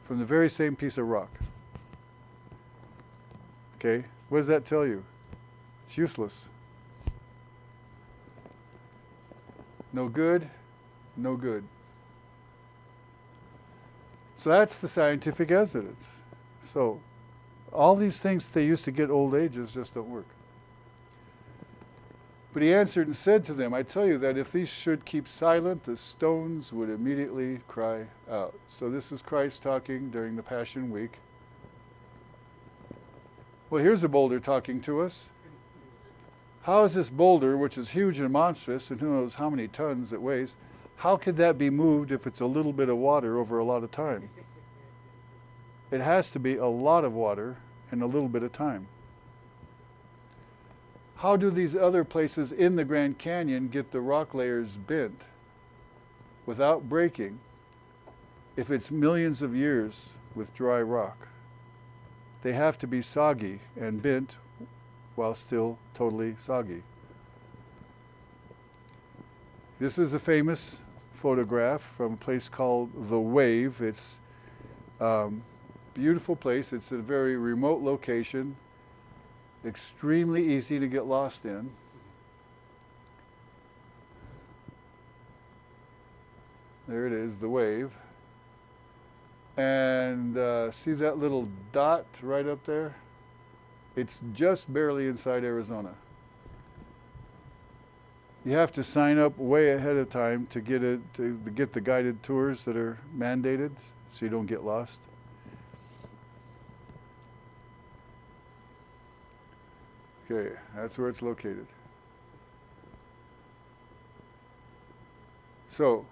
from 0.06 0.20
the 0.20 0.26
very 0.26 0.50
same 0.50 0.76
piece 0.76 1.00
of 1.00 1.08
rock. 1.08 1.32
Okay, 3.78 4.06
what 4.28 4.38
does 4.38 4.46
that 4.46 4.66
tell 4.66 4.86
you? 4.86 5.04
It's 5.90 5.98
useless. 5.98 6.46
No 9.92 10.08
good, 10.08 10.48
no 11.18 11.36
good. 11.36 11.64
So 14.38 14.52
that's 14.52 14.78
the 14.78 14.88
scientific 14.88 15.50
evidence. 15.50 16.18
So 16.64 17.00
all 17.74 17.96
these 17.96 18.20
things 18.20 18.48
they 18.48 18.66
used 18.66 18.86
to 18.86 18.92
get 18.92 19.10
old 19.10 19.34
ages 19.34 19.72
just 19.72 19.96
don't 19.96 20.12
work. 20.12 20.28
But 22.54 22.62
he 22.62 22.72
answered 22.72 23.08
and 23.08 23.16
said 23.16 23.44
to 23.46 23.56
them, 23.56 23.74
I 23.74 23.82
tell 23.82 24.06
you 24.06 24.20
that 24.20 24.38
if 24.38 24.52
these 24.52 24.70
should 24.70 25.06
keep 25.06 25.28
silent, 25.28 25.86
the 25.86 25.98
stones 25.98 26.72
would 26.72 26.92
immediately 26.92 27.62
cry 27.68 28.06
out. 28.30 28.54
So 28.70 28.92
this 28.92 29.12
is 29.12 29.24
Christ 29.24 29.64
talking 29.64 30.12
during 30.12 30.36
the 30.36 30.44
Passion 30.44 30.92
Week. 30.92 31.14
Well, 33.72 33.82
here's 33.82 34.04
a 34.04 34.08
boulder 34.08 34.40
talking 34.40 34.82
to 34.82 35.02
us. 35.02 35.30
How 36.64 36.84
is 36.84 36.94
this 36.94 37.10
boulder, 37.10 37.58
which 37.58 37.78
is 37.78 37.90
huge 37.90 38.20
and 38.20 38.32
monstrous, 38.32 38.92
and 38.92 39.00
who 39.00 39.14
knows 39.14 39.36
how 39.36 39.50
many 39.50 39.68
tons 39.68 40.12
it 40.12 40.22
weighs, 40.22 40.56
how 40.98 41.16
could 41.16 41.38
that 41.38 41.58
be 41.58 41.70
moved 41.70 42.12
if 42.12 42.28
it's 42.28 42.42
a 42.42 42.46
little 42.46 42.74
bit 42.74 42.90
of 42.90 42.98
water 42.98 43.38
over 43.38 43.58
a 43.58 43.64
lot 43.64 43.84
of 43.84 43.92
time? 43.92 44.30
It 45.92 46.02
has 46.02 46.30
to 46.32 46.40
be 46.40 46.58
a 46.58 46.68
lot 46.68 47.06
of 47.06 47.14
water 47.14 47.58
in 47.92 48.02
a 48.02 48.06
little 48.06 48.28
bit 48.28 48.44
of 48.44 48.52
time. 48.52 48.88
How 51.16 51.36
do 51.36 51.50
these 51.50 51.76
other 51.76 52.04
places 52.04 52.52
in 52.52 52.76
the 52.76 52.86
Grand 52.86 53.18
Canyon 53.18 53.70
get 53.70 53.92
the 53.92 54.02
rock 54.02 54.34
layers 54.34 54.76
bent 54.76 55.22
without 56.46 56.88
breaking 56.88 57.40
if 58.56 58.70
it's 58.70 58.92
millions 58.92 59.42
of 59.42 59.56
years 59.56 60.10
with 60.36 60.54
dry 60.54 60.82
rock? 60.82 61.28
They 62.42 62.54
have 62.54 62.78
to 62.80 62.88
be 62.88 63.02
soggy 63.02 63.60
and 63.80 64.02
bent 64.02 64.38
while 65.20 65.36
still 65.36 65.78
totally 65.94 66.34
soggy. 66.40 66.82
This 69.78 69.98
is 69.98 70.14
a 70.14 70.20
famous 70.20 70.80
photograph 71.14 71.82
from 71.82 72.14
a 72.14 72.16
place 72.16 72.48
called 72.48 73.10
The 73.10 73.20
Wave. 73.20 73.82
It's 73.82 74.18
um, 75.02 75.44
beautiful 75.94 76.38
place. 76.38 76.72
It's 76.72 76.94
a 76.94 77.00
very 77.00 77.36
remote 77.36 77.82
location, 77.82 78.56
extremely 79.66 80.56
easy 80.56 80.80
to 80.80 80.88
get 80.88 81.06
lost 81.06 81.44
in. 81.44 81.70
There 86.88 87.06
it 87.06 87.12
is, 87.12 87.36
the 87.36 87.50
wave. 87.50 87.92
And 89.58 90.38
uh, 90.38 90.72
see 90.72 90.94
that 90.94 91.18
little 91.18 91.50
dot 91.74 92.06
right 92.22 92.48
up 92.48 92.64
there? 92.64 92.96
It's 94.00 94.22
just 94.34 94.74
barely 94.74 95.08
inside 95.08 95.44
Arizona. 95.44 95.94
You 98.46 98.54
have 98.54 98.72
to 98.74 98.84
sign 98.84 99.20
up 99.20 99.38
way 99.38 99.74
ahead 99.74 99.98
of 99.98 100.10
time 100.10 100.48
to 100.52 100.62
get 100.62 100.84
it 100.84 101.02
to, 101.16 101.36
get 101.54 101.74
the 101.74 101.82
guided 101.82 102.24
tours 102.24 102.64
that 102.64 102.78
are 102.78 102.98
mandated, 103.18 103.72
so 104.14 104.24
you 104.26 104.30
don't 104.30 104.46
get 104.46 104.64
lost. 104.64 105.02
Okay, 110.32 110.56
that's 110.74 110.98
where 110.98 111.10
it's 111.10 111.22
located. 111.22 111.68
So, 115.68 116.06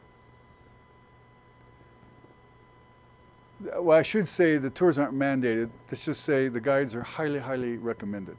well, 3.59 3.97
I 3.97 4.03
should 4.03 4.29
say 4.29 4.57
the 4.57 4.69
tours 4.69 4.97
aren't 4.97 5.13
mandated. 5.13 5.69
Let's 5.89 6.05
just 6.05 6.23
say 6.23 6.47
the 6.47 6.61
guides 6.61 6.95
are 6.95 7.03
highly, 7.03 7.39
highly 7.39 7.77
recommended. 7.77 8.37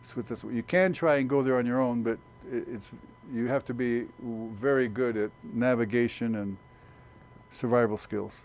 That's 0.00 0.16
what 0.16 0.26
this. 0.26 0.44
You 0.44 0.62
can 0.62 0.92
try 0.92 1.16
and 1.16 1.28
go 1.28 1.42
there 1.42 1.58
on 1.58 1.66
your 1.66 1.80
own, 1.80 2.02
but 2.02 2.18
it's 2.50 2.90
you 3.32 3.46
have 3.46 3.64
to 3.66 3.74
be 3.74 4.06
very 4.20 4.88
good 4.88 5.16
at 5.16 5.30
navigation 5.52 6.34
and 6.34 6.56
survival 7.50 7.96
skills. 7.96 8.40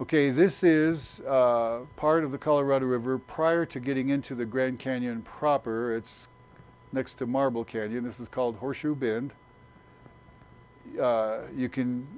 Okay, 0.00 0.30
this 0.30 0.62
is 0.62 1.20
uh, 1.28 1.80
part 1.96 2.24
of 2.24 2.32
the 2.32 2.38
Colorado 2.38 2.86
River 2.86 3.18
prior 3.18 3.66
to 3.66 3.78
getting 3.78 4.08
into 4.08 4.34
the 4.34 4.46
Grand 4.46 4.78
Canyon 4.78 5.20
proper. 5.20 5.94
It's 5.94 6.26
next 6.90 7.18
to 7.18 7.26
Marble 7.26 7.64
Canyon. 7.64 8.04
This 8.04 8.18
is 8.18 8.26
called 8.26 8.56
Horseshoe 8.56 8.94
Bend. 8.94 9.32
Uh, 11.00 11.40
you 11.54 11.68
can, 11.68 12.08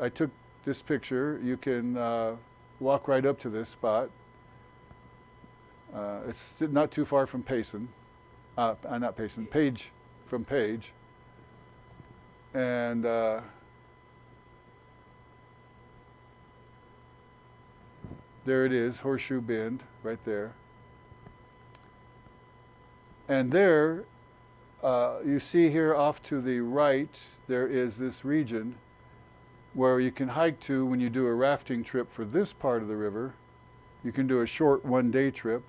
I 0.00 0.08
took 0.08 0.30
this 0.64 0.82
picture. 0.82 1.40
You 1.42 1.56
can 1.56 1.96
uh, 1.96 2.36
walk 2.80 3.08
right 3.08 3.24
up 3.24 3.38
to 3.40 3.50
this 3.50 3.68
spot. 3.68 4.10
Uh, 5.94 6.20
it's 6.28 6.52
not 6.60 6.90
too 6.90 7.04
far 7.04 7.26
from 7.26 7.42
Payson, 7.42 7.88
uh, 8.56 8.74
uh, 8.88 8.98
not 8.98 9.16
Payson, 9.16 9.46
Page, 9.46 9.90
from 10.24 10.44
Page. 10.44 10.92
And 12.54 13.04
There 18.44 18.66
it 18.66 18.72
is, 18.72 19.00
Horseshoe 19.00 19.40
Bend, 19.40 19.84
right 20.02 20.18
there. 20.24 20.52
And 23.28 23.52
there, 23.52 24.04
uh, 24.82 25.18
you 25.24 25.38
see 25.38 25.70
here 25.70 25.94
off 25.94 26.20
to 26.24 26.40
the 26.40 26.58
right, 26.58 27.16
there 27.46 27.68
is 27.68 27.98
this 27.98 28.24
region 28.24 28.74
where 29.74 30.00
you 30.00 30.10
can 30.10 30.28
hike 30.28 30.60
to 30.60 30.84
when 30.84 31.00
you 31.00 31.08
do 31.08 31.26
a 31.26 31.34
rafting 31.34 31.82
trip 31.82 32.10
for 32.10 32.24
this 32.24 32.52
part 32.52 32.82
of 32.82 32.88
the 32.88 32.96
river. 32.96 33.34
You 34.04 34.12
can 34.12 34.26
do 34.26 34.40
a 34.40 34.46
short 34.46 34.84
one 34.84 35.10
day 35.10 35.30
trip. 35.30 35.62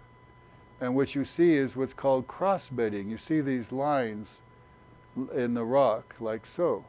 And 0.81 0.95
what 0.95 1.15
you 1.15 1.23
see 1.23 1.53
is 1.55 1.75
what's 1.75 1.93
called 1.93 2.27
cross 2.27 2.67
bedding. 2.69 3.09
You 3.09 3.17
see 3.17 3.39
these 3.39 3.71
lines 3.71 4.41
in 5.33 5.53
the 5.53 5.63
rock, 5.63 6.15
like 6.19 6.45
so. 6.45 6.83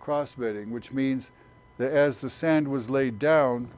Cross 0.00 0.34
bedding, 0.34 0.70
which 0.70 0.92
means 0.92 1.30
that 1.78 1.92
as 1.92 2.20
the 2.20 2.30
sand 2.30 2.66
was 2.66 2.90
laid 2.90 3.18
down, 3.18 3.68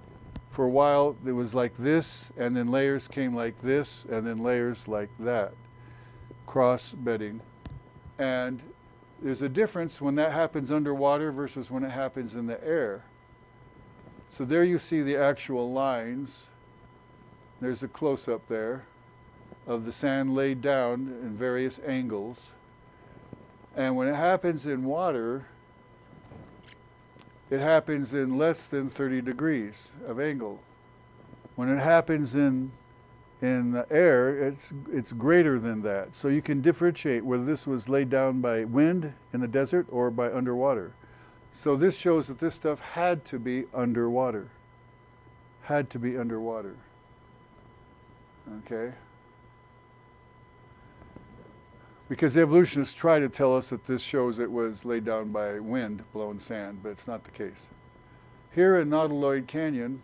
for 0.51 0.64
a 0.64 0.70
while 0.70 1.16
it 1.27 1.33
was 1.33 1.53
like 1.53 1.77
this, 1.77 2.31
and 2.37 2.57
then 2.57 2.70
layers 2.70 3.09
came 3.09 3.35
like 3.35 3.61
this, 3.61 4.07
and 4.09 4.27
then 4.27 4.39
layers 4.39 4.87
like 4.87 5.11
that. 5.18 5.53
Cross 6.47 6.93
bedding. 6.93 7.41
And 8.18 8.62
there's 9.22 9.42
a 9.42 9.48
difference 9.48 10.00
when 10.00 10.16
that 10.16 10.32
happens 10.32 10.70
underwater 10.70 11.32
versus 11.32 11.70
when 11.70 11.84
it 11.84 11.90
happens 11.90 12.34
in 12.34 12.46
the 12.46 12.62
air. 12.64 13.04
So 14.30 14.44
there 14.44 14.64
you 14.64 14.78
see 14.78 15.02
the 15.02 15.16
actual 15.16 15.72
lines. 15.72 16.42
There's 17.60 17.82
a 17.82 17.88
close 17.88 18.28
up 18.28 18.46
there 18.48 18.84
of 19.66 19.84
the 19.84 19.92
sand 19.92 20.34
laid 20.34 20.60
down 20.60 21.18
in 21.22 21.36
various 21.36 21.80
angles. 21.86 22.40
And 23.76 23.96
when 23.96 24.08
it 24.08 24.16
happens 24.16 24.66
in 24.66 24.84
water, 24.84 25.46
it 27.50 27.60
happens 27.60 28.14
in 28.14 28.36
less 28.36 28.66
than 28.66 28.90
30 28.90 29.22
degrees 29.22 29.90
of 30.06 30.20
angle. 30.20 30.60
When 31.56 31.68
it 31.68 31.78
happens 31.78 32.34
in 32.34 32.72
in 33.45 33.72
the 33.72 33.86
air, 33.90 34.38
it's 34.38 34.72
it's 34.90 35.12
greater 35.12 35.59
than 35.59 35.82
that. 35.82 36.16
So 36.16 36.28
you 36.28 36.40
can 36.40 36.62
differentiate 36.62 37.24
whether 37.24 37.45
this 37.45 37.66
was 37.66 37.88
laid 37.88 38.09
down 38.09 38.40
by 38.40 38.64
wind 38.64 39.12
in 39.32 39.40
the 39.40 39.49
desert 39.49 39.86
or 39.90 40.11
by 40.11 40.32
underwater. 40.32 40.95
So 41.53 41.76
this 41.76 41.99
shows 41.99 42.26
that 42.28 42.38
this 42.38 42.55
stuff 42.55 42.80
had 42.80 43.24
to 43.26 43.38
be 43.38 43.66
underwater. 43.74 44.49
Had 45.62 45.90
to 45.90 45.99
be 45.99 46.16
underwater. 46.16 46.74
Okay? 48.64 48.95
Because 52.09 52.36
evolutionists 52.36 52.95
try 52.95 53.18
to 53.18 53.28
tell 53.28 53.57
us 53.57 53.70
that 53.70 53.86
this 53.86 54.03
shows 54.03 54.38
it 54.38 54.51
was 54.51 54.84
laid 54.84 55.05
down 55.05 55.32
by 55.32 55.59
wind 55.59 56.03
blown 56.12 56.40
sand, 56.40 56.80
but 56.82 56.90
it's 56.90 57.07
not 57.07 57.24
the 57.24 57.30
case. 57.30 57.66
Here 58.55 58.78
in 58.78 58.88
Nautiloid 58.88 59.47
Canyon, 59.47 60.03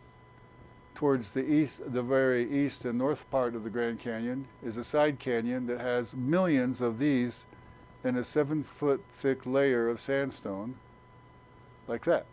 towards 1.01 1.30
the 1.30 1.51
east, 1.51 1.80
the 1.94 2.03
very 2.03 2.66
east 2.66 2.84
and 2.84 2.98
north 2.98 3.24
part 3.30 3.55
of 3.55 3.64
the 3.64 3.70
Grand 3.70 3.98
Canyon, 3.98 4.44
is 4.62 4.76
a 4.76 4.84
side 4.84 5.18
canyon 5.18 5.66
that 5.66 5.80
has 5.80 6.12
millions 6.14 6.82
of 6.82 6.98
these 6.98 7.46
in 8.05 8.18
a 8.18 8.22
seven 8.22 8.62
foot 8.62 9.03
thick 9.11 9.46
layer 9.46 9.88
of 9.88 9.98
sandstone, 9.98 10.74
like 11.88 12.05
that. 12.05 12.26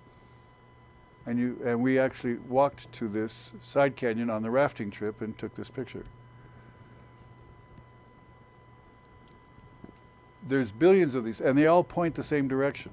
And, 1.26 1.40
you, 1.40 1.58
and 1.64 1.82
we 1.82 1.98
actually 1.98 2.40
walked 2.50 2.92
to 2.92 3.08
this 3.08 3.54
side 3.62 3.96
canyon 3.96 4.30
on 4.30 4.44
the 4.44 4.52
rafting 4.52 4.92
trip 4.92 5.22
and 5.22 5.38
took 5.38 5.56
this 5.56 5.70
picture. 5.70 6.04
there's 10.50 10.72
billions 10.72 11.14
of 11.16 11.24
these, 11.26 11.40
and 11.42 11.58
they 11.58 11.68
all 11.68 11.84
point 11.84 12.16
the 12.16 12.24
same 12.24 12.48
direction. 12.50 12.92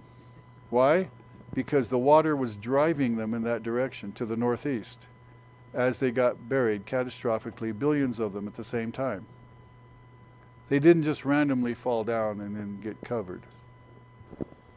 Why? 0.70 1.08
Because 1.52 1.88
the 1.88 1.98
water 1.98 2.34
was 2.36 2.54
driving 2.54 3.16
them 3.16 3.34
in 3.34 3.42
that 3.42 3.62
direction 3.64 4.12
to 4.12 4.24
the 4.24 4.36
northeast 4.36 5.06
as 5.74 5.98
they 5.98 6.10
got 6.10 6.48
buried 6.48 6.86
catastrophically, 6.86 7.76
billions 7.76 8.20
of 8.20 8.32
them 8.32 8.46
at 8.46 8.54
the 8.54 8.64
same 8.64 8.92
time. 8.92 9.26
They 10.68 10.78
didn't 10.78 11.02
just 11.02 11.24
randomly 11.24 11.74
fall 11.74 12.04
down 12.04 12.40
and 12.40 12.56
then 12.56 12.80
get 12.82 13.00
covered. 13.02 13.42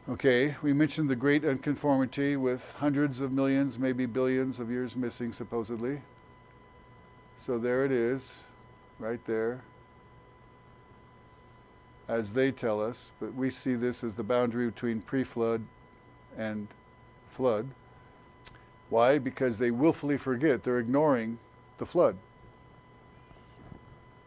Okay, 0.08 0.56
we 0.62 0.72
mentioned 0.72 1.08
the 1.08 1.16
great 1.16 1.44
unconformity 1.44 2.36
with 2.36 2.74
hundreds 2.78 3.20
of 3.20 3.30
millions, 3.30 3.78
maybe 3.78 4.06
billions 4.06 4.58
of 4.58 4.70
years 4.70 4.96
missing, 4.96 5.32
supposedly. 5.32 6.00
So 7.44 7.58
there 7.58 7.84
it 7.84 7.92
is, 7.92 8.22
right 8.98 9.24
there, 9.26 9.60
as 12.08 12.32
they 12.32 12.50
tell 12.50 12.82
us, 12.82 13.10
but 13.20 13.34
we 13.34 13.50
see 13.50 13.74
this 13.74 14.02
as 14.02 14.14
the 14.14 14.22
boundary 14.22 14.66
between 14.66 15.02
pre 15.02 15.24
flood 15.24 15.62
and 16.36 16.68
flood. 17.30 17.68
Why? 18.90 19.18
Because 19.18 19.58
they 19.58 19.70
willfully 19.70 20.16
forget, 20.16 20.64
they're 20.64 20.78
ignoring 20.78 21.38
the 21.78 21.86
flood. 21.86 22.16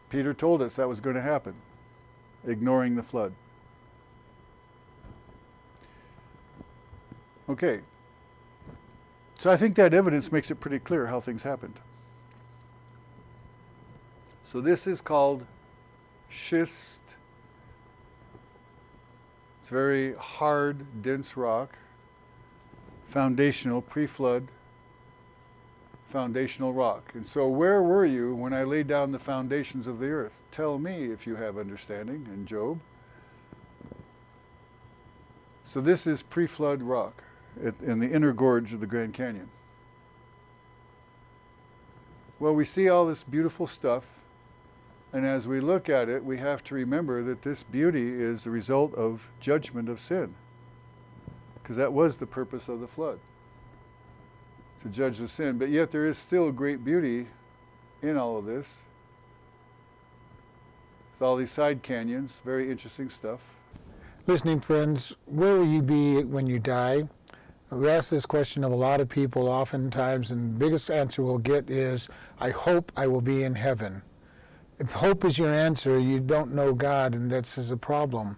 Peter 0.08 0.34
told 0.34 0.62
us 0.62 0.76
that 0.76 0.88
was 0.88 1.00
going 1.00 1.16
to 1.16 1.22
happen, 1.22 1.54
ignoring 2.46 2.96
the 2.96 3.02
flood. 3.02 3.32
Okay. 7.48 7.80
So 9.38 9.50
I 9.50 9.56
think 9.56 9.74
that 9.76 9.92
evidence 9.92 10.30
makes 10.30 10.50
it 10.50 10.60
pretty 10.60 10.78
clear 10.78 11.06
how 11.06 11.18
things 11.18 11.42
happened. 11.42 11.80
So 14.44 14.60
this 14.60 14.86
is 14.86 15.00
called 15.00 15.46
schist. 16.28 17.00
It's 19.60 19.70
very 19.70 20.14
hard, 20.14 21.02
dense 21.02 21.36
rock, 21.36 21.76
foundational, 23.12 23.82
pre 23.82 24.06
flood 24.06 24.48
foundational 26.10 26.72
rock. 26.72 27.10
And 27.14 27.26
so, 27.26 27.48
where 27.48 27.82
were 27.82 28.04
you 28.04 28.34
when 28.34 28.52
I 28.52 28.64
laid 28.64 28.86
down 28.86 29.12
the 29.12 29.18
foundations 29.18 29.86
of 29.86 29.98
the 29.98 30.06
earth? 30.06 30.32
Tell 30.50 30.78
me 30.78 31.10
if 31.10 31.26
you 31.26 31.36
have 31.36 31.56
understanding 31.56 32.26
in 32.32 32.46
Job. 32.46 32.80
So, 35.64 35.80
this 35.80 36.06
is 36.06 36.22
pre 36.22 36.46
flood 36.46 36.82
rock 36.82 37.22
in 37.82 38.00
the 38.00 38.10
inner 38.10 38.32
gorge 38.32 38.72
of 38.72 38.80
the 38.80 38.86
Grand 38.86 39.14
Canyon. 39.14 39.48
Well, 42.38 42.54
we 42.54 42.64
see 42.64 42.88
all 42.88 43.06
this 43.06 43.22
beautiful 43.22 43.66
stuff, 43.66 44.04
and 45.12 45.24
as 45.24 45.46
we 45.46 45.60
look 45.60 45.88
at 45.88 46.08
it, 46.08 46.24
we 46.24 46.38
have 46.38 46.64
to 46.64 46.74
remember 46.74 47.22
that 47.22 47.42
this 47.42 47.62
beauty 47.62 48.20
is 48.20 48.44
the 48.44 48.50
result 48.50 48.94
of 48.94 49.28
judgment 49.38 49.88
of 49.88 50.00
sin, 50.00 50.34
because 51.72 51.78
that 51.78 51.92
was 51.94 52.18
the 52.18 52.26
purpose 52.26 52.68
of 52.68 52.80
the 52.80 52.86
flood 52.86 53.18
to 54.82 54.90
judge 54.90 55.16
the 55.16 55.26
sin. 55.26 55.56
But 55.56 55.70
yet 55.70 55.90
there 55.90 56.06
is 56.06 56.18
still 56.18 56.52
great 56.52 56.84
beauty 56.84 57.28
in 58.02 58.18
all 58.18 58.36
of 58.36 58.44
this. 58.44 58.66
With 61.14 61.26
all 61.26 61.36
these 61.36 61.50
side 61.50 61.82
canyons, 61.82 62.40
very 62.44 62.70
interesting 62.70 63.08
stuff. 63.08 63.40
Listening 64.26 64.60
friends, 64.60 65.14
where 65.24 65.56
will 65.56 65.66
you 65.66 65.80
be 65.80 66.24
when 66.24 66.46
you 66.46 66.58
die? 66.58 67.08
We 67.70 67.88
ask 67.88 68.10
this 68.10 68.26
question 68.26 68.64
of 68.64 68.72
a 68.72 68.76
lot 68.76 69.00
of 69.00 69.08
people 69.08 69.48
oftentimes, 69.48 70.30
and 70.30 70.52
the 70.52 70.58
biggest 70.58 70.90
answer 70.90 71.22
we'll 71.22 71.38
get 71.38 71.70
is, 71.70 72.06
I 72.38 72.50
hope 72.50 72.92
I 72.98 73.06
will 73.06 73.22
be 73.22 73.44
in 73.44 73.54
heaven. 73.54 74.02
If 74.78 74.92
hope 74.92 75.24
is 75.24 75.38
your 75.38 75.54
answer, 75.54 75.98
you 75.98 76.20
don't 76.20 76.52
know 76.52 76.74
God, 76.74 77.14
and 77.14 77.32
that's 77.32 77.56
a 77.70 77.78
problem. 77.78 78.36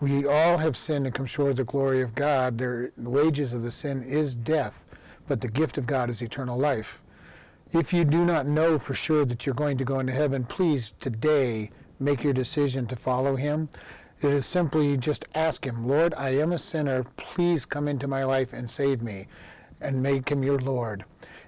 We 0.00 0.26
all 0.26 0.56
have 0.58 0.76
sinned 0.76 1.06
and 1.06 1.14
come 1.14 1.26
short 1.26 1.50
of 1.50 1.56
the 1.56 1.64
glory 1.64 2.00
of 2.00 2.14
God. 2.14 2.58
the 2.58 2.90
wages 2.96 3.52
of 3.52 3.62
the 3.62 3.70
sin 3.70 4.02
is 4.02 4.34
death 4.34 4.86
but 5.30 5.40
the 5.40 5.48
gift 5.48 5.78
of 5.78 5.86
God 5.86 6.10
is 6.10 6.22
eternal 6.22 6.58
life. 6.58 7.00
If 7.70 7.92
you 7.92 8.04
do 8.04 8.24
not 8.24 8.48
know 8.48 8.80
for 8.80 8.94
sure 8.94 9.24
that 9.26 9.46
you're 9.46 9.54
going 9.54 9.78
to 9.78 9.84
go 9.84 10.00
into 10.00 10.12
heaven, 10.12 10.42
please 10.42 10.92
today 10.98 11.70
make 12.00 12.24
your 12.24 12.32
decision 12.32 12.84
to 12.88 12.96
follow 12.96 13.36
Him. 13.36 13.68
It 14.22 14.32
is 14.32 14.44
simply 14.44 14.96
just 14.96 15.26
ask 15.36 15.64
Him, 15.64 15.86
Lord, 15.86 16.14
I 16.16 16.30
am 16.30 16.50
a 16.50 16.58
sinner. 16.58 17.04
Please 17.16 17.64
come 17.64 17.86
into 17.86 18.08
my 18.08 18.24
life 18.24 18.52
and 18.52 18.68
save 18.68 19.02
me, 19.02 19.28
and 19.80 20.02
make 20.02 20.28
Him 20.28 20.42
your 20.42 20.58
Lord. 20.58 21.04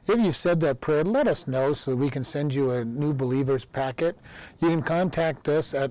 If 0.07 0.21
you've 0.21 0.37
said 0.37 0.61
that 0.61 0.81
prayer, 0.81 1.03
let 1.03 1.27
us 1.27 1.49
know 1.49 1.73
so 1.73 1.91
that 1.91 1.97
we 1.97 2.09
can 2.09 2.23
send 2.23 2.55
you 2.55 2.71
a 2.71 2.85
new 2.85 3.13
believers 3.13 3.65
packet. 3.65 4.17
You 4.61 4.69
can 4.69 4.83
contact 4.83 5.49
us 5.49 5.75
at 5.75 5.91